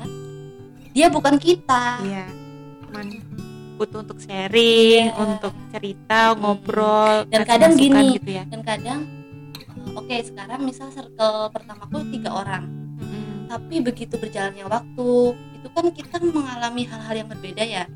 dia 0.90 1.06
bukan 1.08 1.36
kita 1.36 1.84
iya 2.02 2.24
cuman 2.82 3.06
butuh 3.74 3.98
untuk 4.00 4.18
sharing 4.18 5.08
Iya. 5.08 5.16
untuk 5.18 5.52
cerita 5.70 6.20
Hmm. 6.30 6.38
ngobrol 6.38 7.24
Dan 7.26 7.42
kadang 7.42 7.72
gini. 7.74 8.14
gitu 8.14 8.30
ya 8.32 8.44
dan 8.46 8.60
kadang 8.62 9.00
eh, 9.54 9.66
oke 9.92 10.16
sekarang 10.22 10.60
misal 10.60 10.88
circle 10.88 11.48
pertamaku 11.48 12.00
tiga 12.08 12.30
orang 12.32 12.64
Mm-mm. 12.96 13.48
tapi 13.48 13.80
begitu 13.80 14.14
berjalannya 14.14 14.64
waktu 14.64 15.10
itu 15.62 15.70
kan 15.70 15.86
kita 15.94 16.18
mengalami 16.18 16.82
hal-hal 16.90 17.14
yang 17.22 17.28
berbeda 17.30 17.62
ya. 17.62 17.86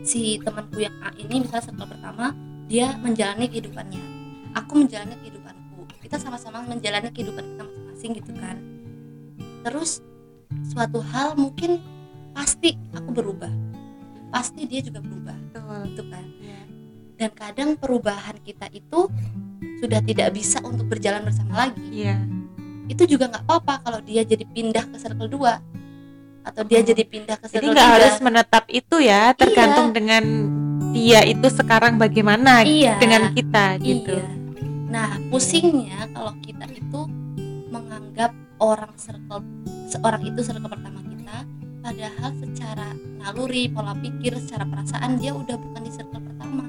Si 0.00 0.40
temanku 0.40 0.80
yang 0.80 0.96
A 1.04 1.12
ini 1.20 1.44
misalnya 1.44 1.68
circle 1.68 1.84
pertama 1.84 2.32
dia 2.64 2.96
menjalani 2.96 3.44
kehidupannya. 3.44 4.00
Aku 4.56 4.80
menjalani 4.80 5.20
kehidupanku. 5.20 5.84
Kita 6.00 6.16
sama-sama 6.16 6.64
menjalani 6.64 7.12
kehidupan 7.12 7.44
kita 7.44 7.62
masing-masing 7.68 8.10
gitu 8.16 8.32
kan. 8.40 8.56
Terus 9.68 10.00
suatu 10.72 11.04
hal 11.04 11.36
mungkin 11.36 11.76
pasti 12.32 12.80
aku 12.96 13.12
berubah. 13.12 13.52
Pasti 14.32 14.64
dia 14.64 14.80
juga 14.80 15.04
berubah. 15.04 15.36
Betul. 15.52 15.92
Gitu 15.92 16.04
kan. 16.08 16.26
Iya. 16.40 16.60
dan 17.18 17.34
kadang 17.34 17.74
perubahan 17.74 18.38
kita 18.46 18.70
itu 18.70 19.10
sudah 19.82 19.98
tidak 20.06 20.38
bisa 20.38 20.62
untuk 20.62 20.86
berjalan 20.86 21.26
bersama 21.26 21.66
lagi. 21.66 21.82
Iya. 21.90 22.16
Itu 22.86 23.04
juga 23.10 23.26
nggak 23.28 23.44
apa-apa 23.44 23.74
kalau 23.84 24.00
dia 24.00 24.22
jadi 24.22 24.46
pindah 24.46 24.86
ke 24.88 24.96
circle 24.96 25.26
2 25.26 25.77
atau 26.48 26.62
dia 26.64 26.80
jadi 26.80 27.02
pindah 27.04 27.36
ke 27.36 27.46
jadi 27.52 27.66
nggak 27.68 27.88
3 27.88 27.94
harus 27.94 28.14
menetap 28.24 28.64
itu 28.72 28.96
ya 28.98 29.32
tergantung 29.36 29.92
dengan 29.92 30.24
dia 30.90 31.20
itu 31.22 31.46
sekarang 31.52 32.00
bagaimana 32.00 32.64
Iya. 32.64 32.96
dengan 32.96 33.30
kita 33.32 33.76
gitu. 33.78 34.16
Iya. 34.16 34.28
Nah 34.88 35.20
pusingnya 35.28 36.08
kalau 36.16 36.32
kita 36.40 36.64
itu 36.72 37.00
menganggap 37.68 38.32
orang 38.58 38.92
circle 38.96 39.44
seorang 39.86 40.24
itu 40.24 40.40
circle 40.40 40.66
pertama 40.66 41.04
kita 41.04 41.44
padahal 41.78 42.30
secara 42.40 42.88
naluri 43.20 43.68
pola 43.68 43.92
pikir 43.94 44.32
secara 44.40 44.64
perasaan 44.64 45.20
dia 45.20 45.36
udah 45.36 45.56
bukan 45.56 45.82
di 45.84 45.92
circle 45.92 46.24
pertama 46.24 46.64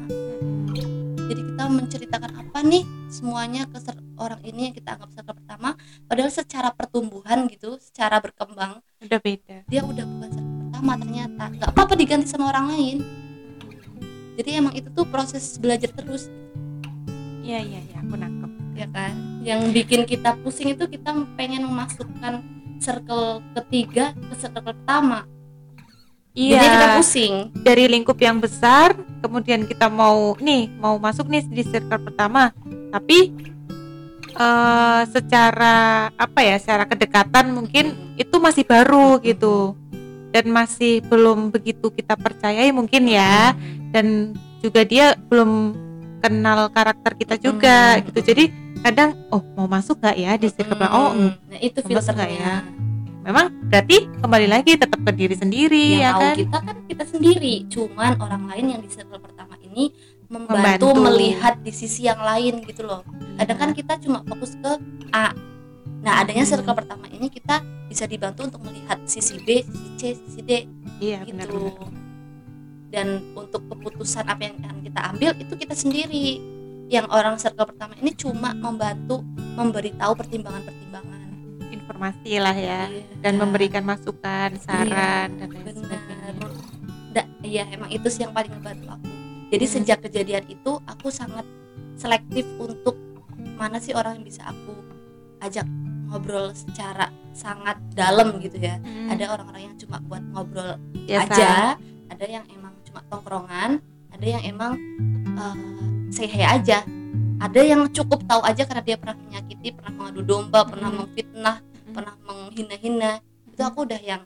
kita 1.59 1.75
menceritakan 1.75 2.31
apa 2.39 2.63
nih 2.63 2.87
semuanya 3.11 3.67
ke 3.67 3.83
orang 4.15 4.39
ini 4.47 4.71
yang 4.71 4.75
kita 4.79 4.95
anggap 4.95 5.11
circle 5.11 5.35
pertama. 5.43 5.75
Padahal 6.07 6.31
secara 6.31 6.71
pertumbuhan 6.71 7.51
gitu 7.51 7.75
secara 7.83 8.23
berkembang 8.23 8.79
udah 9.03 9.19
beda. 9.19 9.67
dia 9.67 9.83
udah 9.83 10.07
bukan 10.07 10.29
circle 10.39 10.55
pertama 10.63 10.91
ternyata. 10.95 11.43
Nggak 11.59 11.69
apa-apa 11.75 11.93
diganti 11.99 12.31
sama 12.31 12.55
orang 12.55 12.65
lain. 12.71 12.97
Jadi 14.39 14.49
emang 14.55 14.71
itu 14.71 14.87
tuh 14.87 15.03
proses 15.03 15.59
belajar 15.59 15.91
terus. 15.91 16.31
Iya 17.43 17.59
iya 17.59 17.83
iya 17.91 17.97
aku 18.07 18.15
nangkep. 18.15 18.51
Ya 18.79 18.87
kan? 18.95 19.13
Yang 19.43 19.61
bikin 19.83 20.01
kita 20.07 20.39
pusing 20.39 20.71
itu 20.79 20.87
kita 20.87 21.11
pengen 21.35 21.67
memasukkan 21.67 22.39
circle 22.79 23.43
ketiga 23.59 24.15
ke 24.15 24.33
circle 24.39 24.63
pertama 24.63 25.27
iya. 26.33 26.57
Jadi 26.57 26.67
kita 26.67 26.87
pusing. 26.97 27.33
Dari 27.63 27.85
lingkup 27.89 28.17
yang 28.19 28.37
besar 28.37 28.93
kemudian 29.19 29.67
kita 29.67 29.91
mau 29.91 30.33
nih 30.39 30.71
mau 30.79 30.95
masuk 30.97 31.27
nih 31.27 31.43
di 31.47 31.63
circle 31.65 32.01
pertama. 32.01 32.51
Tapi 32.89 33.33
eh, 34.33 35.01
secara 35.09 36.09
apa 36.13 36.39
ya 36.41 36.55
secara 36.57 36.85
kedekatan 36.85 37.53
mungkin 37.53 38.15
itu 38.15 38.35
masih 38.39 38.63
baru 38.65 39.19
gitu. 39.21 39.75
Dan 40.29 40.53
masih 40.53 41.01
belum 41.09 41.49
begitu 41.49 41.89
kita 41.89 42.13
percayai 42.13 42.69
mungkin 42.69 43.09
ya. 43.09 43.57
Dan 43.89 44.37
juga 44.61 44.85
dia 44.85 45.17
belum 45.17 45.73
kenal 46.19 46.67
karakter 46.69 47.15
kita 47.15 47.35
juga 47.39 47.97
Hmm. 47.97 48.05
gitu. 48.11 48.19
Jadi 48.21 48.45
kadang 48.79 49.11
oh 49.31 49.43
mau 49.59 49.67
masuk 49.67 49.99
nggak 49.99 50.15
ya 50.15 50.31
di 50.39 50.47
circle 50.47 50.79
oh 50.87 51.11
Hmm, 51.11 51.31
nah 51.51 51.59
itu 51.59 51.83
masuk 51.83 52.15
nggak 52.15 52.31
filternya 52.31 52.53
memang 53.29 53.53
berarti 53.69 54.09
kembali 54.25 54.47
lagi 54.49 54.73
tetap 54.73 54.97
ke 55.05 55.11
diri 55.13 55.35
sendiri 55.37 56.01
yang 56.01 56.01
ya 56.01 56.09
tahu 56.17 56.21
kan? 56.25 56.35
kita 56.41 56.57
kan 56.65 56.75
kita 56.89 57.03
sendiri. 57.05 57.53
Cuman 57.69 58.11
orang 58.17 58.43
lain 58.49 58.65
yang 58.73 58.81
di 58.81 58.89
circle 58.89 59.21
pertama 59.21 59.53
ini 59.61 59.93
membantu, 60.25 60.89
Membantu. 60.89 61.05
melihat 61.05 61.53
di 61.61 61.69
sisi 61.69 62.09
yang 62.09 62.17
lain 62.17 62.65
gitu 62.65 62.81
loh. 62.89 63.05
Kadang 63.37 63.57
kan 63.61 63.69
kita 63.77 64.01
cuma 64.01 64.25
fokus 64.25 64.57
ke 64.57 64.71
A. 65.13 65.37
Nah 66.01 66.13
adanya 66.25 66.41
Hmm. 66.41 66.51
circle 66.57 66.73
pertama 66.73 67.05
ini 67.13 67.29
kita 67.29 67.61
bisa 67.85 68.09
dibantu 68.09 68.49
untuk 68.49 68.61
melihat 68.65 68.97
sisi 69.05 69.37
B 69.41 69.61
sisi 69.65 69.89
C 69.97 70.01
sisi 70.17 70.41
D 70.45 70.51
iya 71.01 71.25
gitu. 71.25 71.33
benar-benar 71.37 71.89
dan 72.89 73.21
untuk 73.37 73.61
keputusan 73.69 74.25
apa 74.25 74.41
yang 74.49 74.57
akan 74.65 74.81
kita 74.81 74.99
ambil 75.13 75.31
itu 75.37 75.53
kita 75.53 75.77
sendiri. 75.77 76.41
Yang 76.89 77.05
orang 77.13 77.37
circle 77.37 77.69
pertama 77.69 77.93
ini 78.01 78.09
cuma 78.17 78.49
membantu 78.57 79.21
memberitahu 79.53 80.17
pertimbangan-pertimbangan 80.17 81.18
informasi 81.69 82.37
lah 82.37 82.53
ya 82.53 82.85
Iya. 82.85 83.03
dan 83.19 83.33
memberikan 83.35 83.83
masukan 83.83 84.57
saran 84.57 85.29
dan 85.35 85.47
lain 85.47 85.63
benar 85.63 85.75
sebagainya 85.75 86.17
Da, 87.09 87.21
iya 87.41 87.65
emang 87.67 87.89
itu 87.89 88.05
sih 88.05 88.21
yang 88.21 88.31
paling 88.31 88.51
ngebantu 88.51 88.87
aku 88.91 89.09
jadi 89.49 89.65
Hmm. 89.65 89.73
sejak 89.75 89.99
kejadian 90.03 90.45
itu 90.47 90.71
aku 90.83 91.09
sangat 91.09 91.45
selektif 91.95 92.45
untuk 92.55 92.93
mana 93.55 93.77
sih 93.77 93.91
orang 93.91 94.15
yang 94.15 94.25
bisa 94.25 94.45
aku 94.45 94.73
ajak 95.39 95.65
ngobrol 96.05 96.49
secara 96.51 97.09
sangat 97.31 97.77
dalam 97.91 98.37
gitu 98.39 98.57
ya 98.57 98.77
Hmm, 98.77 99.09
ada 99.09 99.25
orang-orang 99.29 99.61
yang 99.63 99.75
cuma 99.77 99.97
buat 100.01 100.21
ngobrol 100.27 100.77
biasa. 100.99 101.29
aja 101.29 101.49
ada 102.09 102.25
yang 102.25 102.45
emang 102.49 102.73
cuma 102.83 103.01
tongkrongan 103.05 103.81
ada 104.09 104.25
yang 104.27 104.43
emang 104.43 104.73
eh, 105.31 105.57
say 106.09 106.25
hey 106.25 106.43
aja 106.43 106.81
ada 107.39 107.61
yang 107.61 107.87
cukup 107.89 108.19
tahu 108.25 108.41
aja 108.43 108.63
karena 108.63 108.83
dia 108.83 108.95
pernah 108.95 109.15
menyakiti 109.17 109.67
pernah 109.71 109.91
mengadu 109.95 110.21
domba 110.21 110.59
pernah 110.63 110.89
Hmm. 110.89 110.97
memfitnah 111.01 111.57
pernah 111.89 112.13
menghina-hina 112.21 113.11
itu 113.47 113.61
aku 113.61 113.79
udah 113.83 113.99
yang 113.99 114.21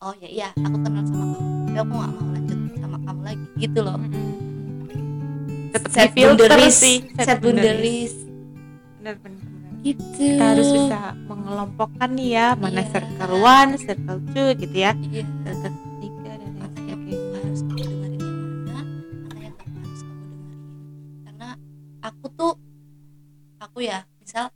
oh 0.00 0.14
ya 0.16 0.28
iya 0.28 0.48
aku 0.56 0.76
kenal 0.78 1.02
sama 1.04 1.24
kamu 1.24 1.36
tapi 1.66 1.78
aku 1.78 1.92
gak 1.92 2.10
mau 2.10 2.26
lanjut 2.32 2.58
sama 2.76 2.96
kamu 3.00 3.20
lagi 3.22 3.46
gitu 3.58 3.78
loh 3.80 3.96
Mm-mm. 3.98 4.30
Tetap 5.72 5.88
set 5.88 6.12
boundaries 6.12 6.76
sih, 6.76 6.96
set 7.16 7.38
boundaries 7.40 8.12
bener. 9.00 9.16
gitu 9.82 10.04
kita 10.14 10.44
harus 10.52 10.68
bisa 10.68 10.98
mengelompokkan 11.26 12.08
nih 12.12 12.28
ya 12.32 12.46
mana 12.54 12.80
Iya. 12.80 12.90
circle 12.92 13.34
one, 13.40 13.70
circle 13.76 14.18
two 14.30 14.48
gitu 14.54 14.76
ya 14.78 14.92
iya 15.10 15.24
circle 15.42 15.74
aku 23.82 23.90
ya. 23.90 24.06
Misal 24.22 24.46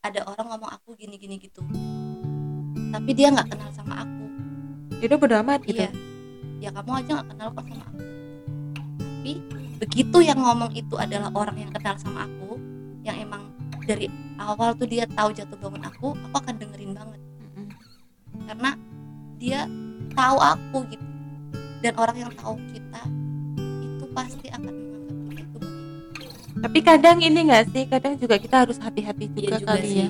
ada 0.00 0.20
orang 0.24 0.46
ngomong 0.56 0.70
aku 0.72 0.96
gini 0.96 1.20
gini 1.20 1.36
gitu. 1.36 1.60
Tapi 2.88 3.10
dia 3.12 3.28
nggak 3.28 3.52
kenal 3.52 3.68
sama 3.76 4.00
aku. 4.00 4.24
Itu 5.04 5.14
bodo 5.20 5.36
amat 5.44 5.60
gitu. 5.68 5.84
Iya. 5.84 5.92
Ya 6.64 6.70
kamu 6.72 6.90
aja 7.04 7.10
nggak 7.20 7.28
kenal 7.36 7.48
kok 7.52 7.64
sama 7.68 7.84
aku. 7.84 8.00
Tapi 8.96 9.32
begitu 9.76 10.18
yang 10.24 10.40
ngomong 10.40 10.72
itu 10.72 10.94
adalah 10.96 11.28
orang 11.36 11.56
yang 11.60 11.70
kenal 11.76 12.00
sama 12.00 12.24
aku 12.24 12.56
yang 13.04 13.20
emang 13.20 13.52
dari 13.84 14.06
awal 14.40 14.72
tuh 14.78 14.86
dia 14.86 15.04
tahu 15.10 15.34
jatuh 15.34 15.58
bangun 15.58 15.82
aku 15.84 16.16
aku 16.16 16.36
akan 16.40 16.54
dengerin 16.56 16.96
banget. 16.96 17.20
Karena 18.48 18.70
dia 19.36 19.68
tahu 20.16 20.38
aku 20.40 20.78
gitu. 20.88 21.06
Dan 21.84 21.92
orang 22.00 22.16
yang 22.16 22.32
tahu 22.40 22.56
kita 22.72 23.02
itu 23.84 24.04
pasti 24.16 24.48
akan 24.48 24.81
tapi 26.62 26.78
kadang 26.80 27.18
ini 27.18 27.42
enggak 27.42 27.66
sih? 27.68 27.84
Kadang 27.84 28.14
juga 28.14 28.38
kita 28.38 28.62
harus 28.62 28.78
hati-hati 28.78 29.26
juga, 29.28 29.56
Iya 29.56 29.66
kali 29.66 29.88
ya. 29.88 29.98
Iya. 29.98 30.08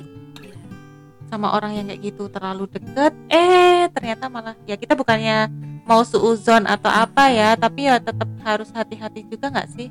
sama 1.25 1.49
orang 1.51 1.73
yang 1.73 1.85
kayak 1.87 2.01
gitu 2.03 2.29
terlalu 2.29 2.69
deket 2.69 3.09
eh 3.27 3.89
ternyata 3.89 4.29
malah 4.29 4.53
ya 4.63 4.75
kita 4.75 4.93
bukannya 4.93 5.49
mau 5.81 5.99
suuzon 6.01 6.63
atau 6.63 6.87
apa 6.87 7.27
ya 7.27 7.57
tapi 7.57 7.83
ya 7.83 7.97
tetap 7.97 8.29
harus 8.39 8.69
hati-hati 8.69 9.25
juga 9.25 9.49
nggak 9.49 9.65
sih? 9.67 9.89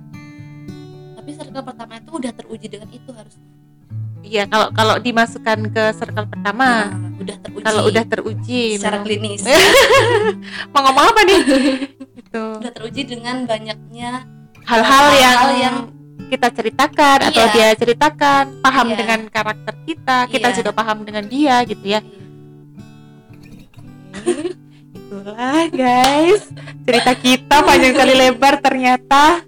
Tapi 1.12 1.30
circle 1.32 1.62
pertama 1.62 1.98
itu 1.98 2.10
udah 2.12 2.30
teruji 2.32 2.66
dengan 2.66 2.86
itu 2.88 3.10
harus 3.10 3.34
iya 4.22 4.46
kalau 4.46 4.70
kalau 4.70 4.94
dimasukkan 4.96 5.66
ke 5.68 5.84
circle 5.92 6.26
pertama 6.26 6.86
Nah, 6.88 7.10
udah 7.18 7.36
teruji. 7.36 7.64
kalau 7.64 7.82
udah 7.84 8.04
teruji 8.04 8.62
secara 8.78 8.96
memang- 8.96 9.04
klinis. 9.04 9.42
Mau 10.70 10.80
ngomong 10.80 11.06
apa 11.08 11.20
nih? 11.24 11.40
Itu 12.22 12.42
udah 12.56 12.70
teruji 12.72 13.02
dengan 13.04 13.42
banyaknya 13.44 14.10
hal-hal 14.62 15.06
yang, 15.12 15.36
Hal-hal 15.36 15.52
yang- 15.58 15.80
kita 16.32 16.48
ceritakan 16.48 17.28
atau 17.28 17.44
Iya. 17.44 17.52
dia 17.52 17.68
ceritakan 17.76 18.44
paham 18.64 18.86
Iya. 18.88 18.96
dengan 18.96 19.20
karakter 19.28 19.74
kita 19.84 20.16
kita 20.32 20.48
Iya. 20.48 20.56
juga 20.64 20.70
paham 20.72 21.04
dengan 21.04 21.24
dia 21.28 21.60
gitu 21.62 21.84
ya 21.84 22.00
itulah 24.96 25.68
guys 25.68 26.48
cerita 26.82 27.12
kita 27.12 27.56
panjang 27.60 27.92
kali 27.92 28.14
lebar 28.16 28.54
ternyata 28.58 29.44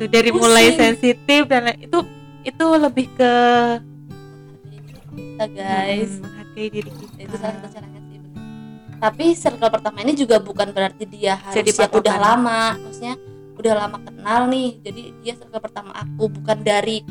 itu 0.00 0.04
dari 0.08 0.30
mulai 0.32 0.72
Pusing. 0.72 0.80
sensitif 0.80 1.40
dan 1.44 1.76
itu 1.76 1.98
itu 2.40 2.66
lebih 2.80 3.06
ke 3.12 3.32
kita 5.12 5.44
guys 5.50 6.10
hmm, 6.16 6.24
menghargai 6.24 6.66
diri 6.72 6.90
kita 6.90 7.18
itu 7.20 7.36
salah 7.36 7.58
satu 7.60 7.68
sih 8.08 8.16
bener. 8.16 8.40
tapi 8.96 9.24
circle 9.36 9.68
pertama 9.68 9.98
ini 10.00 10.16
juga 10.16 10.40
bukan 10.40 10.72
berarti 10.72 11.04
dia 11.04 11.36
harus 11.36 11.52
Jadi 11.52 11.68
yang 11.76 11.92
udah 11.92 12.16
lama 12.16 12.62
maksudnya 12.80 13.14
udah 13.60 13.74
lama 13.76 13.98
kenal 14.00 14.40
nih 14.46 14.80
jadi 14.80 15.02
dia 15.20 15.32
circle 15.34 15.60
pertama 15.60 15.92
aku 15.92 16.28
bukan 16.28 16.58
dari 16.58 17.04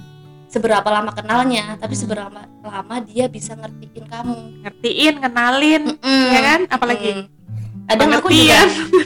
seberapa 0.46 0.86
lama 0.86 1.14
kenalnya 1.14 1.78
tapi 1.78 1.94
Hmm. 1.94 2.02
seberapa 2.02 2.40
lama 2.60 2.96
dia 3.02 3.26
bisa 3.26 3.54
ngertiin 3.54 4.04
kamu 4.04 4.36
ngertiin 4.62 5.16
kenalin 5.20 5.84
Mm-mm. 5.94 6.26
ya 6.28 6.42
kan 6.44 6.62
apalagi 6.68 7.12
Mm. 7.14 7.86
kadang 7.86 8.10
aku 8.12 8.28
juga 8.30 8.60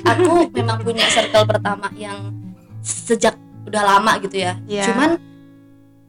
aku 0.06 0.32
memang 0.52 0.78
punya 0.82 1.06
circle 1.08 1.44
pertama 1.44 1.88
yang 1.94 2.32
sejak 2.80 3.36
udah 3.64 3.84
lama 3.86 4.20
gitu 4.20 4.40
ya 4.40 4.56
Iya. 4.64 4.84
cuman 4.88 5.10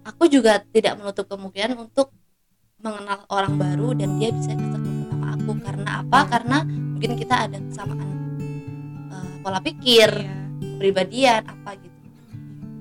aku 0.04 0.26
juga 0.26 0.62
tidak 0.68 0.94
menutup 0.96 1.26
kemungkinan 1.26 1.74
untuk 1.76 2.14
mengenal 2.76 3.24
orang 3.26 3.54
baru 3.54 3.90
dan 3.92 4.18
dia 4.18 4.30
bisa 4.30 4.52
ke 4.52 4.66
circle 4.68 4.82
pertama 5.00 5.26
aku 5.32 5.50
karena 5.58 5.90
apa 5.98 6.20
karena 6.28 6.58
mungkin 6.66 7.10
kita 7.16 7.34
ada 7.42 7.58
kesamaan 7.58 8.10
eh, 9.08 9.34
pola 9.40 9.58
pikir 9.58 10.10
Iya. 10.14 10.43
Kepribadian 10.74 11.46
apa 11.46 11.78
gitu. 11.78 11.98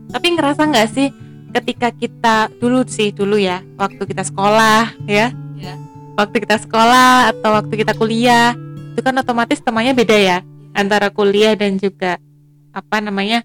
Tapi 0.10 0.28
ngerasa 0.34 0.62
nggak 0.68 0.90
sih 0.92 1.08
ketika 1.54 1.94
kita 1.94 2.50
dulu 2.58 2.82
sih 2.90 3.14
dulu 3.14 3.38
ya 3.38 3.62
waktu 3.78 4.02
kita 4.04 4.26
sekolah 4.26 4.98
ya. 5.06 5.30
Iya. 5.64 5.80
waktu 6.14 6.46
kita 6.46 6.62
sekolah 6.62 7.34
atau 7.34 7.56
waktu 7.58 7.74
kita 7.74 7.98
kuliah 7.98 8.54
itu 8.94 9.02
kan 9.02 9.18
otomatis 9.18 9.58
temannya 9.64 9.98
beda 9.98 10.14
ya 10.14 10.38
antara 10.78 11.10
kuliah 11.10 11.58
dan 11.58 11.82
juga 11.82 12.22
apa 12.70 13.02
namanya 13.02 13.42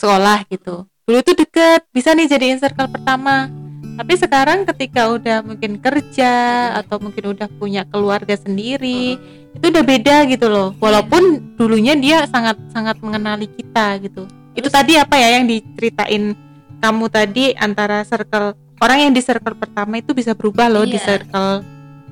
sekolah 0.00 0.48
gitu. 0.48 0.88
Dulu 1.04 1.18
tuh 1.20 1.36
deket 1.36 1.84
bisa 1.92 2.16
nih 2.16 2.30
jadiin 2.30 2.56
circle 2.62 2.88
pertama 2.88 3.52
tapi 4.00 4.16
sekarang 4.16 4.64
ketika 4.64 5.12
udah 5.12 5.44
mungkin 5.44 5.76
kerja 5.76 6.32
atau 6.80 6.96
mungkin 6.96 7.36
udah 7.36 7.48
punya 7.60 7.84
keluarga 7.84 8.32
sendiri 8.32 9.20
itu 9.52 9.64
udah 9.68 9.84
beda 9.84 10.24
gitu 10.24 10.48
loh. 10.48 10.72
Walaupun 10.80 11.52
dulunya 11.60 11.92
dia 11.92 12.24
sangat 12.24 12.56
sangat 12.72 12.96
mengenali 13.04 13.44
kita 13.44 14.00
gitu. 14.00 14.24
Itu 14.56 14.66
Terus- 14.66 14.72
tadi 14.72 14.96
apa 14.96 15.20
ya 15.20 15.36
yang 15.36 15.44
diceritain 15.44 16.32
kamu 16.80 17.04
tadi 17.12 17.52
antara 17.52 18.00
circle 18.08 18.56
orang 18.80 18.98
yang 19.04 19.12
di 19.12 19.20
circle 19.20 19.52
pertama 19.52 20.00
itu 20.00 20.16
bisa 20.16 20.32
berubah 20.32 20.72
loh 20.72 20.88
di 20.88 20.96
Iya. 20.96 21.04
circle 21.04 21.60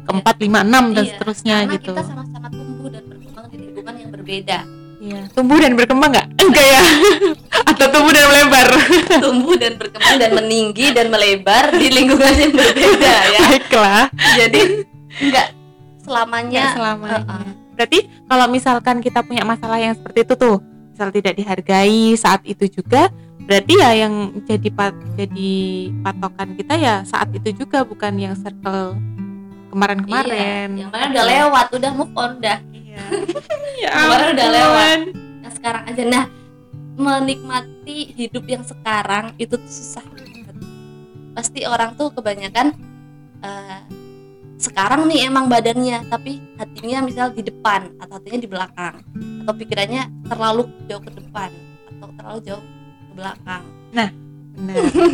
keempat 0.05 0.37
lima 0.45 0.61
enam 0.61 0.93
dan 0.93 1.09
Iya, 1.09 1.11
seterusnya 1.17 1.57
karena 1.65 1.73
gitu. 1.81 1.93
kita 1.97 2.03
sama-sama 2.05 2.49
tumbuh 2.53 2.89
dan 2.93 3.03
berkembang 3.09 3.47
di 3.49 3.57
lingkungan 3.65 3.95
yang 3.97 4.11
berbeda 4.13 4.59
Iya. 5.09 5.23
tumbuh 5.33 5.57
dan 5.57 5.73
berkembang 5.73 6.11
nggak? 6.13 6.27
Enggak 6.45 6.67
ya. 6.69 6.83
Atau 7.73 7.87
tumbuh 7.89 8.13
dan 8.13 8.25
melebar? 8.29 8.69
Tumbuh 9.25 9.57
dan 9.57 9.73
berkembang 9.81 10.17
dan 10.21 10.31
meninggi 10.37 10.87
dan 10.93 11.07
melebar 11.09 11.73
di 11.73 11.89
lingkungan 11.89 12.33
yang 12.37 12.53
berbeda 12.53 13.17
ya. 13.33 13.41
Baiklah. 13.49 14.05
Jadi 14.37 14.61
enggak 15.25 15.49
selamanya. 16.05 16.61
Nggak 16.61 16.77
selamanya. 16.77 17.21
Uh-uh. 17.25 17.45
berarti 17.79 17.99
kalau 18.27 18.47
misalkan 18.51 18.99
kita 18.99 19.23
punya 19.23 19.47
masalah 19.47 19.79
yang 19.79 19.95
seperti 19.95 20.27
itu 20.27 20.35
tuh 20.35 20.59
misal 20.91 21.15
tidak 21.15 21.39
dihargai 21.39 22.11
saat 22.19 22.43
itu 22.43 22.67
juga 22.67 23.07
berarti 23.47 23.79
ya 23.79 23.91
yang 23.95 24.35
jadi 24.45 24.69
pat 24.75 24.99
jadi 25.15 25.53
patokan 26.03 26.59
kita 26.59 26.75
ya 26.75 27.07
saat 27.07 27.31
itu 27.31 27.55
juga 27.55 27.87
bukan 27.87 28.19
yang 28.19 28.35
circle 28.35 28.99
kemarin-kemarin. 29.71 30.69
Iya, 30.75 30.83
yang 30.85 30.91
mana 30.91 31.07
udah 31.15 31.25
lewat 31.25 31.67
udah 31.71 31.91
move 31.95 32.15
on 32.19 32.33
dah 32.43 32.59
Iya. 32.75 32.88
ya 33.85 33.91
Kemarin 33.95 34.29
udah 34.35 34.49
lewat. 34.51 34.99
nah 35.43 35.51
sekarang 35.55 35.83
aja. 35.87 36.03
Nah 36.05 36.25
menikmati 36.99 38.11
hidup 38.19 38.45
yang 38.51 38.65
sekarang 38.67 39.33
itu 39.39 39.55
tuh 39.55 39.71
susah 39.71 40.05
banget. 40.11 40.57
Pasti 41.33 41.63
orang 41.63 41.95
tuh 41.95 42.11
kebanyakan 42.11 42.75
eh, 43.43 43.81
sekarang 44.59 45.07
nih 45.07 45.31
emang 45.31 45.47
badannya 45.47 46.11
tapi 46.11 46.43
hatinya 46.59 47.07
misal 47.07 47.31
di 47.31 47.47
depan 47.47 47.95
atau 48.03 48.19
hatinya 48.19 48.41
di 48.43 48.51
belakang. 48.51 48.95
Atau 49.47 49.55
pikirannya 49.55 50.03
terlalu 50.27 50.67
jauh 50.91 51.03
ke 51.03 51.13
depan 51.15 51.51
atau 51.95 52.09
terlalu 52.19 52.41
jauh 52.43 52.65
ke 53.09 53.13
belakang. 53.15 53.63
Benar. 53.95 54.11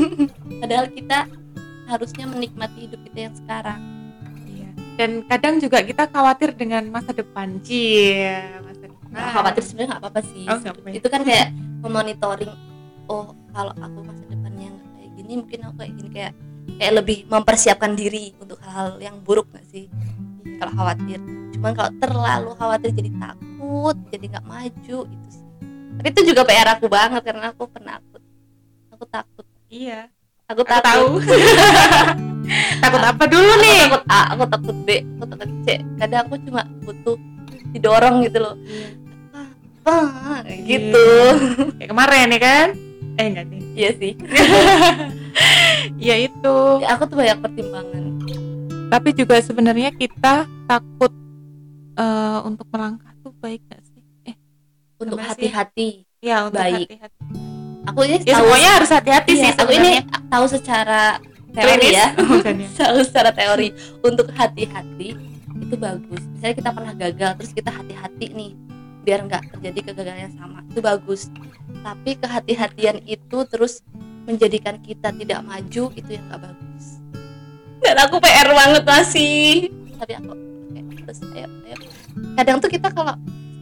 Padahal 0.64 0.86
kita 0.88 1.18
harusnya 1.84 2.24
menikmati 2.24 2.88
hidup 2.88 3.00
kita 3.12 3.18
yang 3.28 3.34
sekarang. 3.36 3.80
Iya. 3.84 3.93
Dan 4.94 5.26
kadang 5.26 5.58
juga 5.58 5.82
kita 5.82 6.06
khawatir 6.06 6.54
dengan 6.54 6.86
masa 6.86 7.10
depan. 7.10 7.58
Cie 7.66 8.38
masa 8.62 8.86
depan. 8.86 9.08
Nah, 9.10 9.30
khawatir 9.34 9.62
sebenarnya 9.66 9.88
nggak 9.94 10.02
apa-apa 10.06 10.20
sih. 10.22 10.46
Oh, 10.46 10.58
itu 10.90 11.08
kan 11.10 11.20
kayak 11.26 11.50
memonitoring 11.82 12.54
oh 13.10 13.34
kalau 13.52 13.74
aku 13.76 13.98
masa 14.06 14.22
depannya 14.30 14.70
nggak 14.70 14.88
kayak 14.96 15.10
gini 15.18 15.32
mungkin 15.42 15.58
aku 15.66 15.74
kayak 15.82 15.92
gini 15.98 16.08
kayak 16.14 16.32
kayak 16.80 16.92
lebih 17.02 17.18
mempersiapkan 17.28 17.92
diri 17.92 18.32
untuk 18.38 18.56
hal-hal 18.62 18.96
yang 19.02 19.18
buruk 19.18 19.50
nggak 19.50 19.66
sih? 19.66 19.90
Kalau 20.62 20.72
khawatir. 20.78 21.18
Cuman 21.58 21.72
kalau 21.74 21.90
terlalu 21.98 22.50
khawatir 22.54 22.90
jadi 22.94 23.10
takut 23.18 23.96
jadi 24.14 24.24
nggak 24.30 24.46
maju 24.46 24.98
itu 25.10 25.28
sih. 25.28 25.46
Tapi 25.94 26.06
itu 26.10 26.20
juga 26.34 26.42
PR 26.46 26.68
aku 26.78 26.86
banget 26.86 27.22
karena 27.26 27.50
aku 27.50 27.66
penakut. 27.66 28.22
Aku 28.94 29.04
takut. 29.10 29.46
Iya. 29.66 30.06
Aku 30.46 30.62
aku 30.62 30.70
takut. 30.70 30.86
tahu 30.86 31.06
takut 32.82 33.02
apa 33.02 33.24
dulu 33.28 33.52
aku 33.52 33.62
nih? 33.64 33.78
takut 33.88 34.04
A 34.08 34.20
aku 34.36 34.44
takut 34.48 34.76
B 34.84 34.88
aku 35.00 35.24
takut 35.30 35.50
C. 35.64 35.66
Kadang 36.00 36.20
aku 36.28 36.34
cuma 36.44 36.62
butuh 36.84 37.16
didorong 37.74 38.16
gitu 38.26 38.38
loh. 38.40 38.54
Ah, 39.84 40.40
gitu. 40.64 41.08
Kayak 41.76 41.90
kemarin 41.92 42.32
ya 42.32 42.40
kan? 42.40 42.68
Eh 43.20 43.24
enggak 43.28 43.44
nih. 43.52 43.60
Iya 43.74 43.90
sih. 44.00 44.12
Ya 45.98 46.14
itu. 46.18 46.56
Ya, 46.80 46.94
aku 46.94 47.10
tuh 47.10 47.18
banyak 47.18 47.38
pertimbangan. 47.42 48.02
Tapi 48.88 49.10
juga 49.14 49.36
sebenarnya 49.42 49.90
kita 49.94 50.46
takut 50.70 51.12
eh, 51.98 52.38
untuk 52.46 52.66
melangkah 52.70 53.10
tuh 53.22 53.34
baik 53.42 53.62
gak 53.66 53.82
sih? 53.82 54.02
Eh 54.30 54.36
untuk 54.98 55.18
hati-hati. 55.18 56.06
Ya 56.22 56.46
untuk 56.46 56.62
Baik. 56.62 56.88
hati-hati. 56.88 57.22
Aku 57.84 58.00
ini 58.08 58.16
ya 58.24 58.32
tahu 58.32 58.48
semuanya 58.48 58.70
harus 58.80 58.90
hati-hati 58.90 59.32
iya, 59.36 59.42
sih 59.44 59.50
aku 59.60 59.72
ini 59.76 59.90
tahu 60.32 60.44
secara 60.48 61.20
teori 61.54 61.86
Klinis. 61.86 61.94
ya. 61.94 62.06
ya? 62.18 62.68
selalu 62.76 63.00
secara 63.06 63.30
teori. 63.30 63.68
Untuk 64.02 64.26
hati-hati 64.34 65.08
itu 65.54 65.74
bagus. 65.78 66.22
Misalnya 66.34 66.54
kita 66.58 66.70
pernah 66.74 66.94
gagal 66.98 67.30
terus 67.38 67.52
kita 67.54 67.70
hati-hati 67.70 68.26
nih 68.34 68.52
biar 69.04 69.20
nggak 69.28 69.42
terjadi 69.56 69.92
kegagalan 69.92 70.20
yang 70.28 70.34
sama 70.34 70.58
itu 70.66 70.80
bagus. 70.82 71.30
Tapi 71.80 72.10
kehati-hatian 72.18 72.96
itu 73.06 73.38
terus 73.46 73.86
menjadikan 74.24 74.80
kita 74.80 75.12
tidak 75.14 75.40
maju 75.46 75.84
itu 75.94 76.10
yang 76.10 76.24
nggak 76.26 76.42
bagus. 76.42 76.84
Dan 77.84 77.96
aku 78.00 78.16
PR 78.18 78.48
banget 78.50 78.82
masih. 78.82 79.70
Tapi 80.00 80.12
aku 80.18 80.32
oke 80.34 80.80
terus 81.06 81.20
ayo 81.36 81.48
ayo. 81.68 81.76
Kadang 82.34 82.56
tuh 82.58 82.70
kita 82.72 82.88
kalau 82.90 83.14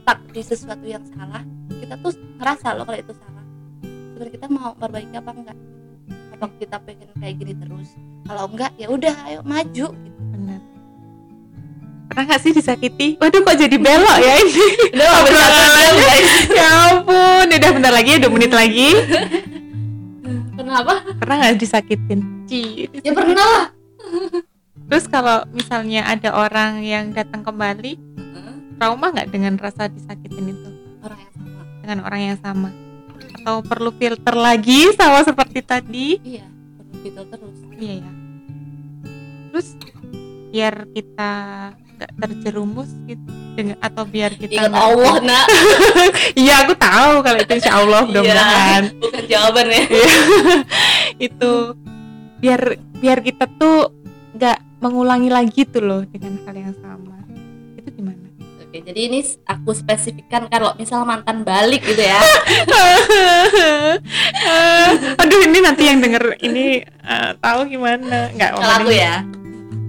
stuck 0.02 0.18
di 0.32 0.42
sesuatu 0.42 0.86
yang 0.86 1.04
salah 1.12 1.44
kita 1.82 1.94
tuh 2.00 2.14
ngerasa 2.40 2.68
loh 2.78 2.84
kalau 2.88 2.98
itu 2.98 3.12
salah. 3.12 3.44
Sebenarnya 3.82 4.32
kita 4.38 4.46
mau 4.48 4.70
perbaiki 4.78 5.16
apa 5.18 5.30
enggak 5.34 5.58
apa 6.42 6.58
kita 6.58 6.76
pengen 6.82 7.06
kayak 7.22 7.38
gini 7.38 7.54
terus 7.54 7.94
kalau 8.26 8.50
enggak 8.50 8.74
ya 8.74 8.90
udah 8.90 9.14
ayo 9.30 9.40
maju. 9.46 9.86
Gitu 9.94 10.20
benar. 10.34 10.58
Pernah 12.10 12.24
gak 12.34 12.42
sih 12.42 12.50
disakiti? 12.50 13.14
Waduh 13.22 13.46
kok 13.46 13.56
jadi 13.62 13.76
belok 13.78 14.18
ya 14.18 14.32
ini? 14.42 14.66
Udah 14.98 15.06
nggak 15.06 15.22
Obrolan. 15.22 15.94
guys 16.02 16.32
ya 16.50 16.66
ampun 16.90 17.46
udah 17.46 17.70
bentar 17.78 17.92
lagi 17.94 18.10
ya 18.10 18.18
dua 18.18 18.32
menit 18.34 18.50
lagi. 18.50 18.90
Kenapa 20.58 20.94
pernah 21.22 21.34
gak 21.46 21.62
disakitin? 21.62 22.20
Ci, 22.50 22.90
ya 22.90 23.10
pernah 23.14 23.46
lah. 23.46 23.66
Terus 24.90 25.06
kalau 25.06 25.46
misalnya 25.54 26.10
ada 26.10 26.34
orang 26.34 26.82
yang 26.82 27.14
datang 27.14 27.46
kembali 27.46 27.96
trauma 28.82 29.14
nggak 29.14 29.30
dengan 29.30 29.54
rasa 29.62 29.86
disakitin 29.86 30.58
itu? 30.58 30.70
Orang 31.06 31.22
yang 31.22 31.32
sama. 31.38 31.62
Dengan 31.80 31.98
orang 32.02 32.20
yang 32.20 32.38
sama 32.42 32.70
atau 33.42 33.58
perlu 33.58 33.90
filter 33.92 34.34
lagi 34.34 34.94
sama 34.94 35.26
seperti 35.26 35.58
tadi? 35.60 36.08
Iya 36.22 36.46
perlu 36.78 36.94
gitu 37.02 37.20
terus. 37.26 37.58
Iya 37.74 37.94
ya 37.98 38.10
terus 39.52 39.68
biar 40.48 40.74
kita 40.88 41.32
nggak 41.74 42.12
terjerumus 42.16 42.88
gitu 43.04 43.26
dengan 43.52 43.76
atau 43.78 44.06
biar 44.06 44.32
kita 44.32 44.64
ingat 44.64 44.70
nggak- 44.70 44.86
Allah 44.86 45.14
nak. 45.28 45.46
Iya 46.32 46.54
aku 46.62 46.72
tahu 46.72 47.12
kalau 47.20 47.38
itu 47.38 47.52
insya 47.52 47.72
Allah 47.76 48.00
mudah-mudahan. 48.06 48.82
Iya, 48.88 48.96
bukan 48.96 49.24
jawaban 49.26 49.66
ya. 49.68 49.82
Iya. 49.82 50.14
itu 51.28 51.52
biar 52.38 52.60
biar 52.96 53.18
kita 53.20 53.44
tuh 53.58 53.90
nggak 54.32 54.58
mengulangi 54.78 55.28
lagi 55.28 55.66
tuh 55.66 55.82
loh 55.82 56.00
dengan 56.06 56.38
hal 56.46 56.54
yang 56.54 56.74
sama. 56.78 57.18
Itu 57.76 57.90
gimana? 57.92 58.24
Oke 58.62 58.80
jadi 58.80 59.00
ini 59.04 59.20
aku 59.44 59.70
spesifikkan 59.70 60.48
kalau 60.48 60.72
misal 60.74 61.04
mantan 61.04 61.44
balik 61.44 61.84
gitu 61.84 62.00
ya 62.00 62.16
ini 65.52 65.58
nanti 65.60 65.82
yang 65.84 66.00
denger 66.00 66.24
ini 66.40 66.80
eh, 66.80 67.30
tahu 67.36 67.68
gimana. 67.68 68.32
Nggak 68.32 68.50
kalau 68.56 68.74
aku 68.80 68.90
ya 68.96 69.20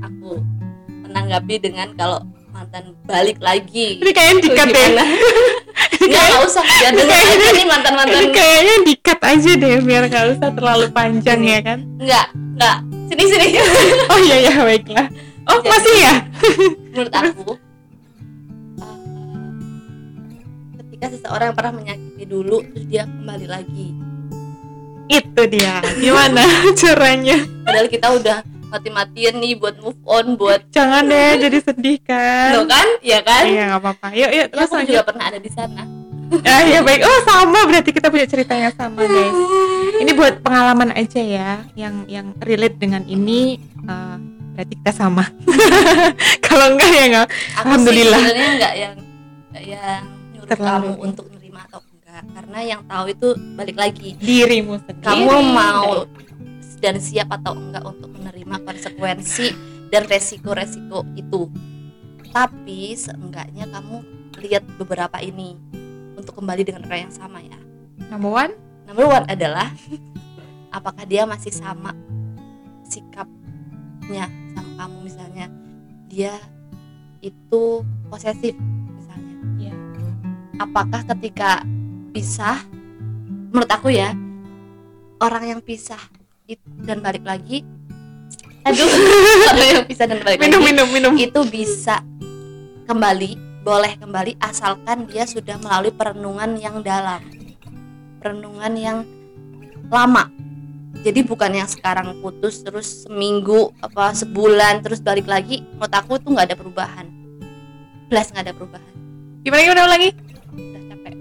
aku 0.03 0.43
menanggapi 1.07 1.55
dengan 1.63 1.87
kalau 1.95 2.19
mantan 2.51 2.91
balik 3.07 3.39
lagi. 3.39 4.03
Ini 4.03 4.11
kayaknya 4.11 4.39
dikat 4.43 4.67
deh 4.67 4.87
gimana? 4.91 5.05
Nggak, 6.03 6.19
nggak 6.35 6.43
usah 6.43 6.65
ya 6.83 6.89
dengar 6.91 7.15
aja 7.15 7.47
nih 7.55 7.63
mantan 7.63 7.93
mantan 7.95 8.19
ini 8.19 8.35
kayaknya 8.35 8.75
dikat 8.91 9.19
aja 9.23 9.51
deh 9.55 9.73
biar 9.87 10.03
nggak 10.11 10.25
usah 10.35 10.49
terlalu 10.51 10.85
panjang 10.91 11.39
ya 11.47 11.59
kan? 11.63 11.79
nggak 11.95 12.27
nggak. 12.59 12.77
Sini 13.07 13.23
sini. 13.31 13.47
Oh 14.11 14.19
iya 14.19 14.37
ya 14.51 14.53
baiklah. 14.67 15.07
Oh 15.47 15.63
Jadi- 15.63 15.71
masih 15.71 15.95
ya? 15.95 16.13
menurut 16.91 17.13
aku 17.15 17.55
uh, 18.83 18.97
ketika 20.83 21.05
seseorang 21.15 21.55
pernah 21.55 21.73
menyakiti 21.79 22.23
dulu 22.27 22.59
terus 22.67 22.85
dia 22.85 23.07
kembali 23.07 23.47
lagi 23.47 23.87
itu 25.07 25.41
dia. 25.47 25.79
Gimana 25.95 26.41
caranya? 26.81 27.37
Padahal 27.61 27.87
kita 27.87 28.07
udah 28.11 28.37
mati-matian 28.67 29.37
nih 29.37 29.53
buat 29.53 29.77
move 29.77 30.01
on 30.03 30.33
buat 30.33 30.65
jangan 30.69 31.05
deh 31.05 31.37
jadi 31.39 31.57
sedih 31.61 32.01
kan? 32.01 32.51
Lo 32.51 32.65
kan? 32.65 32.87
Ya 32.99 33.21
kan? 33.21 33.43
Iya 33.45 33.63
nggak 33.69 33.81
apa-apa. 33.81 34.07
Yuk 34.11 34.29
yuk 34.29 34.33
Ya, 34.33 34.43
terus 34.47 34.65
aku 34.65 34.75
lanjut. 34.75 34.89
juga 34.89 35.03
pernah 35.05 35.25
ada 35.27 35.39
di 35.39 35.51
sana. 35.51 35.83
Ah 36.33 36.65
ya 36.65 36.81
baik. 36.81 37.05
Oh 37.05 37.19
sama. 37.23 37.59
Berarti 37.63 37.91
kita 37.91 38.09
punya 38.09 38.25
ceritanya 38.25 38.73
sama 38.73 39.05
guys. 39.05 39.37
Ini 39.95 40.11
buat 40.13 40.41
pengalaman 40.41 40.89
aja 40.91 41.21
ya 41.21 41.61
yang 41.73 42.09
yang 42.09 42.33
relate 42.41 42.73
dengan 42.75 43.05
ini. 43.05 43.61
Eh, 43.61 44.17
berarti 44.53 44.73
kita 44.75 44.91
sama. 44.91 45.29
Kalau 46.45 46.73
enggak 46.73 46.89
ya 46.89 47.03
enggak. 47.05 47.27
Aku 47.53 47.61
Alhamdulillah. 47.63 48.17
sih 48.17 48.25
sebenarnya 48.25 48.49
nggak 48.57 48.73
yang 48.73 48.95
nggak 49.47 49.63
yang 49.67 50.01
nyuruh 50.33 50.49
Terlalu. 50.49 50.89
kamu 50.89 51.01
untuk 51.03 51.25
enggak 51.27 51.32
karena 52.31 52.59
yang 52.63 52.81
tahu 52.87 53.11
itu 53.11 53.27
balik 53.59 53.77
lagi. 53.77 54.15
Dirimu 54.17 54.79
sendiri. 54.83 55.03
Kamu 55.03 55.35
mau 55.51 56.07
dan 56.83 56.99
siap 56.99 57.31
atau 57.31 57.55
enggak 57.55 57.83
untuk 57.87 58.11
menerima 58.11 58.59
konsekuensi 58.67 59.55
dan 59.87 60.03
resiko-resiko 60.03 61.07
itu. 61.15 61.47
Tapi 62.33 62.91
seenggaknya 62.97 63.69
kamu 63.71 64.03
lihat 64.43 64.63
beberapa 64.75 65.21
ini 65.23 65.55
untuk 66.19 66.39
kembali 66.43 66.63
dengan 66.67 66.83
orang 66.89 67.07
yang 67.07 67.15
sama 67.15 67.39
ya. 67.39 67.55
Number 68.11 68.31
one? 68.31 68.53
Number 68.83 69.07
one 69.07 69.25
adalah 69.31 69.71
apakah 70.77 71.07
dia 71.07 71.23
masih 71.23 71.55
sama 71.55 71.95
sikapnya 72.83 74.27
sama 74.51 74.71
kamu? 74.83 74.97
Misalnya 75.07 75.45
dia 76.11 76.35
itu 77.23 77.85
posesif 78.11 78.53
misalnya. 78.91 79.35
Iya. 79.55 79.73
apakah 80.59 81.01
ketika 81.15 81.63
pisah 82.13 82.61
menurut 83.49 83.69
aku 83.73 83.89
ya 83.89 84.13
orang 85.17 85.57
yang 85.57 85.59
pisah 85.59 85.99
it- 86.45 86.61
dan 86.85 87.01
balik 87.01 87.25
lagi 87.25 87.65
aduh 88.63 88.87
orang 89.51 89.67
yang 89.67 89.83
pisah 89.89 90.05
dan 90.05 90.21
balik 90.21 90.37
minum 90.39 90.61
lagi 90.61 90.69
minum 90.71 90.87
minum. 90.93 91.13
itu 91.17 91.41
bisa 91.49 91.99
kembali 92.85 93.35
boleh 93.63 93.95
kembali 93.97 94.37
asalkan 94.43 95.09
dia 95.09 95.25
sudah 95.25 95.57
melalui 95.57 95.91
perenungan 95.91 96.55
yang 96.59 96.83
dalam 96.83 97.23
perenungan 98.23 98.73
yang 98.79 98.97
lama. 99.91 100.31
Jadi 101.03 101.19
bukan 101.27 101.51
yang 101.51 101.67
sekarang 101.67 102.15
putus 102.23 102.63
terus 102.63 103.03
seminggu 103.03 103.75
apa 103.83 104.15
sebulan 104.15 104.79
terus 104.79 105.03
balik 105.03 105.27
lagi 105.27 105.59
menurut 105.75 105.91
aku 105.91 106.15
tuh 106.23 106.31
nggak 106.31 106.47
ada 106.53 106.55
perubahan. 106.55 107.05
Plus 108.07 108.27
nggak 108.31 108.45
ada 108.47 108.53
perubahan. 108.55 108.93
Gimana 109.43 109.61
gimana 109.63 109.81
capek 109.83 110.32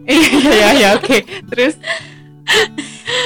iya 0.06 0.28
iya 0.52 0.72
iya 0.74 0.88
oke. 0.96 1.18
Terus? 1.52 1.74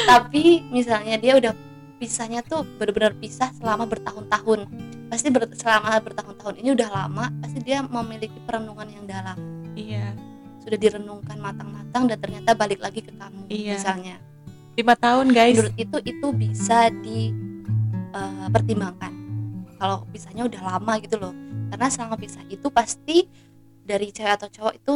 Tapi 0.07 0.63
misalnya 0.69 1.17
dia 1.17 1.37
udah 1.37 1.53
pisahnya 1.97 2.45
tuh 2.45 2.61
benar-benar 2.77 3.15
pisah 3.17 3.49
selama 3.57 3.87
bertahun-tahun. 3.89 4.67
Pasti 5.09 5.31
ber- 5.31 5.55
selama 5.55 6.01
bertahun-tahun 6.03 6.57
ini 6.61 6.71
udah 6.77 6.89
lama 6.91 7.33
pasti 7.41 7.59
dia 7.63 7.83
memiliki 7.83 8.41
perenungan 8.45 8.89
yang 8.91 9.07
dalam. 9.07 9.39
Iya. 9.75 10.13
Sudah 10.61 10.79
direnungkan 10.79 11.39
matang-matang 11.39 12.07
dan 12.11 12.19
ternyata 12.19 12.55
balik 12.59 12.81
lagi 12.83 13.01
ke 13.01 13.13
kamu 13.15 13.47
Iya. 13.49 13.73
misalnya. 13.79 14.19
Lima 14.77 14.95
tahun 14.99 15.33
guys. 15.33 15.57
Menurut 15.57 15.75
itu 15.79 15.99
itu 16.05 16.33
bisa 16.35 16.91
dipertimbangkan 16.91 19.13
kalau 19.77 20.05
pisahnya 20.11 20.45
udah 20.45 20.61
lama 20.77 20.99
gitu 21.01 21.17
loh. 21.17 21.33
Karena 21.73 21.89
selama 21.89 22.17
pisah 22.19 22.43
itu 22.49 22.71
pasti 22.71 23.29
dari 23.87 24.11
cewek 24.11 24.33
atau 24.43 24.49
cowok 24.51 24.75
itu 24.77 24.93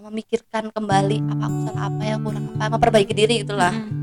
me- 0.00 0.08
memikirkan 0.10 0.72
kembali 0.72 1.20
apa 1.28 1.44
aku 1.44 1.58
salah 1.68 1.82
apa 1.86 2.02
ya 2.02 2.16
kurang 2.16 2.44
apa 2.56 2.64
memperbaiki 2.72 3.12
diri 3.12 3.44
gitulah 3.44 3.72
Mm. 3.72 4.00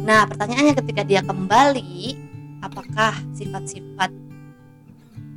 Nah, 0.00 0.24
pertanyaannya 0.24 0.74
ketika 0.80 1.04
dia 1.04 1.20
kembali, 1.20 2.16
apakah 2.60 3.12
sifat-sifat 3.36 4.08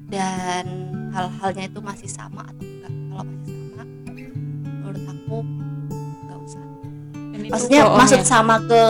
dan 0.07 0.65
hal-halnya 1.11 1.67
itu 1.67 1.83
masih 1.83 2.07
sama 2.07 2.47
atau 2.47 2.63
enggak? 2.63 2.93
Kalau 3.11 3.23
masih 3.27 3.43
sama, 3.53 3.83
menurut 4.79 5.03
aku 5.03 5.37
nggak 6.23 6.39
usah. 6.47 6.63
Dan 7.13 7.39
itu 7.43 7.51
Maksudnya 7.51 7.81
maksud 7.91 8.19
ya? 8.23 8.25
sama 8.25 8.55
ke 8.63 8.81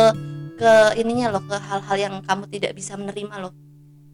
ke 0.62 0.72
ininya 1.02 1.34
loh, 1.34 1.44
ke 1.44 1.58
hal-hal 1.58 1.98
yang 1.98 2.16
kamu 2.22 2.44
tidak 2.54 2.72
bisa 2.78 2.94
menerima 2.96 3.36
loh. 3.42 3.54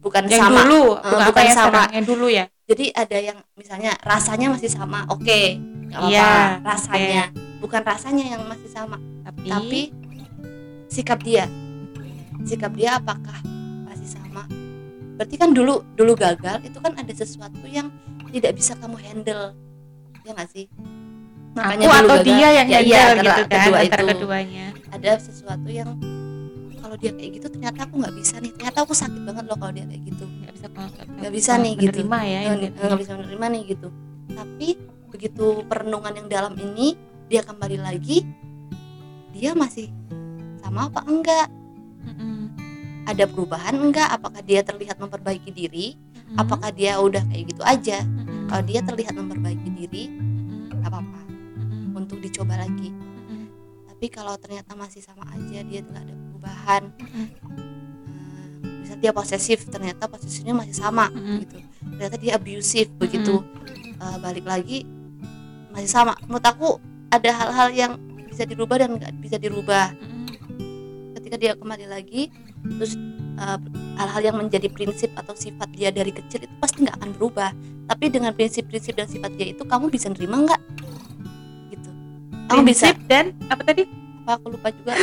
Bukan 0.00 0.22
yang 0.32 0.40
sama. 0.40 0.64
dulu 0.64 0.96
Eh, 0.96 1.20
bukan, 1.28 1.42
yang 1.44 1.58
sama. 1.60 1.82
yang 1.92 2.06
dulu 2.08 2.26
ya 2.32 2.44
Jadi 2.64 2.84
ada 2.96 3.18
yang 3.20 3.38
misalnya 3.52 3.92
rasanya 4.00 4.48
masih 4.56 4.72
sama, 4.72 5.04
oke, 5.12 5.60
nggak 5.90 5.98
apa-apa. 5.98 6.14
Iya, 6.14 6.32
rasanya, 6.62 7.22
bukan 7.58 7.82
rasanya 7.82 8.24
yang 8.38 8.42
masih 8.46 8.70
sama, 8.70 8.96
tapi, 9.26 9.46
tapi 9.50 9.80
sikap 10.86 11.18
dia. 11.20 11.50
Sikap 12.46 12.72
dia 12.78 12.96
apakah 12.96 13.36
masih 13.84 14.06
sama? 14.06 14.46
Berarti 15.18 15.36
kan 15.36 15.50
dulu 15.52 15.84
dulu 15.98 16.12
gagal 16.16 16.62
itu 16.64 16.78
kan 16.80 16.94
ada 16.96 17.12
sesuatu 17.12 17.66
yang 17.68 17.90
tidak 18.30 18.56
bisa 18.56 18.78
kamu 18.78 18.96
handle. 19.02 19.52
Ya 20.24 20.30
nggak 20.32 20.48
sih? 20.48 20.66
Aku 21.58 21.90
atau 21.90 22.22
dia 22.22 22.48
yang 22.62 22.68
ya, 22.70 22.78
iya, 22.80 23.00
handle 23.10 23.26
gitu 23.26 23.42
antara 23.42 23.42
kan 23.50 23.66
kedua 23.66 23.78
antara 23.82 24.02
itu. 24.02 24.10
keduanya. 24.14 24.66
Ada 24.94 25.12
sesuatu 25.18 25.68
yang 25.68 25.90
kalau 26.80 26.96
dia 26.96 27.12
kayak 27.14 27.30
gitu 27.38 27.46
ternyata 27.50 27.86
aku 27.86 27.94
nggak 28.02 28.14
bisa 28.18 28.34
nih 28.42 28.50
ternyata 28.56 28.78
aku 28.82 28.94
sakit 28.96 29.22
banget 29.22 29.44
loh 29.50 29.58
kalau 29.58 29.72
dia 29.74 29.84
kayak 29.84 30.02
gitu. 30.06 30.24
Nggak 30.24 30.54
bisa 30.54 30.66
Nggak 31.20 31.32
bisa 31.36 31.52
nih, 31.60 31.72
gitu. 31.76 31.98
ya 32.08 32.40
nggak 32.56 33.00
bisa 33.02 33.12
menerima 33.18 33.46
nih 33.52 33.62
gitu. 33.76 33.88
Tapi 34.30 34.68
begitu 35.10 35.66
perenungan 35.66 36.14
yang 36.24 36.28
dalam 36.30 36.54
ini 36.56 36.94
dia 37.26 37.42
kembali 37.42 37.78
lagi 37.82 38.22
dia 39.34 39.54
masih 39.54 39.90
sama 40.62 40.86
apa 40.86 41.02
enggak 41.06 41.48
Mm-mm. 42.06 42.54
ada 43.10 43.24
perubahan 43.26 43.74
enggak 43.74 44.06
apakah 44.10 44.42
dia 44.42 44.62
terlihat 44.62 44.98
memperbaiki 45.02 45.50
diri 45.50 45.98
Mm-mm. 45.98 46.38
apakah 46.38 46.70
dia 46.70 46.98
udah 47.02 47.22
kayak 47.26 47.50
gitu 47.50 47.62
aja 47.66 48.06
Mm-mm. 48.06 48.46
kalau 48.46 48.62
dia 48.62 48.80
terlihat 48.86 49.14
memperbaiki 49.18 49.68
diri 49.74 50.10
nggak 50.78 50.90
apa-apa 50.90 51.20
Mm-mm. 51.58 51.98
untuk 51.98 52.22
dicoba 52.22 52.54
lagi 52.58 52.94
Mm-mm. 52.94 53.42
tapi 53.90 54.06
kalau 54.10 54.38
ternyata 54.38 54.78
masih 54.78 55.02
sama 55.02 55.26
aja 55.34 55.58
dia 55.66 55.80
tidak 55.82 56.02
ada 56.06 56.14
perubahan 56.14 56.82
eh, 57.02 58.46
bisa 58.82 58.94
dia 58.98 59.10
posesif 59.10 59.66
ternyata 59.66 60.06
posesifnya 60.06 60.54
masih 60.54 60.74
sama 60.78 61.10
Mm-mm. 61.10 61.42
gitu 61.46 61.58
ternyata 61.98 62.16
dia 62.18 62.32
abusive 62.38 62.90
begitu 62.98 63.42
eh, 63.98 64.16
balik 64.22 64.46
lagi 64.46 64.99
masih 65.72 65.90
sama. 65.90 66.14
Menurut 66.26 66.46
aku 66.46 66.68
ada 67.10 67.30
hal-hal 67.30 67.68
yang 67.74 67.92
bisa 68.30 68.46
dirubah 68.46 68.76
dan 68.78 68.96
nggak 68.96 69.12
bisa 69.22 69.36
dirubah. 69.36 69.94
Mm-mm. 69.94 70.28
ketika 71.20 71.36
dia 71.36 71.52
kembali 71.54 71.86
lagi 71.86 72.32
terus 72.80 72.96
uh, 73.38 73.60
hal-hal 74.00 74.32
yang 74.32 74.36
menjadi 74.40 74.66
prinsip 74.72 75.12
atau 75.14 75.36
sifat 75.36 75.68
dia 75.76 75.92
dari 75.92 76.10
kecil 76.10 76.42
itu 76.42 76.54
pasti 76.58 76.86
nggak 76.86 76.96
akan 77.00 77.10
berubah. 77.18 77.50
Tapi 77.90 78.04
dengan 78.10 78.32
prinsip-prinsip 78.34 78.94
dan 78.94 79.06
sifat 79.10 79.34
dia 79.34 79.50
itu 79.54 79.62
kamu 79.66 79.90
bisa 79.90 80.10
nerima 80.10 80.46
nggak? 80.46 80.62
Gitu. 81.74 81.90
Kamu 82.50 82.62
bisa. 82.66 82.90
Prinsip 82.90 82.98
dan 83.06 83.24
apa 83.50 83.62
tadi? 83.66 83.82
Apa 84.26 84.38
aku 84.38 84.46
lupa 84.54 84.68
juga. 84.70 84.94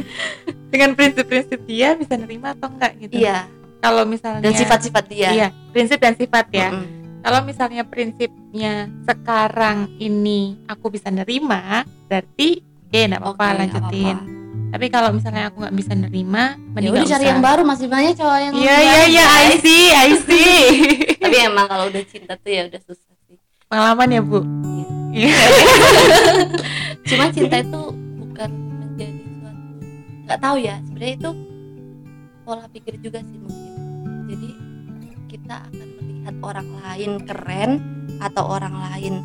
Dengan 0.72 0.98
prinsip-prinsip 0.98 1.62
dia 1.68 1.94
bisa 1.94 2.18
nerima 2.18 2.56
atau 2.56 2.66
enggak 2.72 2.98
gitu? 2.98 3.22
Iya. 3.22 3.46
Kalau 3.84 4.02
misalnya 4.08 4.42
dan 4.42 4.52
sifat-sifat 4.56 5.04
dia. 5.06 5.30
Iya 5.30 5.48
prinsip 5.76 6.00
dan 6.00 6.16
sifat 6.16 6.48
ya. 6.48 6.72
Mm-mm. 6.72 7.05
Kalau 7.26 7.42
misalnya 7.42 7.82
prinsipnya 7.82 8.86
sekarang 9.02 9.90
ini 9.98 10.62
aku 10.70 10.94
bisa 10.94 11.10
nerima 11.10 11.82
berarti 12.06 12.62
oke 12.62 12.94
enggak 13.02 13.18
apa-apa 13.18 13.42
nggak 13.42 13.58
lanjutin. 13.66 14.14
apa-apa. 14.14 14.70
tapi 14.70 14.86
kalau 14.94 15.10
misalnya 15.10 15.50
aku 15.50 15.56
nggak 15.66 15.74
bisa 15.74 15.92
nerima 15.98 16.54
ya 16.54 16.70
mending 16.70 16.92
nggak 16.94 17.10
cari 17.18 17.26
yang 17.26 17.42
baru 17.42 17.62
masih 17.66 17.86
banyak 17.90 18.14
cowok 18.14 18.38
yang 18.38 18.52
iya 18.54 18.76
iya 18.78 19.02
iya 19.10 19.26
I 19.26 19.46
see 19.58 19.86
I 19.90 20.10
see. 20.22 20.62
Tapi 21.26 21.36
emang 21.42 21.66
kalau 21.66 21.90
udah 21.90 22.02
cinta 22.06 22.38
tuh 22.38 22.50
ya 22.54 22.70
udah 22.70 22.80
susah 22.86 23.10
pengalaman 23.66 24.14
ya 24.14 24.20
bu? 24.22 24.40
Iya. 25.10 25.34
cuma 27.10 27.26
cinta 27.34 27.58
itu 27.58 27.82
bukan 28.22 28.50
menjadi 28.54 29.26
suatu 29.42 29.66
nggak 30.30 30.38
tahu 30.38 30.56
ya 30.62 30.78
sebenarnya 30.86 31.14
itu 31.18 31.30
pola 32.46 32.66
pikir 32.70 32.94
juga 33.02 33.18
sih 33.26 33.38
mungkin. 33.42 33.74
Jadi 34.30 34.50
kita 35.26 35.66
akan 35.66 35.95
melihat 36.26 36.42
orang 36.42 36.68
lain 36.82 37.10
keren 37.22 37.70
atau 38.18 38.50
orang 38.50 38.74
lain 38.74 39.22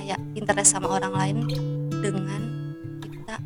kayak 0.00 0.16
interest 0.32 0.72
sama 0.72 0.96
orang 0.96 1.12
lain 1.12 1.36
dengan 2.00 2.40
kita 3.04 3.36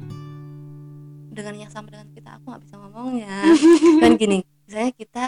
dengan 1.35 1.67
yang 1.67 1.71
sama 1.75 1.91
dengan 1.91 2.07
kita 2.15 2.39
aku 2.39 2.55
nggak 2.55 2.63
bisa 2.63 2.75
ngomongnya. 2.79 3.43
Kan 4.07 4.15
gini 4.15 4.47
misalnya 4.71 4.95
kita 4.95 5.25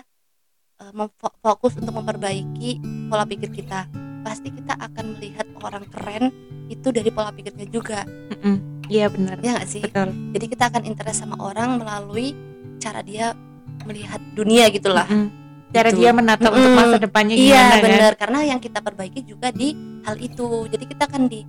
uh, 0.87 1.11
fokus 1.43 1.75
untuk 1.75 1.99
memperbaiki 1.99 2.79
pola 3.11 3.27
pikir 3.27 3.51
kita 3.51 3.91
pasti 4.23 4.55
kita 4.55 4.79
akan 4.79 5.19
melihat 5.19 5.47
orang 5.59 5.83
keren 5.91 6.31
itu 6.71 6.95
dari 6.95 7.11
pola 7.11 7.35
pikirnya 7.35 7.67
juga. 7.75 8.07
Iya 8.87 9.11
benar. 9.11 9.43
Ya 9.43 9.59
nggak 9.59 9.67
sih? 9.67 9.83
Betul. 9.83 10.15
Jadi 10.31 10.47
kita 10.47 10.71
akan 10.71 10.87
interest 10.87 11.27
sama 11.27 11.43
orang 11.43 11.83
melalui 11.83 12.39
cara 12.79 13.03
dia 13.03 13.35
melihat 13.83 14.23
dunia 14.39 14.71
gitulah 14.71 15.11
Mm-mm. 15.11 15.44
Cara 15.75 15.91
Gitu. 15.91 15.99
dia 16.01 16.11
menata 16.11 16.49
untuk 16.49 16.63
Mm-mm. 16.65 16.79
masa 16.79 16.97
depannya 16.97 17.35
iya 17.35 17.51
gimana 17.51 17.75
kan 17.75 17.83
benar 17.83 18.13
karena 18.15 18.39
yang 18.47 18.61
kita 18.63 18.79
perbaiki 18.79 19.21
juga 19.23 19.51
di 19.51 19.75
hal 20.03 20.17
itu 20.17 20.47
jadi 20.71 20.85
kita 20.87 21.03
akan 21.05 21.23
di 21.27 21.41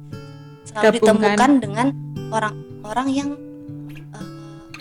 selalu 0.66 0.82
Gabungkan. 0.82 0.98
ditemukan 0.98 1.52
dengan 1.62 1.88
orang-orang 2.28 3.08
yang 3.14 3.30
eh, 4.12 4.28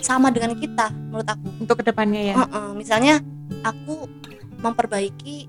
sama 0.01 0.29
dengan 0.29 0.57
kita 0.57 0.89
menurut 0.91 1.29
aku 1.29 1.45
untuk 1.61 1.75
ke 1.77 1.85
depannya 1.85 2.21
ya 2.25 2.35
Heeh, 2.35 2.67
misalnya 2.73 3.15
aku 3.61 4.09
memperbaiki 4.57 5.45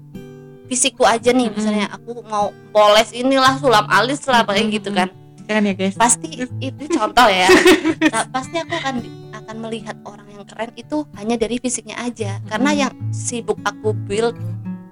fisikku 0.67 1.03
aja 1.03 1.33
nih 1.33 1.49
Mm-mm. 1.49 1.57
misalnya 1.57 1.87
aku 1.89 2.21
mau 2.23 2.53
poles 2.71 3.11
inilah 3.11 3.57
sulam 3.57 3.89
alis 3.89 4.21
lah 4.27 4.45
kayak 4.45 4.61
Mm-mm. 4.61 4.77
gitu 4.77 4.91
kan 4.93 5.09
jangan 5.47 5.63
ya 5.71 5.75
guys. 5.79 5.95
Pasti 5.95 6.29
itu 6.61 6.83
contoh 6.91 7.29
ya. 7.31 7.49
Nah, 8.13 8.25
pasti 8.31 8.57
aku 8.61 8.75
akan 8.77 8.97
akan 9.33 9.57
melihat 9.63 9.97
orang 10.07 10.29
yang 10.31 10.45
keren 10.45 10.73
itu 10.75 11.07
hanya 11.17 11.39
dari 11.39 11.57
fisiknya 11.63 11.97
aja. 12.03 12.43
Karena 12.51 12.71
yang 12.75 12.93
sibuk 13.15 13.59
aku 13.63 13.95
build 13.95 14.35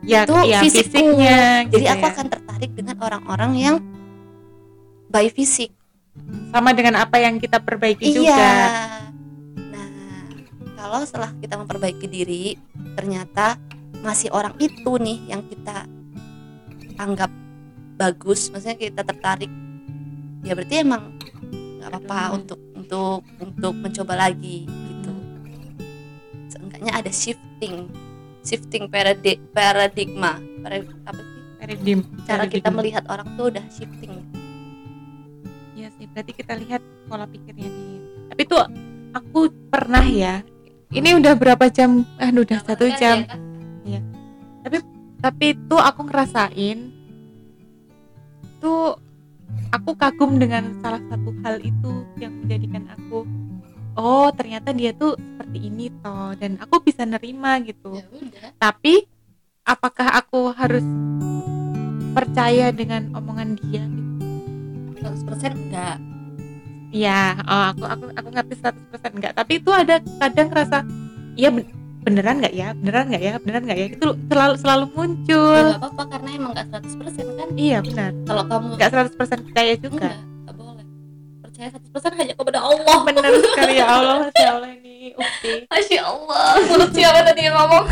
ya, 0.07 0.25
itu 0.25 0.35
ya 0.47 0.61
fisikku. 0.63 0.95
fisiknya 0.95 1.39
jadi 1.69 1.85
gitu 1.85 1.95
aku 1.99 2.07
ya. 2.07 2.13
akan 2.15 2.27
tertarik 2.31 2.71
dengan 2.73 2.97
orang-orang 3.03 3.53
yang 3.59 3.77
by 5.11 5.27
fisik. 5.29 5.75
Sama 6.55 6.71
dengan 6.71 7.03
apa 7.03 7.19
yang 7.19 7.43
kita 7.43 7.59
perbaiki 7.59 8.07
iya. 8.07 8.15
juga. 8.15 8.43
Nah 9.75 9.91
kalau 10.79 11.03
setelah 11.03 11.31
kita 11.43 11.59
memperbaiki 11.59 12.07
diri 12.07 12.55
ternyata 12.95 13.59
masih 14.05 14.31
orang 14.31 14.55
itu 14.63 14.95
nih 15.01 15.19
yang 15.35 15.43
kita 15.51 15.87
anggap 16.99 17.31
bagus. 17.99 18.51
Maksudnya 18.55 18.79
kita 18.79 19.03
tertarik 19.03 19.51
ya 20.45 20.53
berarti 20.53 20.75
emang 20.85 21.17
nggak 21.81 21.89
apa-apa 21.91 22.21
untuk 22.37 22.61
untuk 22.77 23.21
untuk 23.41 23.73
mencoba 23.75 24.29
lagi 24.29 24.69
gitu 24.69 25.13
seenggaknya 26.49 26.93
ada 26.95 27.11
shifting 27.11 27.89
shifting 28.45 28.85
paradi- 28.87 29.41
paradigma 29.51 30.37
Para- 30.61 30.85
apa 31.05 31.21
sih 31.21 31.41
paradigm 31.57 32.01
cara 32.25 32.45
kita 32.45 32.69
paradigm. 32.69 32.75
melihat 32.77 33.05
orang 33.09 33.29
tuh 33.35 33.49
udah 33.51 33.65
shifting 33.73 34.13
Iya 35.75 35.91
sih, 35.99 36.07
berarti 36.07 36.33
kita 36.33 36.55
lihat 36.55 36.81
pola 37.11 37.27
pikirnya 37.27 37.67
dia. 37.67 38.01
Tapi 38.31 38.43
tuh 38.47 38.63
aku 39.11 39.51
pernah 39.69 40.07
ya. 40.07 40.41
Ini 40.95 41.19
udah 41.19 41.35
berapa 41.35 41.67
jam? 41.67 42.07
Ah, 42.15 42.31
udah 42.31 42.63
satu 42.63 42.87
jam. 42.95 43.27
Tapi 45.19 45.47
tuh 45.67 45.83
aku 45.83 46.07
ngerasain 46.07 46.95
tuh 48.63 48.97
aku 49.75 49.91
kagum 49.99 50.39
dengan 50.39 50.71
salah 50.81 51.03
satu 51.11 51.31
hal 51.43 51.59
itu 51.61 52.07
yang 52.23 52.33
menjadikan 52.45 52.87
aku 52.95 53.27
oh 53.99 54.29
ternyata 54.35 54.71
dia 54.75 54.95
tuh 54.95 55.15
seperti 55.19 55.59
ini 55.71 55.91
toh 56.03 56.35
dan 56.39 56.59
aku 56.59 56.83
bisa 56.83 57.07
nerima 57.07 57.59
gitu. 57.63 57.95
ya 57.99 58.07
udah 58.11 58.49
Tapi 58.59 59.07
apakah 59.65 60.09
aku 60.19 60.51
harus 60.55 60.85
percaya 62.15 62.71
dengan 62.71 63.11
omongan 63.15 63.59
dia 63.59 63.83
gitu? 63.87 64.27
100% 65.03 65.55
enggak 65.69 65.99
Iya, 66.95 67.35
oh, 67.43 67.65
aku 67.75 67.83
aku 67.91 68.05
aku 68.15 68.29
ngerti 68.31 68.55
100% 68.63 69.19
enggak, 69.19 69.35
tapi 69.35 69.59
itu 69.59 69.71
ada 69.75 69.99
kadang 70.23 70.49
rasa 70.55 70.87
iya 71.35 71.51
beneran 72.05 72.37
nggak 72.39 72.53
ya? 72.53 72.69
Beneran 72.73 73.05
nggak 73.09 73.23
ya? 73.23 73.33
Beneran 73.39 73.63
nggak 73.65 73.79
ya? 73.79 73.87
Itu 73.89 74.07
selalu 74.27 74.55
selalu 74.57 74.85
muncul. 74.93 75.55
ya 75.55 75.63
nggak 75.67 75.81
apa-apa 75.81 76.03
karena 76.11 76.29
emang 76.31 76.51
nggak 76.53 76.67
100% 76.71 77.01
kan 77.35 77.49
Iya, 77.55 77.79
benar. 77.81 78.11
kalau 78.23 78.43
kamu 78.45 78.67
Nggak 78.77 78.91
100% 78.93 79.17
percaya 79.43 79.73
juga. 79.75 79.95
enggak 79.97 80.17
nggak 80.45 80.55
boleh 80.55 80.85
percaya 81.41 81.69
100% 81.71 82.19
hanya 82.19 82.35
kepada 82.35 82.61
Allah 82.61 82.97
Bener 83.03 83.33
sekali 83.43 83.75
ya 83.75 83.87
Allah, 83.89 84.17
Masya 84.23 84.49
Allah 84.51 84.71
ini 84.75 84.93
Ukti. 85.15 85.53
Masya 85.67 86.01
Allah 86.03 86.45
mulut 86.65 86.91
siapa 86.91 87.21
tadi 87.23 87.41
yang 87.43 87.55
ngomong 87.55 87.85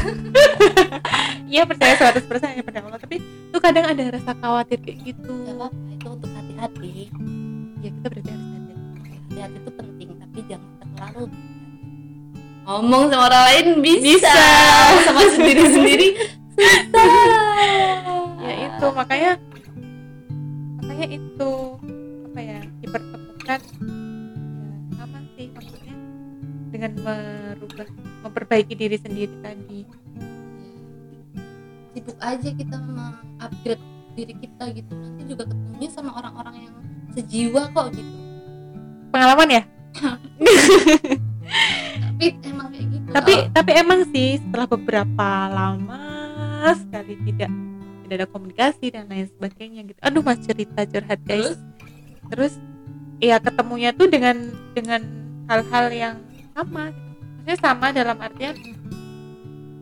Iya 1.46 1.62
percaya 1.64 1.94
100% 1.94 2.24
hanya 2.46 2.62
pada 2.62 2.80
Allah, 2.80 2.98
tapi 2.98 3.16
tuh 3.48 3.60
kadang 3.60 3.84
ada 3.86 4.02
rasa 4.10 4.32
khawatir 4.34 4.78
kayak 4.78 4.98
gitu. 5.04 5.28
nggak 5.28 5.56
apa-apa 5.58 5.76
itu 5.90 6.08
untuk 6.08 6.30
hati-hati 6.32 6.92
Ya 7.78 7.90
kita 7.90 8.06
berarti 8.08 8.30
harus 8.30 8.48
hati. 8.48 8.72
hati-hati 9.28 9.56
itu 9.58 9.70
penting 9.72 10.08
tapi 10.16 10.38
jangan 10.46 10.70
terlalu 10.80 11.24
ngomong 12.72 13.12
sama 13.12 13.28
orang 13.28 13.44
lain 13.52 13.66
bisa, 13.84 14.16
Bisa. 14.16 14.36
sama 15.04 15.20
sendiri-sendiri 15.28 16.08
susah 16.56 17.12
Ya 18.42 18.54
itu 18.68 18.86
makanya 18.92 19.32
makanya 20.82 21.06
itu 21.14 21.50
apa 22.32 22.40
ya 22.40 22.60
dipertemukan. 22.80 23.60
Ya, 23.60 24.96
sama 24.98 25.18
sih 25.36 25.46
maksudnya 25.52 25.94
dengan 26.72 26.92
merubah 27.00 27.88
memperbaiki 28.26 28.74
diri 28.74 28.96
sendiri 28.98 29.34
tadi. 29.44 29.80
Sibuk 31.92 32.16
aja 32.18 32.50
kita 32.50 32.76
mengupgrade 32.80 33.84
diri 34.16 34.34
kita 34.40 34.64
gitu. 34.72 34.92
Nanti 34.96 35.22
juga 35.28 35.44
ketemunya 35.48 35.88
sama 35.92 36.16
orang-orang 36.16 36.68
yang 36.68 36.74
sejiwa 37.12 37.68
kok 37.70 37.92
gitu. 37.94 38.12
Pengalaman 39.12 39.60
ya 39.60 39.62
tapi 42.22 42.46
emang 42.46 42.68
kayak 42.70 42.86
gitu. 42.86 43.08
Tapi 43.10 43.32
Oh, 43.34 43.50
tapi 43.50 43.70
emang 43.74 44.00
sih 44.14 44.28
setelah 44.38 44.66
beberapa 44.70 45.28
lama 45.50 46.02
sekali 46.78 47.18
tidak 47.26 47.50
tidak 48.06 48.16
ada 48.22 48.26
komunikasi 48.30 48.86
dan 48.94 49.04
lain 49.10 49.26
sebagainya 49.26 49.80
gitu. 49.90 49.98
Aduh 49.98 50.22
mas 50.22 50.38
cerita 50.46 50.86
curhat 50.86 51.20
guys. 51.26 51.42
Terus? 51.42 51.58
Terus 52.30 52.52
ya 53.18 53.42
ketemunya 53.42 53.90
tuh 53.90 54.06
dengan 54.06 54.36
dengan 54.74 55.02
hal-hal 55.50 55.86
yang 55.90 56.16
sama 56.54 56.94
gitu. 56.94 57.10
maksudnya 57.42 57.56
sama 57.58 57.86
dalam 57.90 58.18
artian 58.22 58.54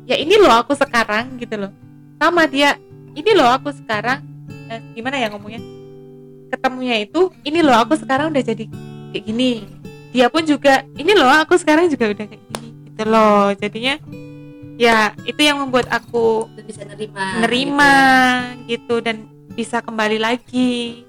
ya 0.08 0.16
ini 0.16 0.34
loh 0.40 0.54
aku 0.64 0.72
sekarang 0.72 1.36
gitu 1.36 1.60
loh. 1.60 1.72
Sama 2.16 2.48
dia 2.48 2.80
ini 3.12 3.30
loh 3.36 3.52
aku 3.52 3.68
sekarang 3.76 4.24
eh, 4.72 4.80
gimana 4.96 5.20
ya 5.20 5.28
ngomongnya? 5.28 5.60
Ketemunya 6.48 6.96
itu 7.04 7.28
ini 7.44 7.60
loh 7.60 7.76
aku 7.76 8.00
sekarang 8.00 8.32
udah 8.32 8.42
jadi 8.42 8.64
kayak 9.12 9.24
gini 9.26 9.79
dia 10.10 10.26
pun 10.26 10.42
juga 10.42 10.82
ini 10.98 11.14
loh 11.14 11.30
aku 11.30 11.54
sekarang 11.54 11.86
juga 11.86 12.10
udah 12.10 12.26
kayak 12.26 12.42
gini 12.50 12.68
gitu 12.90 13.02
loh. 13.06 13.54
Jadinya 13.54 13.94
ya 14.80 15.12
itu 15.28 15.40
yang 15.44 15.60
membuat 15.60 15.86
aku 15.92 16.48
udah 16.50 16.64
bisa 16.64 16.82
nerima 16.88 17.24
nerima 17.44 17.94
gitu 18.66 18.98
dan 19.04 19.28
bisa 19.54 19.78
kembali 19.84 20.18
lagi. 20.18 21.04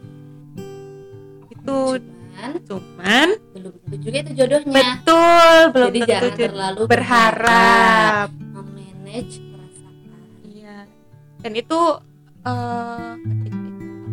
Itu 1.49 1.49
gitu. 1.49 1.77
cuman 1.97 2.51
cuman 2.65 3.27
belum 3.53 3.73
tentu 3.85 3.95
juga 4.01 4.17
itu 4.21 4.31
jodohnya. 4.37 4.73
Betul 4.75 5.57
belum 5.73 5.89
jadi 5.89 5.99
tentu 6.01 6.27
jangan 6.29 6.49
terlalu 6.51 6.81
berharap. 6.85 8.27
memanage 8.53 9.35
perasaan. 9.39 10.21
Iya. 10.45 10.77
Dan 11.41 11.51
itu 11.57 11.79
eh 12.41 13.11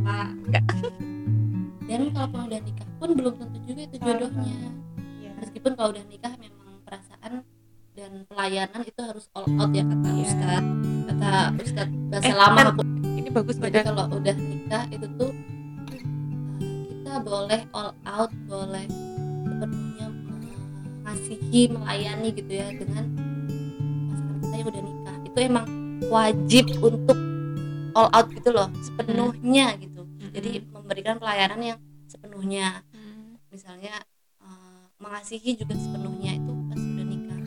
apa 0.08 0.18
Enggak. 0.48 0.64
dan 1.88 2.00
kalau 2.12 2.44
udah 2.48 2.60
nikah 2.64 2.88
pun 3.00 3.08
belum 3.16 3.34
tentu 3.36 3.58
juga 3.68 3.80
itu 3.84 3.96
jodohnya. 4.00 4.77
Meskipun 5.68 5.76
kalau 5.76 5.90
udah 5.92 6.04
nikah 6.08 6.32
memang 6.40 6.68
perasaan 6.80 7.32
dan 7.92 8.10
pelayanan 8.24 8.80
itu 8.82 9.00
harus 9.04 9.28
all 9.36 9.44
out 9.60 9.68
ya 9.70 9.84
kata 9.84 10.08
Iya. 10.08 10.24
Ustad 10.24 10.64
kata 11.04 11.30
Ustad 11.60 11.88
bahasa 12.08 12.24
Eh, 12.24 12.32
lama 12.32 12.60
aku. 12.64 12.82
ini 13.04 13.28
bagus 13.28 13.56
jadi 13.58 13.64
badan 13.68 13.84
kalau 13.84 14.04
udah 14.16 14.36
nikah 14.38 14.84
itu 14.88 15.06
tuh 15.20 15.32
kita 16.88 17.14
boleh 17.20 17.60
all 17.74 17.92
out 18.06 18.32
boleh 18.48 18.86
sepenuhnya 19.44 20.06
mengasihi 20.08 21.62
melayani 21.68 22.28
gitu 22.32 22.52
ya 22.54 22.68
dengan 22.72 23.04
pasangan 24.08 24.36
kita 24.40 24.54
yang 24.56 24.68
udah 24.68 24.82
nikah. 24.82 25.16
Itu 25.22 25.38
emang 25.42 25.66
wajib 26.08 26.64
untuk 26.80 27.18
all 27.92 28.08
out 28.08 28.26
gitu 28.30 28.50
loh 28.50 28.72
sepenuhnya 28.80 29.76
gitu. 29.76 30.00
Jadi 30.32 30.64
memberikan 30.66 31.20
pelayanan 31.20 31.60
yang 31.60 31.78
sepenuhnya. 32.06 32.80
Hmm. 32.88 33.36
misalnya 33.48 33.96
mengasihi 34.98 35.54
juga 35.54 35.78
sepenuhnya 35.78 36.34
itu 36.34 36.52
pas 36.68 36.80
udah 36.80 37.06
nikah. 37.06 37.38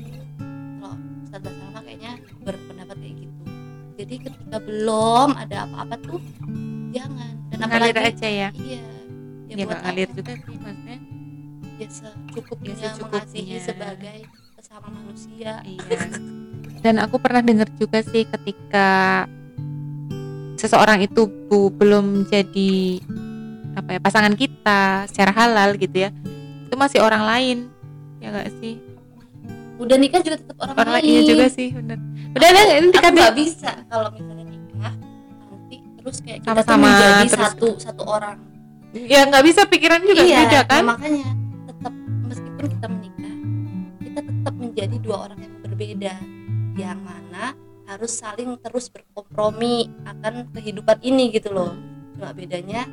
Kalau 0.79 0.95
Ustadz 1.21 1.43
Basalama 1.43 1.79
kayaknya 1.83 2.11
berpendapat 2.41 2.95
kayak 2.97 3.15
gitu. 3.19 3.41
Jadi 3.99 4.15
ketika 4.23 4.57
belum 4.57 5.29
ada 5.35 5.57
apa-apa 5.67 5.95
tuh 5.99 6.21
jangan. 6.95 7.33
Dan 7.51 7.57
ngalir 7.67 7.91
Apalagi- 7.91 8.07
aja 8.15 8.27
ya. 8.27 8.49
Iya. 8.55 8.83
Ya, 9.51 9.55
ya 9.59 9.63
buat 9.67 9.79
ngalir 9.83 10.09
juga 10.15 10.33
sih 10.39 10.55
maksudnya. 10.57 10.97
Ya 11.75 11.87
secukupnya, 11.91 12.71
Ya, 12.71 12.77
secukupnya. 12.87 13.19
mengasihi 13.19 13.55
sebagai 13.59 14.17
sesama 14.55 14.87
manusia. 14.89 15.51
Iya. 15.67 15.99
Dan 16.81 16.95
aku 16.97 17.19
pernah 17.19 17.43
dengar 17.43 17.67
juga 17.75 17.99
sih 18.01 18.23
ketika 18.25 18.89
seseorang 20.55 21.03
itu 21.03 21.27
bu, 21.27 21.67
belum 21.69 22.25
jadi 22.25 23.01
apa 23.73 23.89
ya 23.91 23.99
pasangan 23.99 24.35
kita 24.35 25.05
secara 25.05 25.31
halal 25.33 25.75
gitu 25.75 26.05
ya, 26.05 26.09
itu 26.71 26.79
masih 26.79 27.03
orang 27.03 27.27
lain, 27.27 27.57
ya 28.17 28.31
nggak 28.31 28.47
sih? 28.57 28.79
udah 29.75 29.97
nikah 29.97 30.21
juga 30.21 30.37
tetap 30.39 30.55
orang, 30.55 30.75
Orang 30.77 30.93
lain 30.93 31.03
lain 31.03 31.11
iya 31.11 31.21
juga 31.25 31.45
sih, 31.49 31.67
bener. 31.73 31.97
Udah 32.31 32.47
ada 32.47 32.61
ini 32.71 32.87
aku 32.93 33.09
nggak 33.11 33.35
bisa 33.35 33.71
kalau 33.89 34.07
misalnya 34.09 34.45
nikah 34.47 34.93
nanti 35.41 35.77
terus 35.97 36.17
kayak 36.21 36.39
kita 36.39 36.47
tuh 36.47 36.63
Sama-sama, 36.63 36.85
menjadi 36.87 37.27
terus- 37.27 37.35
satu 37.43 37.69
satu 37.75 38.03
orang 38.05 38.37
ya 38.93 39.19
nggak 39.25 39.41
bisa 39.41 39.61
pikiran 39.65 39.99
juga 40.03 40.21
iya 40.21 40.37
beda 40.45 40.59
kan? 40.63 40.79
nah 40.79 40.95
makanya 40.95 41.27
tetap 41.65 41.93
meskipun 42.23 42.65
kita 42.69 42.87
menikah 42.87 43.33
kita 43.99 44.19
tetap 44.21 44.53
menjadi 44.53 44.95
dua 44.99 45.17
orang 45.25 45.39
yang 45.39 45.55
berbeda 45.59 46.13
yang 46.77 46.99
mana 47.01 47.45
harus 47.87 48.11
saling 48.13 48.55
terus 48.59 48.85
berkompromi 48.87 49.89
akan 50.05 50.47
kehidupan 50.53 51.01
ini 51.01 51.33
gitu 51.33 51.51
loh 51.51 51.73
cuma 52.13 52.31
bedanya 52.31 52.85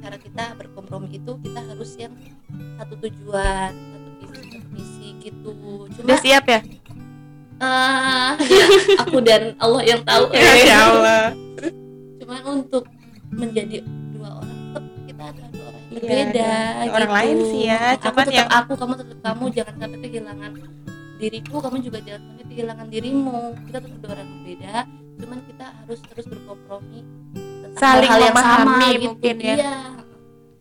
cara 0.00 0.16
kita 0.16 0.44
berkompromi 0.54 1.08
itu 1.12 1.32
kita 1.38 1.60
harus 1.62 1.90
yang 1.94 2.12
satu 2.76 2.94
tujuan 2.98 3.72
satu 3.72 4.08
visi 4.18 4.40
satu 4.48 4.68
misi 4.70 5.06
gitu 5.20 5.52
cuma 5.90 6.06
Udah 6.06 6.18
siap 6.18 6.44
ya? 6.46 6.60
ya, 8.40 8.66
aku 8.98 9.18
dan 9.20 9.52
Allah 9.56 9.82
yang 9.84 10.00
tahu 10.00 10.24
Masya 10.32 10.76
Allah. 10.80 11.24
cuman 12.16 12.40
untuk 12.56 12.84
menjadi 13.30 13.84
dua 14.10 14.30
orang 14.34 14.56
tetap 14.64 14.84
kita 15.04 15.22
adalah 15.26 15.50
dua 15.50 15.64
orang 15.66 15.82
yang 15.82 15.90
Iya, 15.90 16.00
berbeda 16.00 16.52
dan 16.80 16.88
orang 16.88 17.02
gitu. 17.04 17.18
lain 17.18 17.36
sih 17.44 17.62
ya, 17.66 17.78
aku 17.90 18.00
cuman 18.02 18.24
tetap 18.24 18.34
yang- 18.34 18.52
aku 18.54 18.72
kamu 18.74 18.92
tetap 18.96 19.18
kamu 19.20 19.44
jangan 19.52 19.74
sampai 19.76 19.98
kehilangan 20.00 20.52
diriku 21.20 21.56
kamu 21.58 21.76
juga 21.82 21.98
jangan 22.00 22.22
sampai 22.24 22.44
kehilangan 22.48 22.86
dirimu 22.88 23.38
kita 23.66 23.78
tetap 23.78 23.98
dua 24.00 24.10
orang 24.10 24.28
berbeda 24.32 24.74
cuman 25.20 25.38
kita 25.44 25.66
harus 25.76 25.98
terus 26.02 26.26
berkompromi 26.26 27.00
Saling 27.72 28.06
hal-hal 28.06 28.20
yang 28.24 28.36
sama 28.36 28.58
memahami 28.66 28.88
gitu. 28.90 29.04
mungkin 29.06 29.34
ya. 29.38 29.54
iya 29.54 29.74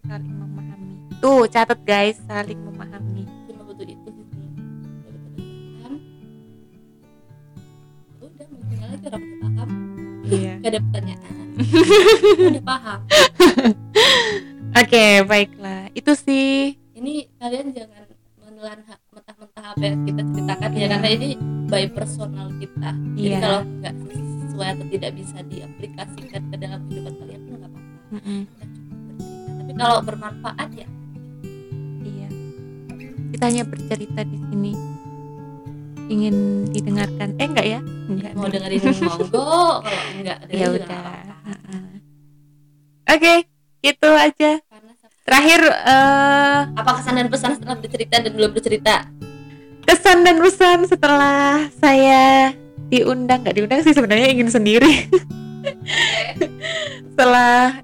Saling 0.01 0.34
memahami. 0.34 0.91
Tuh 1.20 1.41
catat 1.45 1.80
guys, 1.84 2.18
saling 2.24 2.60
memahami. 2.60 3.24
cuma 3.45 3.62
butuh 3.64 3.86
itu 3.86 4.10
sih 4.10 4.26
udah 8.20 8.45
tinggal 8.68 8.89
aja 8.89 9.07
orang 9.10 9.26
paham 9.39 9.70
Iya. 10.30 10.53
gak 10.62 10.70
ada 10.70 10.80
pertanyaan 10.82 11.34
udah 12.51 12.64
paham 12.66 12.99
Oke, 14.72 15.26
baiklah. 15.26 15.89
Itu 15.91 16.14
sih 16.14 16.78
ini 16.93 17.26
kalian 17.36 17.74
jangan 17.74 18.05
menelan 18.38 18.80
mentah-mentah 19.10 19.66
apa 19.66 19.82
yang 19.82 20.03
kita 20.03 20.22
ceritakan 20.26 20.70
ya 20.70 20.78
Iya. 20.78 20.88
karena 20.89 21.10
ini 21.10 21.30
by 21.66 21.86
personal 21.89 22.47
kita 22.55 22.91
jadi 23.16 23.18
Iya. 23.26 23.39
kalau 23.39 23.60
nggak 23.66 23.93
sesuai 24.60 24.76
atau 24.76 24.91
tidak 24.91 25.12
bisa 25.16 25.39
diaplikasikan 25.41 26.41
ke 26.45 26.55
dalam 26.60 26.80
kehidupan 26.84 27.14
kalian 27.16 27.39
pun 27.39 27.53
nggak 27.55 27.72
apa-apa 27.72 27.80
cukup 27.80 28.12
bercerita 28.12 28.66
tapi 29.55 29.72
kalau 29.74 29.97
bermanfaat 30.03 30.70
ya 30.76 30.88
Iya. 32.01 32.28
Kita 33.30 33.43
hanya 33.45 33.64
bercerita 33.64 34.22
di 34.22 34.38
sini. 34.41 34.72
Ingin 36.07 36.36
didengarkan? 36.68 37.36
Eh 37.36 37.45
enggak 37.45 37.68
ya? 37.70 37.80
Enggak. 38.05 38.32
mau 38.34 38.45
nih. 38.45 38.53
dengerin 38.57 38.82
monggo 39.07 39.47
kalau 39.80 40.03
enggak 40.14 40.38
Ya 40.49 40.66
juga 40.66 40.76
udah. 40.76 40.99
Oke, 43.07 43.34
gitu 43.80 44.10
aja. 44.10 44.51
Karena 44.60 44.91
sa- 44.93 45.12
Terakhir 45.24 45.62
eh 45.64 46.60
apa 46.74 46.91
kesan 46.97 47.16
dan 47.16 47.28
pesan 47.28 47.51
setelah 47.53 47.78
bercerita 47.78 48.16
dan 48.18 48.32
belum 48.34 48.51
bercerita 48.51 48.95
kesan 49.82 50.18
dan 50.22 50.38
pesan 50.38 50.80
setelah 50.86 51.72
saya 51.74 52.51
diundang 52.89 53.45
nggak 53.45 53.55
diundang 53.55 53.81
sih 53.85 53.93
sebenarnya 53.93 54.33
ingin 54.33 54.49
sendiri. 54.49 55.07
setelah 57.19 57.83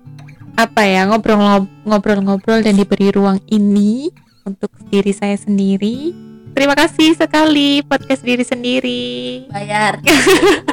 apa 0.55 0.81
ya 0.87 1.03
ngobrol 1.11 1.67
ngobrol-ngobrol 1.83 2.63
dan 2.63 2.79
diberi 2.79 3.11
ruang 3.11 3.43
ini 3.51 4.07
untuk 4.47 4.71
diri 4.87 5.11
saya 5.11 5.35
sendiri. 5.35 6.15
Terima 6.55 6.71
kasih 6.71 7.19
sekali 7.19 7.83
podcast 7.83 8.23
diri 8.23 8.47
sendiri. 8.47 9.03
bayar 9.51 9.99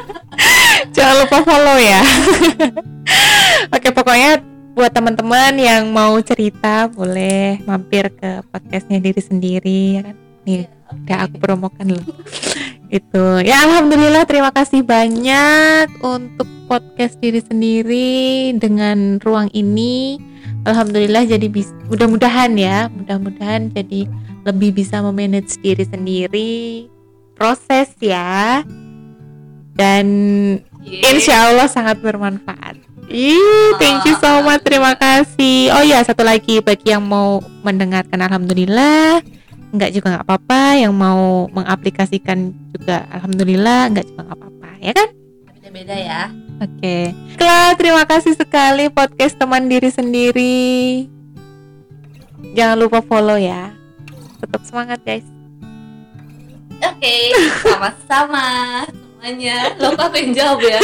Jangan 0.95 1.27
lupa 1.27 1.37
follow 1.43 1.75
ya. 1.75 1.99
Oke, 3.75 3.91
pokoknya 3.91 4.39
buat 4.71 4.95
teman-teman 4.95 5.59
yang 5.59 5.91
mau 5.91 6.15
cerita 6.23 6.87
boleh 6.87 7.59
mampir 7.67 8.07
ke 8.15 8.47
podcastnya 8.47 9.03
diri 9.03 9.19
sendiri 9.19 9.81
ya 9.99 10.01
kan. 10.07 10.15
Nih, 10.47 10.71
udah 10.87 11.17
aku 11.27 11.35
promokan 11.35 11.99
loh. 11.99 12.05
Itu. 12.93 13.41
Ya 13.41 13.65
alhamdulillah 13.65 14.29
terima 14.29 14.53
kasih 14.53 14.85
banyak 14.85 15.89
untuk 16.05 16.45
podcast 16.69 17.17
diri 17.17 17.41
sendiri 17.41 18.53
dengan 18.61 19.17
ruang 19.17 19.49
ini. 19.49 20.21
Alhamdulillah 20.69 21.25
jadi 21.25 21.49
mudah-mudahan 21.89 22.53
ya, 22.53 22.93
mudah-mudahan 22.93 23.73
jadi 23.73 24.05
lebih 24.45 24.77
bisa 24.77 25.01
memanage 25.01 25.57
diri 25.65 25.81
sendiri. 25.89 26.85
Proses 27.33 27.89
ya. 27.97 28.61
Dan 29.73 30.05
Insya 30.85 31.49
Allah 31.49 31.65
sangat 31.65 31.97
bermanfaat. 31.97 32.77
Ih, 33.09 33.73
thank 33.81 34.05
you 34.05 34.15
so 34.21 34.45
much. 34.45 34.63
Terima 34.63 34.95
kasih. 34.95 35.71
Oh 35.75 35.83
ya, 35.83 35.99
satu 36.05 36.23
lagi 36.23 36.61
bagi 36.61 36.91
yang 36.91 37.03
mau 37.03 37.43
mendengarkan 37.63 38.19
Alhamdulillah, 38.21 39.23
enggak 39.73 39.91
juga 39.91 40.07
nggak 40.11 40.23
apa-apa. 40.23 40.61
Yang 40.77 40.93
mau 40.93 41.23
mengaplikasikan 41.49 42.39
juga 42.69 43.03
Alhamdulillah, 43.09 43.89
enggak 43.89 44.05
juga 44.05 44.21
nggak 44.23 44.37
apa-apa, 44.37 44.69
ya 44.79 44.93
kan? 44.93 45.09
beda-beda 45.49 45.95
ya 45.95 46.21
Oke. 46.59 47.11
Baiklah, 47.33 47.69
terima 47.75 48.03
kasih 48.05 48.33
sekali 48.33 48.87
podcast 48.87 49.35
teman 49.35 49.65
diri 49.65 49.89
sendiri. 49.89 51.09
Jangan 52.53 52.77
lupa 52.77 53.01
follow 53.01 53.35
ya. 53.35 53.73
Tetap 54.39 54.61
semangat 54.63 55.01
guys. 55.01 55.25
oke 56.75 57.15
sama-sama 57.63 58.43
semuanya 58.83 59.71
lo 59.79 59.95
kok 59.95 60.03
aku 60.03 60.19
yang 60.19 60.35
jawab 60.35 60.59
ya 60.59 60.79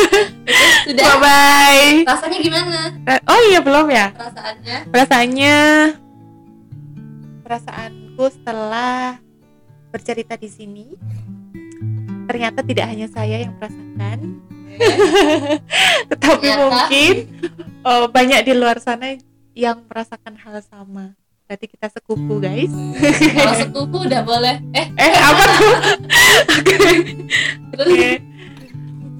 sudah 0.87 1.03
Bye 1.03 1.19
bye. 1.19 1.91
rasanya 2.07 2.37
gimana 2.39 2.79
Oh 3.27 3.39
iya 3.45 3.59
belum 3.59 3.91
ya? 3.91 4.15
perasaannya 4.15 4.77
perasaannya 4.87 5.57
perasaanku 7.49 8.29
setelah 8.29 9.17
bercerita 9.89 10.37
di 10.37 10.45
sini 10.45 10.85
ternyata 12.29 12.61
tidak 12.61 12.85
hanya 12.93 13.09
saya 13.09 13.41
yang 13.41 13.57
merasakan 13.57 14.37
tetapi 16.13 16.45
Ternyata. 16.45 16.61
mungkin 16.61 17.13
oh, 17.81 18.05
banyak 18.05 18.45
di 18.45 18.53
luar 18.53 18.77
sana 18.77 19.17
yang 19.57 19.83
merasakan 19.91 20.39
hal 20.39 20.55
sama. 20.63 21.17
Berarti 21.49 21.65
kita 21.65 21.89
sekupu 21.89 22.37
guys. 22.37 22.69
Kalau 23.33 23.55
sepupu 23.57 23.97
udah 24.05 24.21
boleh. 24.21 24.61
Eh. 24.77 24.87
Eh 25.01 25.13
apa 25.17 25.43
tuh? 25.49 25.71
Oke. 26.61 26.75
Terus? 27.73 27.89
Oke. 27.89 28.09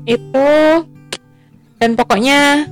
itu 0.10 0.50
dan 1.78 1.94
pokoknya 1.94 2.66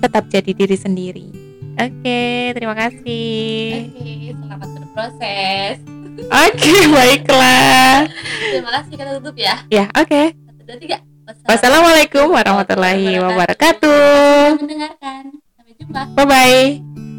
tetap 0.00 0.32
jadi 0.32 0.56
diri 0.56 0.76
sendiri 0.80 1.39
oke 1.72 2.22
terima 2.52 2.74
kasih 2.74 3.86
oke 3.86 4.10
selamat 4.36 4.68
berproses 4.74 5.76
Oke, 6.20 6.74
baiklah. 6.92 8.04
terima 8.44 8.70
kasih 8.76 8.92
kita 8.92 9.12
tutup 9.16 9.34
ya 9.34 9.56
Ya, 9.66 9.88
oke. 9.94 10.36
satu 10.36 10.62
dua 10.62 10.76
tiga 10.76 10.96
Wassalamualaikum 11.46 12.26
warahmatullahi 12.28 13.16
wabarakatuh. 13.16 14.60
mendengarkan 14.60 15.22
sampai 15.56 15.72
jumpa 15.78 16.00
Bye 16.12 16.26
bye. 16.26 17.09